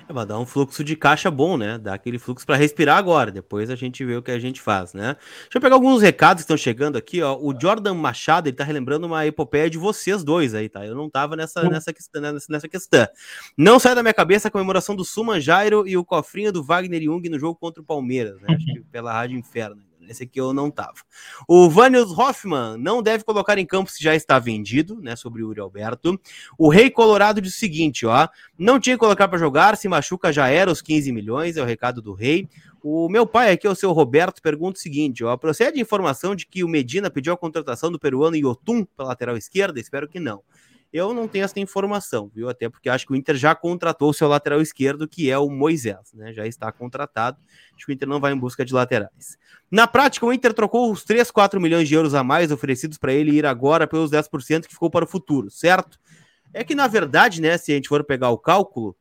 É, 0.09 0.13
vai 0.13 0.27
dar 0.27 0.39
um 0.39 0.47
fluxo 0.47 0.85
de 0.85 0.97
caixa 0.97 1.31
bom, 1.31 1.57
né? 1.57 1.79
Dá 1.79 1.95
aquele 1.95 2.19
fluxo 2.19 2.47
para 2.47 2.57
respirar 2.57 2.99
agora. 2.99 3.31
Depois 3.31 3.71
a 3.71 3.77
gente 3.77 4.05
vê 4.05 4.17
o 4.17 4.23
que 4.23 4.31
a 4.31 4.39
gente 4.39 4.61
faz, 4.61 4.93
né? 4.93 5.17
Deixa 5.43 5.57
eu 5.57 5.61
pegar 5.61 5.75
alguns 5.75 6.03
recados 6.03 6.43
que 6.43 6.45
estão 6.45 6.57
chegando 6.57 6.97
aqui, 6.97 7.23
ó. 7.23 7.37
O 7.37 7.59
Jordan 7.59 7.95
Machado, 7.95 8.49
ele 8.49 8.57
tá 8.57 8.65
relembrando 8.65 9.07
uma 9.07 9.27
epopeia 9.27 9.71
de 9.71 9.79
vocês 9.79 10.23
dois 10.23 10.55
aí, 10.55 10.69
tá? 10.69 10.87
Eu 10.87 10.95
não 10.95 11.09
tava 11.09 11.37
nessa, 11.37 11.63
uhum. 11.63 11.71
nessa, 11.71 11.93
questão, 11.93 12.21
nessa, 12.21 12.47
nessa 12.51 12.69
questão. 12.69 13.07
Não 13.57 13.79
sai 13.79 13.95
da 13.95 14.03
minha 14.03 14.15
cabeça 14.15 14.49
a 14.49 14.51
comemoração 14.51 14.95
do 14.95 15.05
Suman 15.05 15.41
Jairo 15.41 15.87
e 15.87 15.97
o 15.97 16.05
cofrinho 16.05 16.53
do 16.53 16.63
Wagner 16.63 17.03
Jung 17.03 17.29
no 17.29 17.39
jogo 17.39 17.59
contra 17.59 17.83
o 17.83 17.85
Palmeiras, 17.85 18.41
né? 18.41 18.49
Acho 18.55 18.65
que 18.65 18.81
pela 18.91 19.13
Rádio 19.13 19.39
Inferno. 19.39 19.83
Esse 20.09 20.25
aqui 20.25 20.41
eu 20.41 20.53
não 20.53 20.71
tava. 20.71 20.95
O 21.49 21.69
Vanius 21.69 22.11
Hoffman 22.17 22.77
não 22.79 23.03
deve 23.03 23.25
colocar 23.25 23.59
em 23.59 23.67
campo 23.67 23.91
se 23.91 24.03
já 24.03 24.15
está 24.15 24.39
vendido, 24.39 25.01
né? 25.01 25.17
Sobre 25.17 25.43
o 25.43 25.49
Uri 25.49 25.61
Alberto. 25.61 26.21
O 26.59 26.69
Rei 26.69 26.91
Colorado 26.91 27.41
diz 27.41 27.55
o 27.55 27.59
seguinte, 27.59 28.07
ó. 28.07 28.29
Não 28.59 28.79
tinha 28.79 28.97
que 28.97 29.01
colocar 29.01 29.29
para 29.29 29.39
jogar, 29.39 29.77
se 29.77 29.89
machuca 29.89 30.33
já 30.33 30.49
era 30.49 30.71
os 30.71 30.81
15 30.83 31.13
milhões, 31.13 31.57
é 31.57 31.63
o 31.63 31.67
recado 31.67 32.01
do 32.01 32.13
Rei. 32.13 32.49
O 32.83 33.09
meu 33.09 33.27
pai 33.27 33.51
aqui, 33.51 33.67
o 33.67 33.75
seu 33.75 33.93
Roberto, 33.93 34.43
pergunta 34.43 34.79
o 34.79 34.83
seguinte, 34.83 35.25
ó. 35.25 35.37
Procede 35.37 35.79
a 35.79 35.83
informação 35.83 36.35
de 36.35 36.47
que 36.47 36.63
o 36.63 36.69
Medina 36.69 37.11
pediu 37.11 37.33
a 37.33 37.37
contratação 37.37 37.91
do 37.91 37.99
peruano 37.99 38.37
Yotun 38.37 38.85
pela 38.85 39.09
lateral 39.09 39.37
esquerda? 39.37 39.81
Espero 39.81 40.07
que 40.07 40.21
não. 40.21 40.43
Eu 40.95 41.13
não 41.13 41.27
tenho 41.27 41.45
essa 41.45 41.59
informação, 41.59 42.31
viu? 42.33 42.49
Até 42.49 42.69
porque 42.69 42.89
acho 42.89 43.05
que 43.05 43.13
o 43.13 43.17
Inter 43.17 43.35
já 43.35 43.53
contratou 43.53 44.11
o 44.11 44.15
seu 44.15 44.29
lateral 44.29 44.63
esquerdo, 44.63 45.09
que 45.09 45.29
é 45.29 45.37
o 45.37 45.51
Moisés, 45.51 46.13
né? 46.15 46.33
Já 46.33 46.47
está 46.47 46.71
contratado. 46.71 47.37
Acho 47.75 47.85
que 47.85 47.91
o 47.91 47.93
Inter 47.93 48.09
não 48.09 48.21
vai 48.21 48.33
em 48.33 48.39
busca 48.39 48.65
de 48.65 48.73
laterais. 48.73 49.37
Na 49.69 49.89
prática, 49.89 50.25
o 50.25 50.33
Inter 50.33 50.55
trocou 50.55 50.93
os 50.93 51.03
3, 51.03 51.33
4 51.33 51.61
milhões 51.61 51.89
de 51.89 51.97
euros 51.97 52.15
a 52.15 52.23
mais 52.23 52.53
oferecidos 52.53 52.97
para 52.97 53.13
ele 53.13 53.33
ir 53.33 53.45
agora 53.45 53.89
pelos 53.89 54.13
10% 54.13 54.69
que 54.69 54.73
ficou 54.73 54.89
para 54.89 55.05
o 55.05 55.09
futuro, 55.09 55.51
certo? 55.51 55.99
É 56.53 56.63
que, 56.63 56.77
na 56.77 56.87
verdade, 56.87 57.43
né, 57.43 57.59
se 57.59 57.73
a 57.73 57.75
gente 57.75 57.89
for 57.89 58.05
pegar 58.05 58.31
o 58.31 58.39
cálculo, 58.39 58.97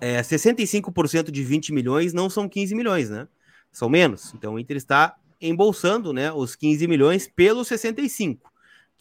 é, 0.00 0.22
65% 0.22 1.30
de 1.30 1.44
20 1.44 1.74
milhões 1.74 2.14
não 2.14 2.30
são 2.30 2.48
15 2.48 2.74
milhões, 2.74 3.10
né? 3.10 3.28
São 3.70 3.90
menos. 3.90 4.32
Então 4.32 4.54
o 4.54 4.58
Inter 4.58 4.78
está 4.78 5.14
embolsando 5.38 6.10
né, 6.10 6.32
os 6.32 6.56
15 6.56 6.86
milhões 6.86 7.28
pelos 7.28 7.68
65 7.68 8.51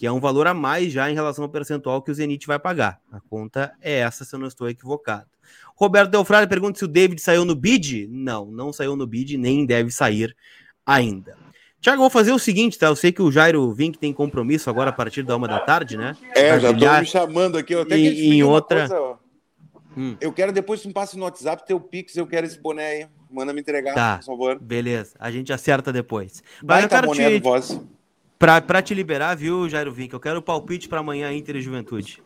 que 0.01 0.07
é 0.07 0.11
um 0.11 0.19
valor 0.19 0.47
a 0.47 0.53
mais 0.55 0.91
já 0.91 1.11
em 1.11 1.13
relação 1.13 1.43
ao 1.43 1.49
percentual 1.51 2.01
que 2.01 2.09
o 2.09 2.13
Zenit 2.15 2.47
vai 2.47 2.57
pagar. 2.57 2.99
A 3.11 3.19
conta 3.19 3.71
é 3.79 3.99
essa, 3.99 4.25
se 4.25 4.33
eu 4.33 4.39
não 4.39 4.47
estou 4.47 4.67
equivocado. 4.67 5.27
Roberto 5.75 6.09
Delfrari 6.09 6.47
pergunta 6.47 6.79
se 6.79 6.83
o 6.83 6.87
David 6.87 7.21
saiu 7.21 7.45
no 7.45 7.53
bid. 7.53 8.07
Não, 8.09 8.47
não 8.47 8.73
saiu 8.73 8.95
no 8.95 9.05
bid, 9.05 9.37
nem 9.37 9.63
deve 9.63 9.91
sair 9.91 10.35
ainda. 10.83 11.37
Tiago, 11.79 12.01
vou 12.01 12.09
fazer 12.09 12.31
o 12.31 12.39
seguinte, 12.39 12.79
tá? 12.79 12.87
Eu 12.87 12.95
sei 12.95 13.11
que 13.11 13.21
o 13.21 13.31
Jairo 13.31 13.71
Vink 13.75 13.99
tem 13.99 14.11
compromisso 14.11 14.71
agora 14.71 14.89
a 14.89 14.93
partir 14.93 15.21
da 15.21 15.37
uma 15.37 15.47
da 15.47 15.59
tarde, 15.59 15.95
né? 15.95 16.17
É, 16.35 16.59
já 16.59 16.73
tô 16.73 16.99
me 16.99 17.05
chamando 17.05 17.59
aqui. 17.59 17.75
Eu 17.75 17.81
até 17.81 17.95
e, 17.95 18.27
em 18.27 18.41
outra. 18.41 18.89
Coisa, 18.89 19.19
hum. 19.95 20.17
Eu 20.19 20.33
quero 20.33 20.51
depois 20.51 20.81
que 20.81 20.87
me 20.87 20.95
passe 20.95 21.15
no 21.15 21.25
WhatsApp 21.25 21.63
teu 21.67 21.79
Pix, 21.79 22.17
eu 22.17 22.25
quero 22.25 22.47
esse 22.47 22.59
boné 22.59 22.87
aí. 22.87 23.07
Manda 23.29 23.53
me 23.53 23.61
entregar, 23.61 23.93
tá, 23.93 24.17
por 24.17 24.25
favor. 24.25 24.59
Beleza, 24.59 25.15
a 25.19 25.29
gente 25.29 25.53
acerta 25.53 25.93
depois. 25.93 26.41
Vai, 26.63 26.77
Mas 26.77 26.83
eu 26.85 26.89
quero 26.89 27.07
boné 27.07 27.29
te... 27.29 27.39
do 27.39 27.43
voz. 27.43 27.79
Pra, 28.41 28.59
pra 28.59 28.81
te 28.81 28.95
liberar, 28.95 29.35
viu, 29.35 29.69
Jairo 29.69 29.91
Vink? 29.91 30.11
Eu 30.11 30.19
quero 30.19 30.39
o 30.39 30.41
palpite 30.41 30.89
para 30.89 30.99
amanhã 30.99 31.31
Inter 31.31 31.57
e 31.57 31.61
Juventude. 31.61 32.23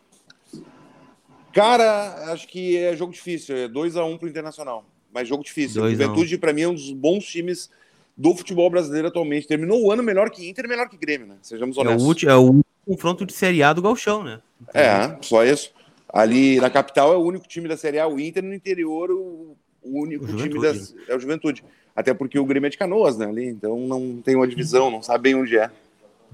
Cara, 1.52 2.32
acho 2.32 2.48
que 2.48 2.74
é 2.74 2.96
jogo 2.96 3.12
difícil. 3.12 3.54
É 3.54 3.68
2x1 3.68 4.14
um 4.14 4.16
pro 4.16 4.26
Internacional. 4.26 4.82
Mas 5.12 5.28
jogo 5.28 5.44
difícil. 5.44 5.82
Dois 5.82 5.92
Juventude, 5.92 6.38
para 6.38 6.54
mim, 6.54 6.62
é 6.62 6.68
um 6.68 6.74
dos 6.74 6.90
bons 6.90 7.26
times 7.26 7.68
do 8.16 8.34
futebol 8.34 8.70
brasileiro 8.70 9.08
atualmente. 9.08 9.46
Terminou 9.46 9.84
o 9.84 9.92
ano 9.92 10.02
melhor 10.02 10.30
que 10.30 10.48
Inter 10.48 10.64
e 10.64 10.68
melhor 10.68 10.88
que 10.88 10.96
Grêmio, 10.96 11.26
né? 11.26 11.36
Sejamos 11.42 11.76
honestos. 11.76 12.02
É 12.02 12.06
o, 12.06 12.08
último, 12.08 12.30
é 12.30 12.36
o 12.36 12.64
confronto 12.86 13.26
de 13.26 13.34
Série 13.34 13.62
A 13.62 13.74
do 13.74 13.82
Galchão, 13.82 14.24
né? 14.24 14.40
Então... 14.62 14.80
É, 14.80 15.18
só 15.20 15.44
isso. 15.44 15.70
Ali 16.08 16.58
na 16.58 16.70
capital 16.70 17.12
é 17.12 17.16
o 17.18 17.24
único 17.24 17.46
time 17.46 17.68
da 17.68 17.76
Série 17.76 17.98
A, 17.98 18.08
o 18.08 18.18
Inter 18.18 18.42
no 18.42 18.54
interior, 18.54 19.10
o, 19.10 19.54
único 19.84 20.24
o 20.24 20.34
time 20.34 20.58
da, 20.62 20.72
é 21.08 21.14
o 21.14 21.20
Juventude. 21.20 21.62
Até 21.94 22.14
porque 22.14 22.38
o 22.38 22.46
Grêmio 22.46 22.68
é 22.68 22.70
de 22.70 22.78
Canoas, 22.78 23.18
né? 23.18 23.26
Ali, 23.26 23.44
então 23.48 23.78
não 23.80 24.22
tem 24.22 24.34
uma 24.34 24.48
divisão, 24.48 24.90
não 24.90 25.02
sabe 25.02 25.24
bem 25.24 25.34
onde 25.34 25.58
é. 25.58 25.70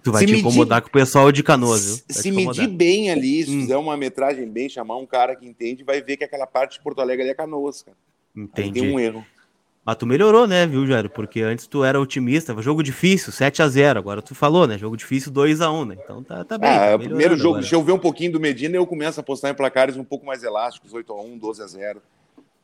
Tu 0.03 0.11
vai 0.11 0.21
se 0.21 0.27
te 0.27 0.33
medir, 0.33 0.41
incomodar 0.41 0.83
com 0.83 0.89
o 0.89 0.93
pessoal 0.93 1.31
de 1.31 1.43
Canoas, 1.43 1.85
viu? 1.85 1.97
Vai 2.09 2.23
se 2.23 2.31
medir 2.33 2.69
bem 2.69 3.11
ali, 3.11 3.45
se 3.45 3.51
hum. 3.51 3.61
fizer 3.61 3.77
uma 3.77 3.97
metragem 3.97 4.49
bem, 4.49 4.69
chamar 4.69 4.97
um 4.97 5.07
cara 5.07 5.37
que 5.37 5.47
entende, 5.47 5.85
vai 5.85 6.03
ver 6.03 6.17
que 6.17 6.25
aquela 6.25 6.47
parte 6.47 6.79
de 6.79 6.85
Porto 6.85 7.01
Alegre 7.01 7.23
ali 7.23 7.31
é 7.31 7.35
Canoas, 7.35 7.83
cara. 7.83 7.97
Entendi. 8.35 8.81
Aí 8.81 8.87
tem 8.87 8.95
um 8.95 8.99
erro. 8.99 9.25
Mas 9.85 9.97
tu 9.97 10.07
melhorou, 10.07 10.47
né, 10.47 10.65
viu, 10.65 10.87
Jairo? 10.87 11.11
Porque 11.11 11.41
antes 11.43 11.67
tu 11.67 11.83
era 11.83 12.01
otimista, 12.01 12.55
jogo 12.63 12.83
difícil, 12.83 13.33
7 13.33 13.63
a 13.63 13.69
0 13.69 13.99
Agora 13.99 14.23
tu 14.23 14.33
falou, 14.33 14.65
né? 14.65 14.79
Jogo 14.79 14.97
difícil, 14.97 15.33
2 15.33 15.61
a 15.61 15.73
1 15.73 15.85
né? 15.85 15.97
Então 16.03 16.23
tá, 16.23 16.45
tá 16.45 16.57
bem. 16.57 16.71
Ah, 16.71 16.93
tá 16.93 16.99
primeiro 16.99 17.37
jogo, 17.37 17.49
agora. 17.49 17.63
deixa 17.63 17.75
eu 17.75 17.83
ver 17.83 17.93
um 17.93 17.99
pouquinho 17.99 18.33
do 18.33 18.41
Medina 18.41 18.77
eu 18.77 18.87
começo 18.87 19.19
a 19.19 19.23
apostar 19.23 19.51
em 19.51 19.55
placares 19.55 19.97
um 19.97 20.05
pouco 20.05 20.25
mais 20.25 20.45
elásticos, 20.45 20.93
8 20.93 21.13
a 21.13 21.23
1 21.23 21.39
12 21.39 21.63
a 21.63 21.67
0 21.67 22.03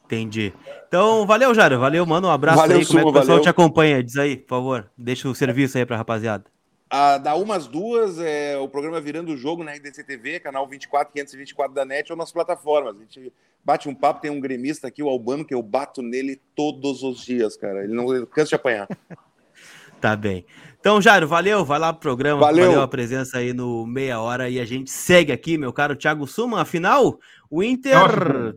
Entendi. 0.05 0.55
Então, 0.87 1.27
valeu, 1.27 1.53
Jairo. 1.55 1.79
Valeu, 1.79 2.07
mano. 2.07 2.29
Um 2.29 2.31
abraço 2.31 2.57
valeu, 2.57 2.79
aí. 2.79 2.87
Como 2.87 2.98
é 2.98 3.03
que 3.03 3.09
o 3.09 3.12
pessoal 3.12 3.27
valeu. 3.27 3.42
te 3.42 3.48
acompanha? 3.48 4.03
Diz 4.03 4.16
aí, 4.16 4.38
por 4.38 4.48
favor. 4.48 4.90
Deixa 4.96 5.29
o 5.29 5.35
serviço 5.35 5.77
aí 5.77 5.85
pra 5.85 5.98
rapaziada. 5.98 6.44
A, 6.90 7.18
da 7.18 7.35
umas 7.35 7.66
duas, 7.66 8.18
é, 8.18 8.57
o 8.57 8.68
programa 8.68 9.01
Virando 9.01 9.33
o 9.33 9.37
Jogo 9.37 9.62
na 9.62 9.72
RDC 9.72 10.05
TV, 10.05 10.40
canal 10.40 10.66
24, 10.66 11.12
524 11.12 11.74
da 11.74 11.85
NET, 11.85 12.11
ou 12.11 12.16
nas 12.16 12.33
plataformas. 12.33 12.96
A 12.96 13.01
gente 13.01 13.33
bate 13.62 13.88
um 13.88 13.94
papo, 13.94 14.22
tem 14.22 14.31
um 14.31 14.40
gremista 14.40 14.88
aqui, 14.88 15.03
o 15.03 15.09
Albano, 15.09 15.44
que 15.44 15.55
eu 15.55 15.62
bato 15.62 16.01
nele 16.01 16.40
todos 16.55 17.03
os 17.03 17.22
dias, 17.22 17.57
cara. 17.57 17.85
Ele 17.85 17.92
não 17.92 18.24
cansa 18.27 18.51
de 18.51 18.55
apanhar. 18.55 18.88
tá 20.01 20.16
bem. 20.16 20.46
Então, 20.81 21.03
Jairo, 21.03 21.29
valeu, 21.29 21.64
vai 21.64 21.79
lá 21.79 21.92
pro 21.92 22.01
programa, 22.01 22.40
valeu. 22.40 22.66
valeu 22.66 22.83
a 22.83 22.88
presença 22.88 23.38
aí 23.38 23.53
no 23.53 23.87
Meia 23.87 24.20
Hora 24.20 24.48
e 24.48 24.59
a 24.59 24.64
gente 24.64 24.90
segue 24.90 25.33
aqui, 25.33 25.59
meu 25.59 25.72
caro 25.72 25.94
Thiago 25.94 26.27
Suma. 26.27 26.62
Afinal, 26.62 27.18
o 27.51 27.62
Inter. 27.62 28.55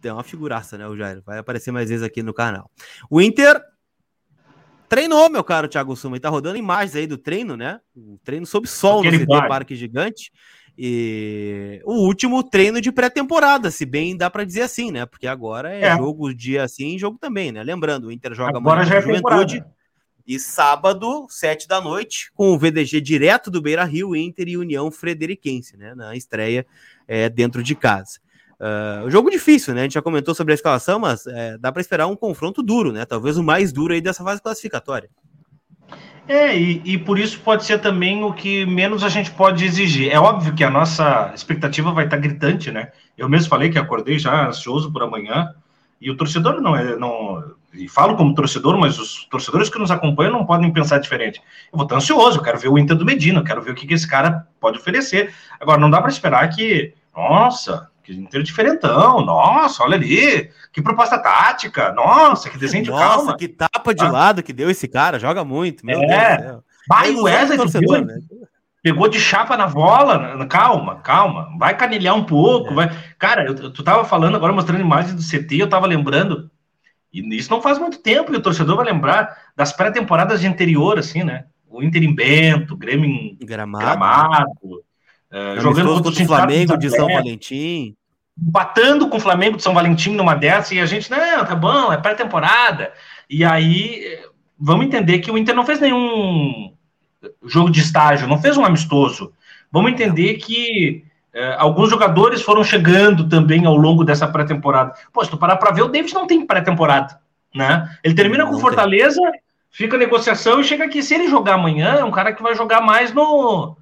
Tem 0.00 0.12
uma 0.12 0.22
figuraça, 0.22 0.78
né, 0.78 0.86
o 0.86 0.96
Jairo? 0.96 1.22
Vai 1.26 1.38
aparecer 1.38 1.72
mais 1.72 1.88
vezes 1.88 2.04
aqui 2.04 2.22
no 2.22 2.32
canal. 2.32 2.70
O 3.10 3.20
Inter 3.20 3.60
Treinou, 4.88 5.28
meu 5.28 5.44
caro 5.44 5.68
Thiago 5.68 5.94
Suma, 5.94 6.16
e 6.16 6.20
tá 6.20 6.28
rodando 6.28 6.56
imagens 6.56 6.96
aí 6.96 7.06
do 7.06 7.18
treino, 7.18 7.56
né? 7.56 7.80
Um 7.94 8.16
treino 8.24 8.46
sob 8.46 8.66
sol 8.66 9.00
Aquele 9.00 9.18
no 9.18 9.26
CT. 9.26 9.48
Parque 9.48 9.76
Gigante. 9.76 10.32
E 10.80 11.82
o 11.84 12.06
último 12.06 12.42
treino 12.42 12.80
de 12.80 12.92
pré-temporada, 12.92 13.68
se 13.70 13.84
bem 13.84 14.16
dá 14.16 14.30
para 14.30 14.44
dizer 14.44 14.62
assim, 14.62 14.92
né? 14.92 15.04
Porque 15.04 15.26
agora 15.26 15.74
é, 15.74 15.82
é, 15.82 15.96
jogo 15.96 16.32
dia 16.32 16.62
assim, 16.62 16.96
jogo 16.96 17.18
também, 17.18 17.50
né? 17.50 17.62
Lembrando, 17.64 18.06
o 18.06 18.12
Inter 18.12 18.32
joga 18.32 18.56
agora 18.56 18.84
já 18.84 18.96
é 18.96 19.00
Juventude 19.02 19.64
e 20.24 20.38
sábado, 20.38 21.26
sete 21.28 21.66
da 21.66 21.80
noite, 21.80 22.30
com 22.32 22.52
o 22.52 22.58
VDG 22.58 23.00
direto 23.00 23.50
do 23.50 23.60
Beira 23.60 23.82
Rio, 23.82 24.14
Inter 24.14 24.46
e 24.46 24.56
União 24.56 24.88
Frederiquense, 24.90 25.76
né? 25.76 25.94
Na 25.96 26.14
estreia 26.14 26.64
é, 27.08 27.28
dentro 27.28 27.60
de 27.60 27.74
casa. 27.74 28.20
Uh, 28.60 29.08
jogo 29.08 29.30
difícil, 29.30 29.72
né? 29.72 29.80
A 29.80 29.82
gente 29.84 29.94
já 29.94 30.02
comentou 30.02 30.34
sobre 30.34 30.52
a 30.52 30.54
escalação, 30.54 30.98
mas 30.98 31.26
é, 31.26 31.56
dá 31.58 31.70
para 31.70 31.80
esperar 31.80 32.06
um 32.08 32.16
confronto 32.16 32.62
duro, 32.62 32.92
né? 32.92 33.04
Talvez 33.04 33.36
o 33.36 33.42
mais 33.42 33.72
duro 33.72 33.94
aí 33.94 34.00
dessa 34.00 34.24
fase 34.24 34.42
classificatória. 34.42 35.08
É, 36.26 36.54
e, 36.54 36.82
e, 36.84 36.98
por 36.98 37.18
isso 37.18 37.40
pode 37.40 37.64
ser 37.64 37.78
também 37.78 38.22
o 38.22 38.34
que 38.34 38.66
menos 38.66 39.02
a 39.02 39.08
gente 39.08 39.30
pode 39.30 39.64
exigir. 39.64 40.12
É 40.12 40.20
óbvio 40.20 40.54
que 40.54 40.62
a 40.62 40.70
nossa 40.70 41.32
expectativa 41.34 41.90
vai 41.90 42.04
estar 42.04 42.18
gritante, 42.18 42.70
né? 42.70 42.92
Eu 43.16 43.28
mesmo 43.30 43.48
falei 43.48 43.70
que 43.70 43.78
acordei 43.78 44.18
já 44.18 44.48
ansioso 44.48 44.92
por 44.92 45.02
amanhã, 45.02 45.54
e 46.00 46.10
o 46.10 46.16
torcedor 46.16 46.60
não 46.60 46.76
é. 46.76 46.96
Não, 46.96 47.42
e 47.72 47.88
falo 47.88 48.16
como 48.16 48.34
torcedor, 48.34 48.78
mas 48.78 48.98
os 48.98 49.24
torcedores 49.26 49.68
que 49.68 49.78
nos 49.78 49.90
acompanham 49.90 50.32
não 50.32 50.46
podem 50.46 50.72
pensar 50.72 50.98
diferente. 50.98 51.40
Eu 51.72 51.78
vou 51.78 51.84
estar 51.84 51.96
ansioso, 51.96 52.38
eu 52.38 52.42
quero 52.42 52.58
ver 52.58 52.68
o 52.68 52.78
Inter 52.78 52.96
do 52.96 53.04
Medina, 53.04 53.40
eu 53.40 53.44
quero 53.44 53.62
ver 53.62 53.70
o 53.70 53.74
que, 53.74 53.86
que 53.86 53.94
esse 53.94 54.06
cara 54.06 54.46
pode 54.60 54.78
oferecer. 54.78 55.32
Agora, 55.58 55.80
não 55.80 55.90
dá 55.90 56.00
para 56.00 56.10
esperar 56.10 56.48
que, 56.48 56.92
nossa, 57.14 57.90
inteiro 58.16 58.44
diferentão, 58.44 59.24
nossa, 59.24 59.82
olha 59.82 59.96
ali, 59.96 60.50
que 60.72 60.80
proposta 60.80 61.18
tática, 61.18 61.92
nossa, 61.92 62.48
que 62.48 62.58
desenho 62.58 62.84
de 62.84 62.90
nossa, 62.90 63.16
calma. 63.16 63.36
que 63.36 63.48
tapa 63.48 63.94
de 63.94 64.04
ah. 64.04 64.10
lado 64.10 64.42
que 64.42 64.52
deu 64.52 64.70
esse 64.70 64.88
cara, 64.88 65.18
joga 65.18 65.44
muito, 65.44 65.84
meu 65.84 66.00
é. 66.00 66.06
Deus 66.06 66.38
do 66.38 66.42
céu. 66.44 66.64
Vai, 66.88 67.10
o 67.10 67.22
Wesley 67.24 67.58
torcedor, 67.58 68.04
né? 68.04 68.18
pegou 68.82 69.08
de 69.08 69.20
chapa 69.20 69.56
na 69.56 69.66
bola, 69.66 70.46
calma, 70.46 70.96
calma, 71.00 71.48
vai 71.58 71.76
canilhar 71.76 72.14
um 72.14 72.24
pouco, 72.24 72.70
é. 72.70 72.74
vai. 72.74 72.90
Cara, 73.18 73.44
eu, 73.44 73.70
tu 73.70 73.82
tava 73.82 74.04
falando 74.04 74.36
agora, 74.36 74.52
mostrando 74.52 74.80
imagens 74.80 75.14
do 75.14 75.22
CT, 75.22 75.56
eu 75.56 75.68
tava 75.68 75.86
lembrando, 75.86 76.50
e 77.12 77.20
isso 77.36 77.50
não 77.50 77.60
faz 77.60 77.78
muito 77.78 77.98
tempo, 77.98 78.32
e 78.32 78.36
o 78.36 78.42
torcedor 78.42 78.76
vai 78.76 78.86
lembrar 78.86 79.36
das 79.56 79.72
pré-temporadas 79.72 80.40
de 80.40 80.46
anterior, 80.46 80.98
assim, 80.98 81.22
né? 81.22 81.44
O 81.68 81.82
Inter 81.82 82.02
em 82.02 82.14
Bento, 82.14 82.74
o 82.74 82.76
Grêmio 82.76 83.04
em 83.04 83.36
Gramado, 83.44 83.84
Gramado 83.84 84.82
é, 85.30 85.60
jogando 85.60 86.02
contra 86.02 86.22
o 86.22 86.26
Flamengo 86.26 86.76
de 86.78 86.90
São 86.90 87.06
Valentim 87.06 87.94
batando 88.40 89.08
com 89.08 89.16
o 89.16 89.20
Flamengo 89.20 89.56
de 89.56 89.62
São 89.64 89.74
Valentim 89.74 90.14
numa 90.14 90.34
dessa, 90.36 90.72
e 90.72 90.80
a 90.80 90.86
gente, 90.86 91.10
não, 91.10 91.44
tá 91.44 91.56
bom, 91.56 91.92
é 91.92 91.96
pré-temporada. 91.96 92.92
E 93.28 93.44
aí, 93.44 94.20
vamos 94.58 94.86
entender 94.86 95.18
que 95.18 95.30
o 95.30 95.36
Inter 95.36 95.56
não 95.56 95.66
fez 95.66 95.80
nenhum 95.80 96.72
jogo 97.44 97.68
de 97.68 97.80
estágio, 97.80 98.28
não 98.28 98.40
fez 98.40 98.56
um 98.56 98.64
amistoso. 98.64 99.32
Vamos 99.72 99.90
entender 99.90 100.34
que 100.34 101.04
é, 101.34 101.56
alguns 101.58 101.90
jogadores 101.90 102.40
foram 102.40 102.62
chegando 102.62 103.28
também 103.28 103.66
ao 103.66 103.76
longo 103.76 104.04
dessa 104.04 104.28
pré-temporada. 104.28 104.94
Pô, 105.12 105.24
se 105.24 105.30
tu 105.30 105.36
parar 105.36 105.56
para 105.56 105.72
ver, 105.72 105.82
o 105.82 105.88
David 105.88 106.14
não 106.14 106.26
tem 106.26 106.46
pré-temporada, 106.46 107.18
né? 107.52 107.90
Ele 108.04 108.14
termina 108.14 108.46
com 108.46 108.60
Fortaleza, 108.60 109.20
fica 109.68 109.98
negociação 109.98 110.60
e 110.60 110.64
chega 110.64 110.84
aqui. 110.84 111.02
Se 111.02 111.14
ele 111.14 111.28
jogar 111.28 111.54
amanhã, 111.54 111.96
é 111.98 112.04
um 112.04 112.10
cara 112.12 112.32
que 112.32 112.42
vai 112.42 112.54
jogar 112.54 112.80
mais 112.80 113.12
no, 113.12 113.76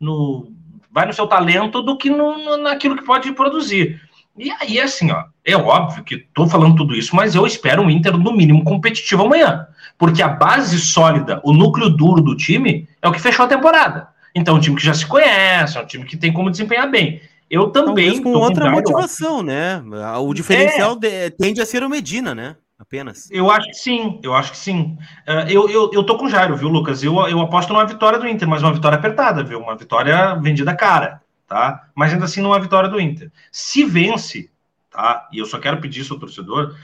no 0.00 0.50
vai 0.90 1.06
no 1.06 1.12
seu 1.12 1.26
talento 1.26 1.82
do 1.82 1.96
que 1.96 2.10
no, 2.10 2.56
naquilo 2.56 2.96
que 2.96 3.04
pode 3.04 3.32
produzir. 3.32 4.00
E 4.36 4.50
aí, 4.60 4.80
assim, 4.80 5.10
ó, 5.10 5.24
é 5.44 5.56
óbvio 5.56 6.04
que 6.04 6.18
tô 6.32 6.46
falando 6.46 6.76
tudo 6.76 6.94
isso, 6.94 7.14
mas 7.14 7.34
eu 7.34 7.44
espero 7.44 7.82
um 7.82 7.90
Inter, 7.90 8.16
no 8.16 8.32
mínimo, 8.32 8.62
competitivo 8.62 9.24
amanhã. 9.24 9.66
Porque 9.98 10.22
a 10.22 10.28
base 10.28 10.78
sólida, 10.78 11.40
o 11.42 11.52
núcleo 11.52 11.90
duro 11.90 12.22
do 12.22 12.36
time, 12.36 12.88
é 13.02 13.08
o 13.08 13.12
que 13.12 13.20
fechou 13.20 13.44
a 13.44 13.48
temporada. 13.48 14.08
Então, 14.34 14.54
é 14.54 14.58
um 14.58 14.60
time 14.60 14.76
que 14.76 14.84
já 14.84 14.94
se 14.94 15.04
conhece, 15.04 15.76
é 15.76 15.80
um 15.80 15.86
time 15.86 16.04
que 16.04 16.16
tem 16.16 16.32
como 16.32 16.50
desempenhar 16.50 16.88
bem. 16.88 17.20
Eu 17.50 17.70
também. 17.70 18.06
Talvez 18.06 18.20
com 18.20 18.32
outra 18.32 18.70
motivação, 18.70 19.42
né? 19.42 19.82
O 20.20 20.32
diferencial 20.34 20.98
é. 21.02 21.30
tende 21.30 21.60
a 21.60 21.66
ser 21.66 21.82
o 21.82 21.88
Medina, 21.88 22.34
né? 22.34 22.56
Apenas. 22.78 23.28
Eu 23.30 23.50
acho 23.50 23.66
que 23.68 23.74
sim, 23.74 24.20
eu 24.22 24.34
acho 24.34 24.52
que 24.52 24.56
sim. 24.56 24.96
Uh, 25.26 25.50
eu, 25.50 25.68
eu, 25.68 25.90
eu 25.92 26.04
tô 26.04 26.16
com 26.16 26.26
o 26.26 26.30
Jairo, 26.30 26.56
viu, 26.56 26.68
Lucas? 26.68 27.02
Eu, 27.02 27.16
eu 27.28 27.40
aposto 27.40 27.72
numa 27.72 27.84
vitória 27.84 28.20
do 28.20 28.28
Inter, 28.28 28.46
mas 28.46 28.62
uma 28.62 28.72
vitória 28.72 28.96
apertada, 28.96 29.42
viu? 29.42 29.58
Uma 29.58 29.76
vitória 29.76 30.36
vendida 30.36 30.76
cara, 30.76 31.20
tá? 31.46 31.88
Mas 31.92 32.12
ainda 32.12 32.26
assim, 32.26 32.40
numa 32.40 32.60
vitória 32.60 32.88
do 32.88 33.00
Inter. 33.00 33.32
Se 33.50 33.82
vence, 33.82 34.48
tá? 34.90 35.28
E 35.32 35.38
eu 35.38 35.46
só 35.46 35.58
quero 35.58 35.80
pedir 35.80 36.02
isso 36.02 36.14
ao 36.14 36.20
torcedor, 36.20 36.76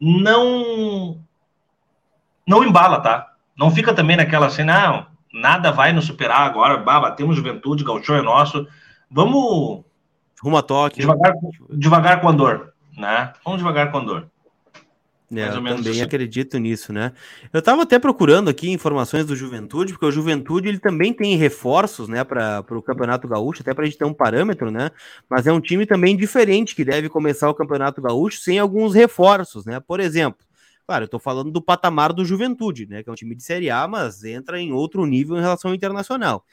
não. 0.00 1.20
Não 2.46 2.64
embala, 2.64 3.00
tá? 3.00 3.34
Não 3.54 3.70
fica 3.70 3.92
também 3.92 4.16
naquela 4.16 4.46
assim, 4.46 4.64
não, 4.64 5.06
nada 5.32 5.70
vai 5.70 5.92
nos 5.92 6.06
superar 6.06 6.40
agora, 6.40 6.78
bah, 6.78 6.98
batemos 6.98 7.36
juventude, 7.36 7.84
gauchão 7.84 8.16
é 8.16 8.22
nosso. 8.22 8.66
Vamos 9.10 9.84
Rumo 10.42 10.56
a 10.56 10.62
toque. 10.62 11.00
Devagar, 11.00 11.34
devagar 11.70 12.20
com 12.20 12.28
a 12.28 12.32
dor, 12.32 12.72
né? 12.96 13.32
Vamos 13.44 13.58
devagar 13.58 13.92
com 13.92 13.98
a 13.98 14.00
dor. 14.00 14.31
É, 15.34 15.48
eu 15.48 15.52
também 15.52 15.72
assim. 15.74 16.02
acredito 16.02 16.58
nisso, 16.58 16.92
né? 16.92 17.12
Eu 17.52 17.60
estava 17.60 17.82
até 17.82 17.98
procurando 17.98 18.50
aqui 18.50 18.70
informações 18.70 19.24
do 19.24 19.34
Juventude, 19.34 19.92
porque 19.92 20.04
o 20.04 20.10
Juventude 20.10 20.68
ele 20.68 20.78
também 20.78 21.12
tem 21.12 21.36
reforços, 21.36 22.06
né, 22.08 22.22
para 22.22 22.64
o 22.70 22.82
Campeonato 22.82 23.26
Gaúcho, 23.26 23.62
até 23.62 23.72
para 23.72 23.84
a 23.84 23.86
gente 23.86 23.96
ter 23.96 24.04
um 24.04 24.12
parâmetro, 24.12 24.70
né? 24.70 24.90
Mas 25.28 25.46
é 25.46 25.52
um 25.52 25.60
time 25.60 25.86
também 25.86 26.16
diferente 26.16 26.74
que 26.74 26.84
deve 26.84 27.08
começar 27.08 27.48
o 27.48 27.54
Campeonato 27.54 28.02
Gaúcho 28.02 28.40
sem 28.40 28.58
alguns 28.58 28.94
reforços, 28.94 29.64
né? 29.64 29.80
Por 29.80 30.00
exemplo, 30.00 30.44
claro, 30.86 31.04
eu 31.04 31.06
estou 31.06 31.20
falando 31.20 31.50
do 31.50 31.62
patamar 31.62 32.12
do 32.12 32.24
Juventude, 32.24 32.86
né? 32.86 33.02
Que 33.02 33.08
é 33.08 33.12
um 33.12 33.16
time 33.16 33.34
de 33.34 33.42
Série 33.42 33.70
A, 33.70 33.88
mas 33.88 34.24
entra 34.24 34.60
em 34.60 34.72
outro 34.72 35.06
nível 35.06 35.36
em 35.36 35.40
relação 35.40 35.70
ao 35.70 35.74
internacional. 35.74 36.44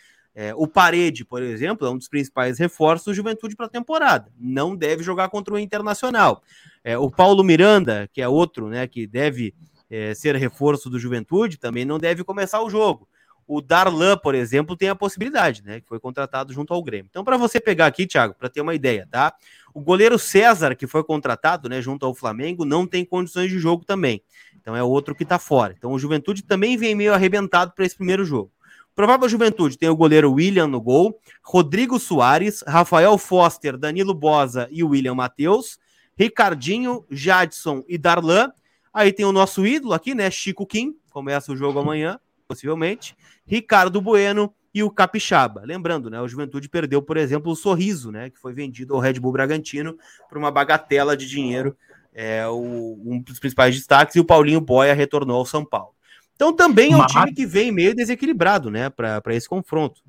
É, 0.41 0.53
o 0.55 0.65
Parede, 0.65 1.25
por 1.25 1.43
exemplo, 1.43 1.85
é 1.85 1.91
um 1.91 1.97
dos 1.97 2.07
principais 2.07 2.57
reforços 2.57 3.07
do 3.07 3.13
Juventude 3.13 3.57
para 3.57 3.65
a 3.65 3.69
temporada. 3.69 4.31
Não 4.39 4.73
deve 4.73 5.03
jogar 5.03 5.27
contra 5.27 5.53
o 5.53 5.59
Internacional. 5.59 6.41
É, 6.81 6.97
o 6.97 7.11
Paulo 7.11 7.43
Miranda, 7.43 8.09
que 8.13 8.21
é 8.21 8.27
outro, 8.29 8.69
né, 8.69 8.87
que 8.87 9.05
deve 9.05 9.53
é, 9.89 10.13
ser 10.13 10.37
reforço 10.37 10.89
do 10.89 10.97
Juventude, 10.97 11.57
também 11.57 11.83
não 11.83 11.99
deve 11.99 12.23
começar 12.23 12.61
o 12.61 12.69
jogo. 12.69 13.05
O 13.45 13.59
Darlan, 13.59 14.15
por 14.15 14.33
exemplo, 14.33 14.77
tem 14.77 14.87
a 14.87 14.95
possibilidade, 14.95 15.61
né, 15.61 15.81
que 15.81 15.87
foi 15.89 15.99
contratado 15.99 16.53
junto 16.53 16.73
ao 16.73 16.81
Grêmio. 16.81 17.09
Então, 17.09 17.25
para 17.25 17.35
você 17.35 17.59
pegar 17.59 17.87
aqui, 17.87 18.07
Thiago, 18.07 18.33
para 18.33 18.47
ter 18.47 18.61
uma 18.61 18.73
ideia, 18.73 19.05
tá? 19.11 19.33
O 19.73 19.81
goleiro 19.81 20.17
César, 20.17 20.73
que 20.73 20.87
foi 20.87 21.03
contratado, 21.03 21.67
né, 21.67 21.81
junto 21.81 22.05
ao 22.05 22.15
Flamengo, 22.15 22.63
não 22.63 22.87
tem 22.87 23.03
condições 23.03 23.51
de 23.51 23.59
jogo 23.59 23.83
também. 23.83 24.23
Então, 24.55 24.73
é 24.73 24.81
outro 24.81 25.13
que 25.13 25.23
está 25.23 25.37
fora. 25.37 25.75
Então, 25.77 25.91
o 25.91 25.99
Juventude 25.99 26.43
também 26.43 26.77
vem 26.77 26.95
meio 26.95 27.13
arrebentado 27.13 27.73
para 27.75 27.85
esse 27.85 27.97
primeiro 27.97 28.23
jogo. 28.23 28.53
Provável 28.99 29.29
Juventude 29.29 29.77
tem 29.77 29.87
o 29.87 29.95
goleiro 29.95 30.29
William 30.33 30.67
no 30.67 30.81
gol, 30.81 31.17
Rodrigo 31.41 31.97
Soares, 31.97 32.61
Rafael 32.67 33.17
Foster, 33.17 33.77
Danilo 33.77 34.13
Bosa 34.13 34.67
e 34.69 34.83
William 34.83 35.15
Matheus, 35.15 35.79
Ricardinho, 36.17 37.05
Jadson 37.09 37.81
e 37.87 37.97
Darlan. 37.97 38.51
Aí 38.93 39.13
tem 39.13 39.25
o 39.25 39.31
nosso 39.31 39.65
ídolo 39.65 39.93
aqui, 39.93 40.13
né? 40.13 40.29
Chico 40.29 40.65
Kim, 40.65 40.97
começa 41.11 41.49
o 41.49 41.55
jogo 41.55 41.79
amanhã, 41.79 42.19
possivelmente. 42.45 43.15
Ricardo 43.45 44.01
Bueno 44.01 44.53
e 44.73 44.83
o 44.83 44.91
Capixaba. 44.91 45.61
Lembrando, 45.63 46.09
né? 46.09 46.19
O 46.19 46.27
Juventude 46.27 46.67
perdeu, 46.67 47.01
por 47.01 47.15
exemplo, 47.15 47.53
o 47.53 47.55
Sorriso, 47.55 48.11
né? 48.11 48.29
Que 48.29 48.37
foi 48.37 48.51
vendido 48.51 48.95
ao 48.95 48.99
Red 48.99 49.13
Bull 49.13 49.31
Bragantino 49.31 49.97
por 50.27 50.37
uma 50.37 50.51
bagatela 50.51 51.15
de 51.15 51.25
dinheiro. 51.25 51.73
É 52.13 52.45
o, 52.49 52.99
um 53.01 53.21
dos 53.21 53.39
principais 53.39 53.73
destaques, 53.73 54.17
e 54.17 54.19
o 54.19 54.25
Paulinho 54.25 54.59
Boia 54.59 54.93
retornou 54.93 55.37
ao 55.37 55.45
São 55.45 55.63
Paulo. 55.63 55.93
Então 56.39 56.53
também 56.53 56.93
é 56.93 56.95
um 56.95 56.99
Mas... 56.99 57.11
time 57.11 57.33
que 57.33 57.45
vem 57.45 57.69
meio 57.69 57.93
desequilibrado, 57.93 58.71
né, 58.71 58.89
para 58.89 59.35
esse 59.35 59.47
confronto. 59.47 59.99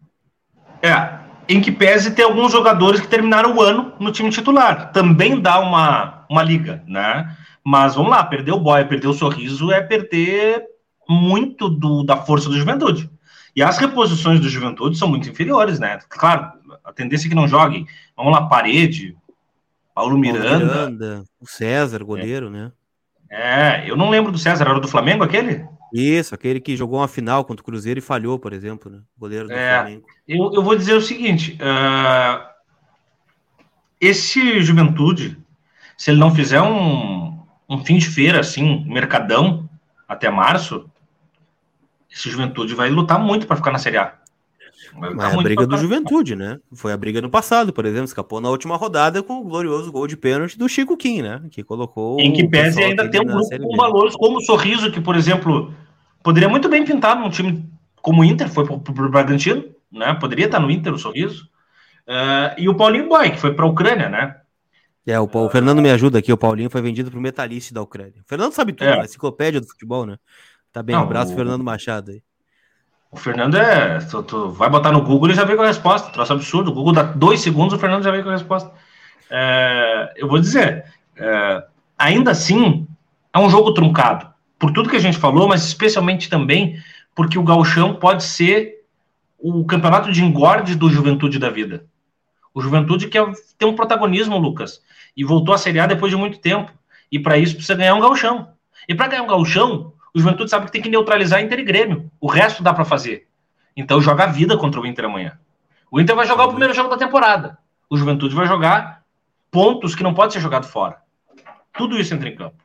É, 0.81 1.19
em 1.49 1.61
que 1.61 1.73
pese 1.73 2.13
ter 2.13 2.23
alguns 2.23 2.53
jogadores 2.53 3.01
que 3.01 3.09
terminaram 3.09 3.57
o 3.57 3.61
ano 3.61 3.93
no 3.99 4.13
time 4.13 4.31
titular. 4.31 4.93
Também 4.93 5.41
dá 5.41 5.59
uma, 5.59 6.25
uma 6.31 6.41
liga, 6.45 6.85
né? 6.87 7.37
Mas 7.65 7.97
vamos 7.97 8.13
lá, 8.13 8.23
perder 8.23 8.53
o 8.53 8.61
Boia, 8.61 8.87
perder 8.87 9.09
o 9.09 9.13
Sorriso 9.13 9.73
é 9.73 9.81
perder 9.81 10.63
muito 11.09 11.69
do, 11.69 12.05
da 12.05 12.17
força 12.19 12.49
do 12.49 12.57
Juventude. 12.57 13.11
E 13.57 13.61
as 13.61 13.77
reposições 13.79 14.39
do 14.39 14.49
Juventude 14.49 14.97
são 14.97 15.09
muito 15.09 15.29
inferiores, 15.29 15.81
né? 15.81 15.99
Claro, 16.09 16.53
a 16.85 16.93
tendência 16.93 17.27
é 17.27 17.29
que 17.29 17.35
não 17.35 17.49
joguem. 17.49 17.89
Vamos 18.17 18.33
lá, 18.33 18.47
Parede, 18.47 19.17
Paulo 19.93 20.17
Miranda. 20.17 20.49
Paulo 20.49 20.67
Miranda 20.67 21.25
o 21.41 21.47
César, 21.49 22.05
goleiro, 22.05 22.47
é. 22.47 22.51
né? 22.51 22.73
É, 23.29 23.91
eu 23.91 23.97
não 23.97 24.11
lembro 24.11 24.31
do 24.31 24.39
César, 24.39 24.65
era 24.65 24.79
do 24.79 24.87
Flamengo 24.87 25.25
aquele? 25.25 25.67
Isso, 25.93 26.35
aquele 26.35 26.61
que 26.61 26.77
jogou 26.77 27.01
uma 27.01 27.09
final 27.09 27.45
contra 27.45 27.63
o 27.63 27.65
Cruzeiro 27.65 27.99
e 27.99 28.03
falhou, 28.03 28.39
por 28.39 28.53
exemplo, 28.53 28.91
né? 28.91 29.01
Goleiro 29.19 29.49
do 29.49 29.53
é, 29.53 29.79
Flamengo. 29.79 30.07
Eu, 30.27 30.53
eu 30.55 30.63
vou 30.63 30.77
dizer 30.77 30.95
o 30.95 31.01
seguinte: 31.01 31.59
uh, 31.61 32.47
esse 34.01 34.61
Juventude, 34.63 35.37
se 35.97 36.11
ele 36.11 36.21
não 36.21 36.35
fizer 36.35 36.63
um, 36.63 37.39
um 37.69 37.85
fim 37.85 37.99
de 37.99 38.07
feira, 38.07 38.41
assim, 38.41 38.85
mercadão, 38.87 39.69
até 40.09 40.31
março, 40.31 40.89
esse 42.11 42.31
Juventude 42.31 42.75
vai 42.75 42.91
lutar 42.91 43.19
muito 43.19 43.47
para 43.47 43.57
ficar 43.57 43.71
na 43.71 43.79
Série 43.79 43.99
A. 43.99 44.20
Mas 44.95 45.33
é 45.33 45.39
a 45.39 45.43
briga 45.43 45.67
do 45.67 45.77
Juventude, 45.77 46.37
né? 46.37 46.59
Foi 46.73 46.93
a 46.93 46.97
briga 46.97 47.21
no 47.21 47.31
passado, 47.31 47.73
por 47.73 47.85
exemplo, 47.85 48.05
escapou 48.05 48.41
na 48.41 48.51
última 48.51 48.77
rodada 48.77 49.23
com 49.23 49.41
o 49.41 49.45
glorioso 49.45 49.91
gol 49.91 50.07
de 50.07 50.17
pênalti 50.17 50.59
do 50.59 50.69
Chico 50.69 50.97
Kim, 50.97 51.23
né? 51.23 51.43
Que 51.51 51.63
colocou. 51.63 52.21
Em 52.21 52.33
que 52.33 52.47
pese 52.49 52.83
ainda 52.83 53.11
tem 53.11 53.21
um 53.21 53.25
grupo 53.25 53.59
com 53.59 53.77
valores 53.77 54.17
como 54.17 54.39
o 54.39 54.43
Sorriso, 54.43 54.91
que, 54.91 55.01
por 55.01 55.17
exemplo, 55.17 55.75
poderia 56.23 56.49
muito 56.49 56.69
bem 56.69 56.85
pintar 56.85 57.19
num 57.19 57.31
time 57.31 57.69
como 58.03 58.23
o 58.23 58.25
Inter, 58.25 58.49
foi 58.49 58.65
para 58.65 58.75
o 58.75 59.11
Bragantino, 59.11 59.65
né? 59.93 60.15
Poderia 60.15 60.47
estar 60.47 60.61
no 60.61 60.71
Inter 60.71 60.93
o 60.93 60.99
Sorriso. 60.99 61.49
Uh, 62.07 62.59
e 62.59 62.69
o 62.69 62.75
Paulinho 62.75 63.09
Boy, 63.09 63.31
que 63.31 63.39
foi 63.39 63.55
para 63.55 63.65
a 63.65 63.69
Ucrânia, 63.69 64.09
né? 64.09 64.37
É, 65.07 65.19
o, 65.19 65.25
o, 65.25 65.49
Fernando 65.49 65.81
me 65.81 65.91
ajuda 65.91 66.19
aqui, 66.19 66.33
o 66.33 66.37
Paulinho 66.37 66.71
foi 66.71 66.83
vendido 66.83 67.11
para 67.11 67.19
o 67.19 67.23
Metalist 67.23 67.73
da 67.73 67.83
Ucrânia. 67.83 68.21
O 68.21 68.29
Fernando 68.29 68.53
sabe 68.53 68.73
tudo, 68.73 68.89
é. 68.89 68.99
né? 68.99 69.05
enciclopédia 69.05 69.61
do 69.61 69.67
futebol, 69.67 70.07
né? 70.07 70.17
Tá 70.73 70.83
bem, 70.83 70.95
Não, 70.95 71.03
um 71.03 71.07
abraço, 71.07 71.33
o... 71.33 71.37
Fernando 71.37 71.65
Machado 71.65 72.13
aí. 72.13 72.23
O 73.11 73.17
Fernando 73.17 73.57
é. 73.57 73.99
Tu, 73.99 74.23
tu, 74.23 74.51
vai 74.51 74.71
botar 74.71 74.93
no 74.93 75.03
Google 75.03 75.31
e 75.31 75.35
já 75.35 75.45
vem 75.45 75.57
com 75.57 75.63
a 75.63 75.67
resposta. 75.67 76.13
Troço 76.13 76.33
absurdo. 76.33 76.71
O 76.71 76.75
Google 76.75 76.93
dá 76.93 77.03
dois 77.03 77.41
segundos, 77.41 77.75
o 77.75 77.79
Fernando 77.79 78.05
já 78.05 78.11
vem 78.11 78.23
com 78.23 78.29
a 78.29 78.33
resposta. 78.33 78.71
É, 79.29 80.13
eu 80.17 80.29
vou 80.29 80.39
dizer, 80.39 80.85
é, 81.17 81.65
ainda 81.99 82.31
assim, 82.31 82.87
é 83.33 83.39
um 83.39 83.51
jogo 83.51 83.75
truncado. 83.75 84.29
Por 84.59 84.73
tudo 84.73 84.91
que 84.91 84.97
a 84.97 85.01
gente 85.01 85.19
falou, 85.19 85.49
mas 85.49 85.65
especialmente 85.65 86.29
também 86.29 86.81
porque 87.15 87.39
o 87.39 87.43
Gauchão 87.43 87.97
pode 87.97 88.23
ser 88.23 88.85
o 89.39 89.65
campeonato 89.65 90.13
de 90.13 90.23
engorde 90.23 90.75
do 90.75 90.91
Juventude 90.91 91.39
da 91.39 91.51
vida. 91.51 91.87
O 92.55 92.61
Juventude 92.61 93.09
quer 93.09 93.27
ter 93.59 93.65
um 93.65 93.75
protagonismo, 93.75 94.37
Lucas, 94.39 94.83
e 95.17 95.25
voltou 95.25 95.55
a 95.55 95.59
Série 95.59 95.81
A 95.81 95.87
depois 95.87 96.11
de 96.11 96.17
muito 96.17 96.39
tempo. 96.39 96.73
E 97.11 97.19
para 97.19 97.39
isso 97.39 97.55
precisa 97.55 97.75
ganhar 97.75 97.95
um 97.95 98.01
Gauchão. 98.01 98.49
E 98.89 98.95
para 98.95 99.09
ganhar 99.09 99.23
um 99.23 99.27
Gauchão, 99.27 99.93
o 100.15 100.19
Juventude 100.19 100.51
sabe 100.51 100.67
que 100.67 100.73
tem 100.73 100.83
que 100.83 100.89
neutralizar 100.89 101.43
Inter 101.43 101.59
e 101.59 101.65
Grêmio. 101.65 102.11
O 102.21 102.29
resto 102.29 102.63
dá 102.63 102.75
para 102.75 102.85
fazer. 102.85 103.27
Então 103.77 104.01
joga 104.01 104.25
a 104.25 104.27
vida 104.27 104.57
contra 104.57 104.81
o 104.81 104.87
Inter 104.87 105.05
amanhã. 105.05 105.39
O 105.91 106.01
Inter 106.01 106.15
vai 106.15 106.27
jogar 106.27 106.45
o 106.45 106.51
primeiro 106.51 106.75
jogo 106.75 106.89
da 106.89 106.97
temporada. 106.97 107.59
O 107.89 107.97
Juventude 107.97 108.35
vai 108.35 108.47
jogar 108.47 109.03
pontos 109.51 109.95
que 109.95 110.03
não 110.03 110.15
pode 110.15 110.33
ser 110.33 110.41
jogado 110.41 110.67
fora. 110.67 110.99
Tudo 111.77 111.99
isso 111.99 112.15
entra 112.15 112.29
em 112.29 112.37
campo. 112.37 112.57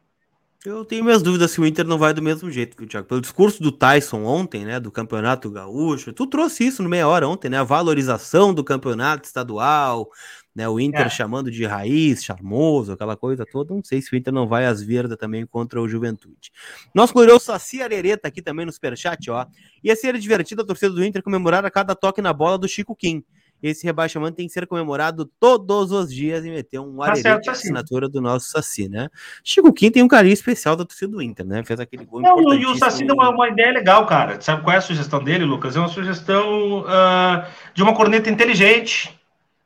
Eu 0.65 0.83
tenho 0.83 1.03
minhas 1.03 1.21
dúvidas 1.21 1.51
se 1.51 1.61
o 1.61 1.65
Inter 1.65 1.85
não 1.85 1.97
vai 1.97 2.11
do 2.11 2.23
mesmo 2.23 2.49
jeito, 2.49 2.75
viu, 2.75 2.87
Thiago? 2.87 3.07
Pelo 3.07 3.21
discurso 3.21 3.61
do 3.61 3.71
Tyson 3.71 4.23
ontem, 4.23 4.65
né, 4.65 4.79
do 4.79 4.91
Campeonato 4.91 5.49
Gaúcho, 5.51 6.11
tu 6.11 6.25
trouxe 6.25 6.65
isso 6.65 6.81
no 6.81 6.89
meia 6.89 7.07
hora 7.07 7.27
ontem, 7.27 7.49
né, 7.49 7.59
a 7.59 7.63
valorização 7.63 8.51
do 8.51 8.63
campeonato 8.63 9.25
estadual, 9.25 10.09
né? 10.55 10.69
O 10.69 10.79
Inter 10.79 11.07
é. 11.07 11.09
chamando 11.09 11.51
de 11.51 11.65
raiz, 11.65 12.23
charmoso, 12.23 12.93
aquela 12.93 13.17
coisa 13.17 13.45
toda. 13.45 13.73
Não 13.73 13.83
sei 13.83 14.01
se 14.01 14.13
o 14.13 14.15
Inter 14.15 14.33
não 14.33 14.47
vai 14.47 14.65
às 14.65 14.81
verdas 14.81 15.17
também 15.17 15.45
contra 15.45 15.81
o 15.81 15.87
Juventude. 15.87 16.51
Nosso 16.93 17.13
glorioso 17.13 17.45
Saci 17.45 17.81
Arereta 17.81 18.29
aqui 18.29 18.41
também 18.41 18.65
no 18.65 18.71
Superchat, 18.71 19.29
ó. 19.29 19.45
Ia 19.83 19.95
ser 19.95 20.17
divertido 20.17 20.61
a 20.61 20.65
torcida 20.65 20.93
do 20.93 21.03
Inter 21.03 21.21
comemorar 21.21 21.65
a 21.65 21.69
cada 21.69 21.93
toque 21.93 22.21
na 22.21 22.31
bola 22.31 22.57
do 22.57 22.67
Chico 22.67 22.95
Kim. 22.95 23.23
Esse 23.63 23.85
rebaixamento 23.85 24.35
tem 24.35 24.47
que 24.47 24.53
ser 24.53 24.67
comemorado 24.67 25.29
todos 25.39 25.91
os 25.91 26.13
dias 26.13 26.45
e 26.45 26.49
meter 26.49 26.79
um 26.79 26.97
tá 26.97 27.11
arerete 27.11 27.49
assinatura 27.49 28.07
do 28.07 28.21
nosso 28.21 28.51
Saci, 28.51 28.87
né? 28.87 29.09
Chico 29.43 29.73
Kim 29.73 29.89
tem 29.89 30.03
um 30.03 30.07
carinho 30.07 30.33
especial 30.33 30.75
da 30.75 30.85
torcida 30.85 31.11
do 31.11 31.21
Inter, 31.21 31.45
né? 31.45 31.63
Fez 31.63 31.79
aquele 31.79 32.05
gol 32.05 32.21
Não, 32.21 32.53
e 32.53 32.65
o 32.65 32.75
Saci 32.75 33.05
deu 33.05 33.15
uma, 33.15 33.29
uma, 33.29 33.49
ideia 33.49 33.71
legal, 33.71 34.05
cara. 34.05 34.39
Sabe 34.41 34.61
qual 34.61 34.75
é 34.75 34.77
a 34.77 34.81
sugestão 34.81 35.23
dele, 35.23 35.45
Lucas? 35.45 35.75
É 35.75 35.79
uma 35.79 35.87
sugestão 35.87 36.81
uh, 36.81 37.45
de 37.73 37.81
uma 37.81 37.95
corneta 37.95 38.29
inteligente, 38.29 39.17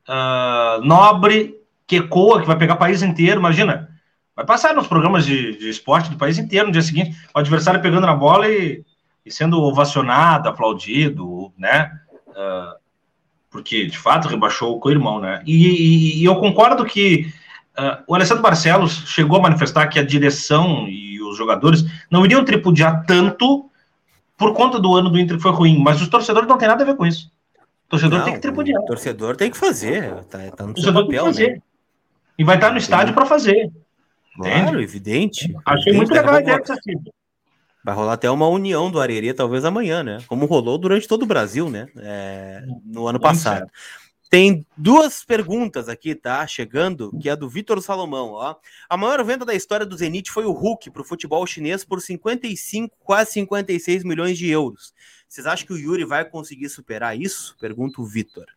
uh, 0.10 0.84
nobre, 0.84 1.56
que 1.86 1.98
ecoa, 1.98 2.42
que 2.42 2.48
vai 2.48 2.58
pegar 2.58 2.74
o 2.74 2.80
país 2.80 3.04
inteiro. 3.04 3.40
Imagina, 3.40 3.90
vai 4.36 4.46
passar 4.46 4.74
nos 4.74 4.88
programas 4.88 5.26
de, 5.26 5.58
de 5.58 5.70
esporte 5.70 6.10
do 6.10 6.18
país 6.18 6.38
inteiro 6.38 6.68
no 6.68 6.74
dia 6.74 6.82
seguinte, 6.82 7.16
o 7.34 7.40
adversário 7.40 7.82
pegando 7.82 8.08
na 8.08 8.16
bola 8.16 8.48
e, 8.50 8.84
e 9.26 9.32
sendo 9.32 9.62
ovacionado, 9.62 10.50
aplaudido, 10.50 11.54
né? 11.58 11.92
Uh, 12.28 12.80
porque 13.52 13.88
de 13.88 13.98
fato 13.98 14.28
rebaixou 14.28 14.76
o 14.76 14.80
co-irmão, 14.80 15.20
né? 15.20 15.42
E, 15.46 15.68
e, 15.68 16.22
e, 16.22 16.26
eu 16.26 16.36
concordo 16.36 16.86
que 16.86 17.32
uh, 17.78 18.04
o 18.08 18.16
Alessandro 18.16 18.44
Barcelos 18.44 19.04
chegou 19.08 19.38
a 19.38 19.42
manifestar 19.42 19.88
que 19.88 20.00
a 20.00 20.06
direção 20.06 20.88
e 20.88 21.20
os 21.22 21.38
jogadores 21.38 21.84
não 22.10 22.26
iriam 22.26 22.46
tripudiar 22.46 23.06
tanto 23.06 23.70
por 24.38 24.54
conta 24.54 24.80
do 24.80 24.96
ano 24.96 25.10
do 25.10 25.20
Inter 25.20 25.38
que 25.38 25.44
foi 25.44 25.52
ruim, 25.52 25.80
mas 25.80 26.02
os 26.02 26.08
torcedores 26.08 26.48
não 26.48 26.58
têm 26.58 26.68
nada 26.68 26.84
a 26.84 26.86
ver 26.86 26.96
com 26.96 27.06
isso. 27.06 27.32
Torcedor 27.90 28.20
Não, 28.20 28.26
tem 28.26 28.34
que 28.36 28.40
tripudiar. 28.40 28.82
Torcedor 28.84 29.36
tem 29.36 29.52
que 29.52 29.58
fazer. 29.58 30.14
Tá, 30.26 30.38
tá 30.52 30.68
no 30.68 30.74
torcedor 30.74 31.02
tem 31.02 31.12
que 31.12 31.18
papel, 31.18 31.26
fazer. 31.26 31.48
né? 31.54 31.62
E 32.38 32.44
vai 32.44 32.56
estar 32.56 32.72
no 32.72 32.78
estádio 32.78 33.14
para 33.14 33.26
fazer. 33.26 33.72
Claro, 34.36 34.82
evidente. 34.82 35.54
Achei 35.66 35.92
Evidente, 35.92 35.98
muito 35.98 36.14
legal 36.14 36.36
a 36.36 36.42
ideia 36.42 36.58
cifra. 36.66 37.12
Vai 37.84 37.96
rolar 37.96 38.14
até 38.14 38.30
uma 38.30 38.48
união 38.48 38.92
do 38.92 39.00
Arerê, 39.02 39.34
talvez 39.34 39.66
amanhã, 39.66 40.04
né? 40.04 40.20
Como 40.28 40.46
rolou 40.46 40.78
durante 40.78 41.08
todo 41.08 41.24
o 41.24 41.26
Brasil, 41.26 41.70
né? 41.70 41.88
É, 41.98 42.64
no 42.86 43.08
ano 43.08 43.20
passado. 43.20 43.70
Tem 44.30 44.64
duas 44.78 45.24
perguntas 45.24 45.90
aqui, 45.90 46.14
tá? 46.14 46.46
Chegando, 46.46 47.12
que 47.20 47.30
é 47.30 47.36
do 47.36 47.50
Vitor 47.50 47.82
Salomão, 47.82 48.34
ó. 48.34 48.56
A 48.88 48.96
maior 48.96 49.24
venda 49.24 49.44
da 49.44 49.56
história 49.56 49.86
do 49.86 49.98
Zenit 49.98 50.30
foi 50.30 50.46
o 50.46 50.52
Hulk 50.52 50.92
para 50.92 51.02
o 51.02 51.06
futebol 51.06 51.46
chinês 51.48 51.84
por 51.84 52.00
55, 52.00 52.96
quase 53.00 53.32
56 53.32 54.04
milhões 54.04 54.38
de 54.38 54.48
euros. 54.48 54.94
Vocês 55.30 55.46
acham 55.46 55.68
que 55.68 55.74
o 55.74 55.78
Yuri 55.78 56.04
vai 56.06 56.26
conseguir 56.26 56.70
superar 56.70 57.16
isso? 57.16 57.56
Pergunta 57.62 58.02
o 58.02 58.06
Vitor. 58.06 58.48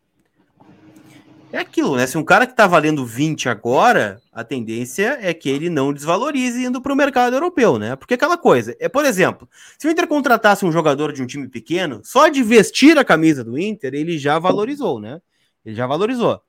É 1.51 1.59
aquilo, 1.59 1.95
né? 1.95 2.07
Se 2.07 2.17
um 2.17 2.23
cara 2.23 2.47
que 2.47 2.55
tá 2.55 2.65
valendo 2.65 3.05
20 3.05 3.47
agora, 3.47 4.19
a 4.33 4.43
tendência 4.43 5.19
é 5.21 5.35
que 5.35 5.47
ele 5.47 5.69
não 5.69 5.93
desvalorize 5.93 6.65
indo 6.65 6.81
para 6.81 6.91
o 6.91 6.95
mercado 6.95 7.35
europeu, 7.35 7.77
né? 7.77 7.95
Porque 7.95 8.15
aquela 8.15 8.39
coisa, 8.39 8.75
é, 8.79 8.89
por 8.89 9.05
exemplo, 9.05 9.47
se 9.77 9.87
o 9.87 9.91
Inter 9.91 10.07
contratasse 10.07 10.65
um 10.65 10.71
jogador 10.71 11.13
de 11.13 11.21
um 11.21 11.27
time 11.27 11.47
pequeno, 11.47 12.01
só 12.03 12.27
de 12.27 12.41
vestir 12.41 12.97
a 12.97 13.05
camisa 13.05 13.43
do 13.43 13.55
Inter, 13.55 13.93
ele 13.93 14.17
já 14.17 14.39
valorizou, 14.39 14.99
né? 14.99 15.21
Ele 15.63 15.75
já 15.75 15.85
valorizou. 15.85 16.41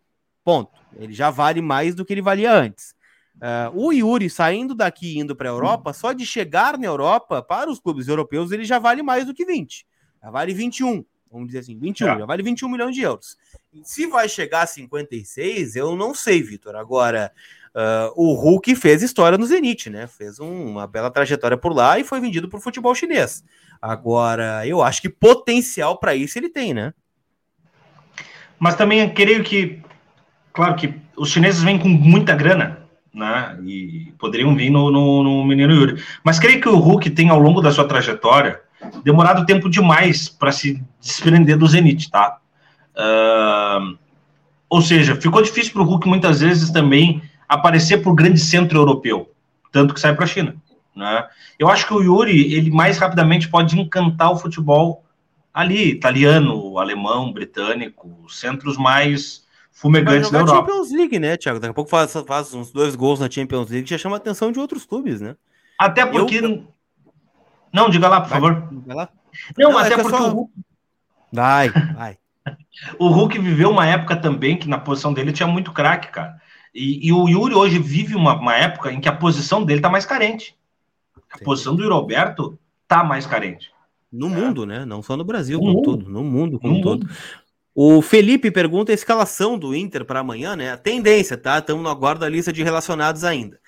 Ponto. 0.43 0.73
Ele 0.97 1.13
já 1.13 1.29
vale 1.29 1.61
mais 1.61 1.95
do 1.95 2.03
que 2.03 2.15
ele 2.15 2.23
valia 2.23 2.51
antes. 2.51 2.95
Uh, 3.37 3.69
o 3.75 3.93
Yuri 3.93 4.31
saindo 4.31 4.75
daqui 4.75 5.19
indo 5.19 5.37
para 5.37 5.51
a 5.51 5.53
Europa, 5.53 5.93
só 5.93 6.15
de 6.15 6.25
chegar 6.25 6.79
na 6.79 6.87
Europa, 6.87 7.43
para 7.43 7.71
os 7.71 7.79
clubes 7.79 8.09
europeus, 8.09 8.53
ele 8.53 8.65
já 8.65 8.79
vale 8.79 9.03
mais 9.03 9.27
do 9.27 9.35
que 9.35 9.45
20. 9.45 9.85
Já 10.25 10.31
vale 10.31 10.55
21. 10.55 11.05
Vamos 11.31 11.49
dizer 11.49 11.59
assim, 11.59 11.79
21. 11.79 12.09
É. 12.09 12.19
Já 12.21 12.25
vale 12.27 12.43
21 12.43 12.69
milhões 12.69 12.95
de 12.95 13.03
euros. 13.03 13.37
Se 13.83 14.07
vai 14.07 14.27
chegar 14.29 14.63
a 14.63 14.67
56, 14.67 15.77
eu 15.77 15.95
não 15.95 16.15
sei, 16.15 16.43
Vitor. 16.43 16.77
Agora, 16.77 17.31
uh, 17.75 18.13
o 18.15 18.33
Hulk 18.35 18.75
fez 18.77 19.03
história 19.03 19.37
no 19.37 19.45
Zenit, 19.45 19.91
né? 19.91 20.07
Fez 20.07 20.41
um- 20.41 20.67
uma 20.71 20.87
bela 20.87 21.11
trajetória 21.11 21.57
por 21.59 21.75
lá 21.75 21.99
e 21.99 22.05
foi 22.05 22.21
vendido 22.21 22.49
para 22.49 22.57
o 22.59 22.63
futebol 22.63 22.95
chinês. 22.95 23.45
Agora, 23.83 24.67
eu 24.67 24.81
acho 24.83 25.03
que 25.03 25.11
potencial 25.11 25.99
para 25.99 26.15
isso 26.15 26.39
ele 26.39 26.49
tem, 26.49 26.73
né? 26.73 26.95
Mas 28.59 28.77
também 28.77 29.13
creio 29.13 29.45
que, 29.45 29.83
claro 30.53 30.75
que 30.77 30.95
os 31.17 31.29
chineses 31.31 31.63
vêm 31.63 31.79
com 31.79 31.89
muita 31.89 32.35
grana, 32.35 32.87
né? 33.13 33.59
E 33.65 34.13
poderiam 34.19 34.55
vir 34.57 34.71
no, 34.71 34.91
no, 34.91 35.23
no 35.23 35.45
menino 35.45 35.75
Yuri. 35.75 36.03
Mas 36.25 36.39
creio 36.39 36.61
que 36.63 36.69
o 36.69 36.79
Hulk 36.79 37.11
tem, 37.11 37.29
ao 37.29 37.39
longo 37.39 37.61
da 37.61 37.71
sua 37.73 37.87
trajetória, 37.87 38.63
demorado 39.03 39.47
tempo 39.47 39.69
demais 39.69 40.29
para 40.29 40.53
se 40.53 40.83
desprender 41.01 41.57
do 41.57 41.67
Zenit, 41.67 42.11
tá? 42.11 42.39
Ahn, 42.97 43.97
ou 44.69 44.81
seja, 44.83 45.17
ficou 45.17 45.43
difícil 45.43 45.73
para 45.73 45.83
o 45.83 45.85
Hulk 45.85 46.09
muitas 46.09 46.41
vezes 46.41 46.71
também 46.71 47.23
aparecer 47.49 47.99
por 47.99 48.15
grande 48.15 48.41
centro 48.41 48.79
europeu, 48.79 49.31
tanto 49.71 49.95
que 49.95 50.01
sai 50.01 50.15
para 50.15 50.25
a 50.25 50.29
China, 50.29 50.57
né? 50.97 51.27
Eu 51.59 51.69
acho 51.69 51.87
que 51.87 51.95
o 51.95 52.03
Yuri, 52.03 52.55
ele 52.55 52.71
mais 52.71 52.99
rapidamente 52.99 53.49
pode 53.49 53.79
encantar 53.79 54.33
o 54.33 54.37
futebol 54.37 55.05
ali, 55.53 55.91
italiano, 55.91 56.79
alemão, 56.79 57.33
britânico, 57.33 58.11
centros 58.29 58.77
mais 58.77 59.45
fumegantes 59.73 60.31
da 60.31 60.41
Europa. 60.41 60.71
Champions 60.73 60.91
League, 60.93 61.19
né, 61.19 61.37
Thiago? 61.37 61.61
Daqui 61.61 61.71
a 61.71 61.75
pouco 61.75 61.91
faz, 61.91 62.13
faz 62.27 62.55
uns 62.55 62.73
dois 62.73 62.97
gols 62.97 63.21
na 63.21 63.31
Champions 63.31 63.71
League 63.71 63.89
já 63.89 63.99
chama 63.99 64.17
a 64.17 64.19
atenção 64.19 64.51
de 64.51 64.59
outros 64.59 64.85
clubes, 64.85 65.21
né? 65.21 65.37
Até 65.79 66.07
porque. 66.07 66.39
Eu- 66.39 66.74
Não, 67.75 67.91
diga 67.91 68.09
lá, 68.09 68.21
por 68.21 68.31
Vai. 68.31 68.41
favor. 68.41 68.73
Lá. 68.87 69.09
Não, 69.59 69.73
Não, 69.73 69.81
é 69.81 69.83
até 69.83 69.95
eu 69.95 69.99
porque 70.03 70.17
só- 70.17 70.29
o, 70.31 70.33
Hulk, 70.33 70.53
Vai, 71.33 71.69
vai. 71.71 72.19
o 72.99 73.09
Hulk 73.09 73.39
viveu 73.41 73.71
uma 73.71 73.87
época 73.87 74.15
também 74.17 74.57
que 74.57 74.69
na 74.69 74.79
posição 74.79 75.13
dele 75.13 75.33
tinha 75.33 75.47
muito 75.49 75.73
craque, 75.73 76.09
cara. 76.13 76.41
E, 76.75 77.07
e 77.09 77.13
o 77.13 77.29
Yuri 77.29 77.55
hoje 77.55 77.79
vive 77.79 78.15
uma, 78.15 78.35
uma 78.39 78.55
época 78.57 78.93
em 78.93 79.01
que 79.01 79.09
a 79.09 79.15
posição 79.15 79.65
dele 79.65 79.81
tá 79.81 79.89
mais 79.91 80.07
carente. 80.07 80.57
A 81.33 81.39
Sim. 81.39 81.45
posição 81.45 81.75
do 81.75 81.83
Yuri 81.83 81.95
Alberto 81.95 82.59
tá 82.87 83.03
mais 83.05 83.27
carente. 83.27 83.71
No 84.13 84.29
mundo, 84.29 84.65
né? 84.65 84.85
Não 84.85 85.03
só 85.03 85.17
no 85.17 85.25
Brasil, 85.25 85.59
No 85.59 85.65
como 85.65 85.75
mundo. 85.75 85.85
todo. 85.85 86.09
No 86.11 86.23
mundo, 86.23 86.61
como 86.61 86.75
No 86.75 86.81
todo. 86.81 87.09
O 87.75 88.01
Felipe 88.01 88.53
pergunta 88.53 88.93
a 88.93 88.95
escalação 88.95 89.59
do 89.59 89.75
Inter 89.75 90.05
para 90.05 90.21
amanhã, 90.21 90.55
né? 90.55 90.71
A 90.73 90.77
tendência, 90.77 91.37
tá? 91.37 91.59
Estamos 91.59 91.83
no 91.83 91.89
aguardo 91.89 92.21
da 92.21 92.29
lista 92.29 92.53
de 92.53 92.63
relacionados 92.63 93.25
ainda. 93.25 93.59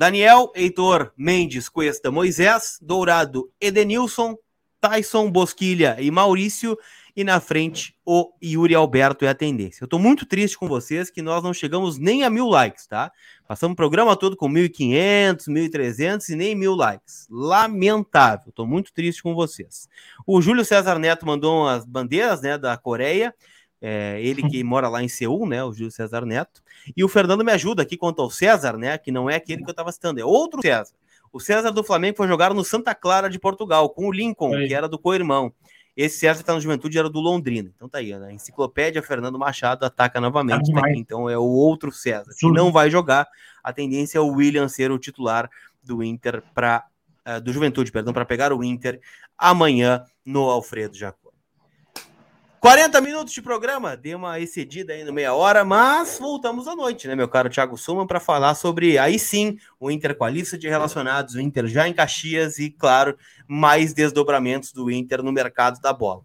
Daniel, 0.00 0.50
Heitor, 0.54 1.12
Mendes, 1.14 1.68
Cuesta, 1.68 2.10
Moisés, 2.10 2.78
Dourado, 2.80 3.52
Edenilson, 3.60 4.34
Tyson, 4.80 5.30
Bosquilha 5.30 5.98
e 6.00 6.10
Maurício. 6.10 6.74
E 7.14 7.22
na 7.22 7.38
frente, 7.38 7.94
o 8.02 8.32
Yuri 8.42 8.74
Alberto 8.74 9.26
é 9.26 9.28
a 9.28 9.34
tendência. 9.34 9.84
Eu 9.84 9.88
tô 9.88 9.98
muito 9.98 10.24
triste 10.24 10.56
com 10.56 10.66
vocês 10.66 11.10
que 11.10 11.20
nós 11.20 11.42
não 11.42 11.52
chegamos 11.52 11.98
nem 11.98 12.24
a 12.24 12.30
mil 12.30 12.46
likes, 12.46 12.86
tá? 12.86 13.12
Passamos 13.46 13.74
o 13.74 13.76
programa 13.76 14.16
todo 14.16 14.38
com 14.38 14.48
1.500, 14.48 15.48
1.300 15.48 16.30
e 16.30 16.34
nem 16.34 16.54
mil 16.54 16.74
likes. 16.74 17.26
Lamentável. 17.28 18.50
Tô 18.52 18.64
muito 18.64 18.94
triste 18.94 19.22
com 19.22 19.34
vocês. 19.34 19.86
O 20.26 20.40
Júlio 20.40 20.64
César 20.64 20.98
Neto 20.98 21.26
mandou 21.26 21.64
umas 21.64 21.84
bandeiras, 21.84 22.40
né, 22.40 22.56
da 22.56 22.74
Coreia. 22.74 23.34
É, 23.82 24.20
ele 24.20 24.42
que 24.42 24.62
mora 24.62 24.88
lá 24.88 25.02
em 25.02 25.08
Seul, 25.08 25.46
né, 25.46 25.64
o 25.64 25.72
Júlio 25.72 25.90
César 25.90 26.26
Neto. 26.26 26.62
E 26.96 27.02
o 27.02 27.08
Fernando 27.08 27.44
me 27.44 27.52
ajuda 27.52 27.82
aqui 27.82 27.96
quanto 27.96 28.20
ao 28.20 28.30
César, 28.30 28.76
né, 28.76 28.98
que 28.98 29.10
não 29.10 29.30
é 29.30 29.36
aquele 29.36 29.64
que 29.64 29.70
eu 29.70 29.74
tava 29.74 29.90
citando, 29.90 30.20
é 30.20 30.24
outro 30.24 30.60
César. 30.60 30.92
O 31.32 31.40
César 31.40 31.70
do 31.70 31.84
Flamengo 31.84 32.16
foi 32.16 32.28
jogar 32.28 32.52
no 32.52 32.64
Santa 32.64 32.94
Clara 32.94 33.30
de 33.30 33.38
Portugal, 33.38 33.88
com 33.88 34.08
o 34.08 34.12
Lincoln, 34.12 34.50
que 34.50 34.74
era 34.74 34.88
do 34.88 34.98
co-irmão. 34.98 35.52
Esse 35.96 36.18
César 36.18 36.40
que 36.40 36.44
tá 36.44 36.54
no 36.54 36.60
Juventude 36.60 36.98
era 36.98 37.08
do 37.08 37.20
Londrina. 37.20 37.70
Então 37.74 37.88
tá 37.88 37.98
aí, 37.98 38.16
né? 38.16 38.32
Enciclopédia 38.32 39.02
Fernando 39.02 39.38
Machado 39.38 39.84
ataca 39.84 40.20
novamente. 40.20 40.72
Tá 40.72 40.80
Tá. 40.80 40.90
Então 40.92 41.28
é 41.28 41.38
o 41.38 41.44
outro 41.44 41.92
César, 41.92 42.32
que 42.38 42.50
não 42.50 42.72
vai 42.72 42.90
jogar. 42.90 43.28
A 43.62 43.72
tendência 43.72 44.18
é 44.18 44.20
o 44.20 44.28
William 44.28 44.68
ser 44.68 44.90
o 44.90 44.98
titular 44.98 45.48
do 45.82 46.02
Inter 46.02 46.42
para 46.54 46.86
do 47.42 47.52
Juventude, 47.52 47.92
perdão, 47.92 48.12
para 48.12 48.24
pegar 48.24 48.52
o 48.52 48.64
Inter 48.64 49.00
amanhã 49.38 50.04
no 50.24 50.48
Alfredo 50.50 50.96
Jacó. 50.96 51.19
40 52.60 53.00
minutos 53.00 53.32
de 53.32 53.40
programa, 53.40 53.96
deu 53.96 54.18
uma 54.18 54.38
excedida 54.38 54.92
aí 54.92 55.02
no 55.02 55.12
meia 55.14 55.32
hora, 55.32 55.64
mas 55.64 56.18
voltamos 56.20 56.68
à 56.68 56.76
noite, 56.76 57.08
né, 57.08 57.14
meu 57.16 57.26
caro 57.26 57.48
Thiago 57.48 57.78
Suman, 57.78 58.06
para 58.06 58.20
falar 58.20 58.54
sobre 58.54 58.98
aí 58.98 59.18
sim 59.18 59.56
o 59.78 59.90
Inter 59.90 60.14
com 60.14 60.24
a 60.24 60.30
lista 60.30 60.58
de 60.58 60.68
relacionados, 60.68 61.34
o 61.34 61.40
Inter 61.40 61.66
já 61.66 61.88
em 61.88 61.94
Caxias 61.94 62.58
e, 62.58 62.68
claro, 62.70 63.16
mais 63.48 63.94
desdobramentos 63.94 64.72
do 64.72 64.90
Inter 64.90 65.22
no 65.22 65.32
mercado 65.32 65.80
da 65.80 65.90
bola. 65.92 66.20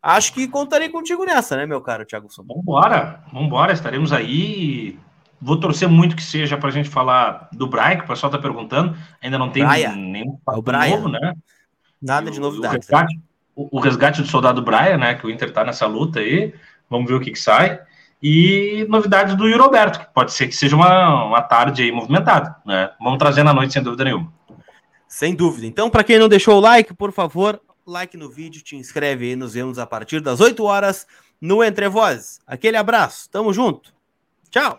Acho 0.00 0.32
que 0.32 0.46
contarei 0.46 0.88
contigo 0.88 1.24
nessa, 1.24 1.56
né, 1.56 1.66
meu 1.66 1.80
caro 1.80 2.04
Thiago 2.06 2.30
Suman? 2.32 2.54
Vambora, 2.54 3.24
vambora, 3.32 3.72
estaremos 3.72 4.12
aí. 4.12 4.96
Vou 5.42 5.58
torcer 5.58 5.88
muito 5.88 6.14
que 6.14 6.22
seja 6.22 6.56
para 6.56 6.68
a 6.68 6.72
gente 6.72 6.88
falar 6.88 7.48
do 7.52 7.66
Brian, 7.66 7.96
que 7.96 8.04
o 8.04 8.06
pessoal 8.06 8.30
está 8.30 8.40
perguntando. 8.40 8.96
Ainda 9.20 9.38
não 9.38 9.50
tem 9.50 9.66
Brian. 9.66 9.96
nenhum 9.96 10.38
É 10.48 10.50
o 10.52 10.62
novo, 10.96 11.08
né? 11.08 11.34
Nada 12.00 12.30
de 12.30 12.38
O- 12.38 12.42
novidades. 12.42 12.88
O 12.88 12.92
resgate, 12.92 13.20
o, 13.54 13.78
o 13.78 13.80
resgate 13.80 14.22
do 14.22 14.28
soldado 14.28 14.62
Brian, 14.62 14.98
né? 14.98 15.14
Que 15.14 15.26
o 15.26 15.30
Inter 15.30 15.52
tá 15.52 15.64
nessa 15.64 15.86
luta 15.86 16.20
aí. 16.20 16.54
Vamos 16.88 17.08
ver 17.08 17.16
o 17.16 17.20
que, 17.20 17.30
que 17.30 17.38
sai. 17.38 17.80
E 18.22 18.86
novidades 18.88 19.34
do 19.34 19.48
Yuri 19.48 19.62
Roberto, 19.62 20.00
que 20.00 20.12
pode 20.12 20.32
ser 20.32 20.46
que 20.46 20.54
seja 20.54 20.76
uma, 20.76 21.24
uma 21.24 21.40
tarde 21.40 21.82
aí 21.82 21.90
movimentada, 21.90 22.56
né? 22.66 22.90
Vamos 23.00 23.18
trazer 23.18 23.42
na 23.42 23.54
noite, 23.54 23.72
sem 23.72 23.82
dúvida 23.82 24.04
nenhuma. 24.04 24.30
Sem 25.08 25.34
dúvida. 25.34 25.66
Então, 25.66 25.88
para 25.88 26.04
quem 26.04 26.18
não 26.18 26.28
deixou 26.28 26.58
o 26.58 26.60
like, 26.60 26.92
por 26.94 27.12
favor, 27.12 27.60
like 27.86 28.16
no 28.16 28.28
vídeo, 28.28 28.62
te 28.62 28.76
inscreve 28.76 29.26
aí. 29.26 29.36
Nos 29.36 29.54
vemos 29.54 29.78
a 29.78 29.86
partir 29.86 30.20
das 30.20 30.40
8 30.40 30.62
horas 30.62 31.06
no 31.40 31.64
Entre 31.64 31.88
Vozes. 31.88 32.40
Aquele 32.46 32.76
abraço, 32.76 33.28
tamo 33.30 33.52
junto. 33.52 33.92
Tchau. 34.50 34.78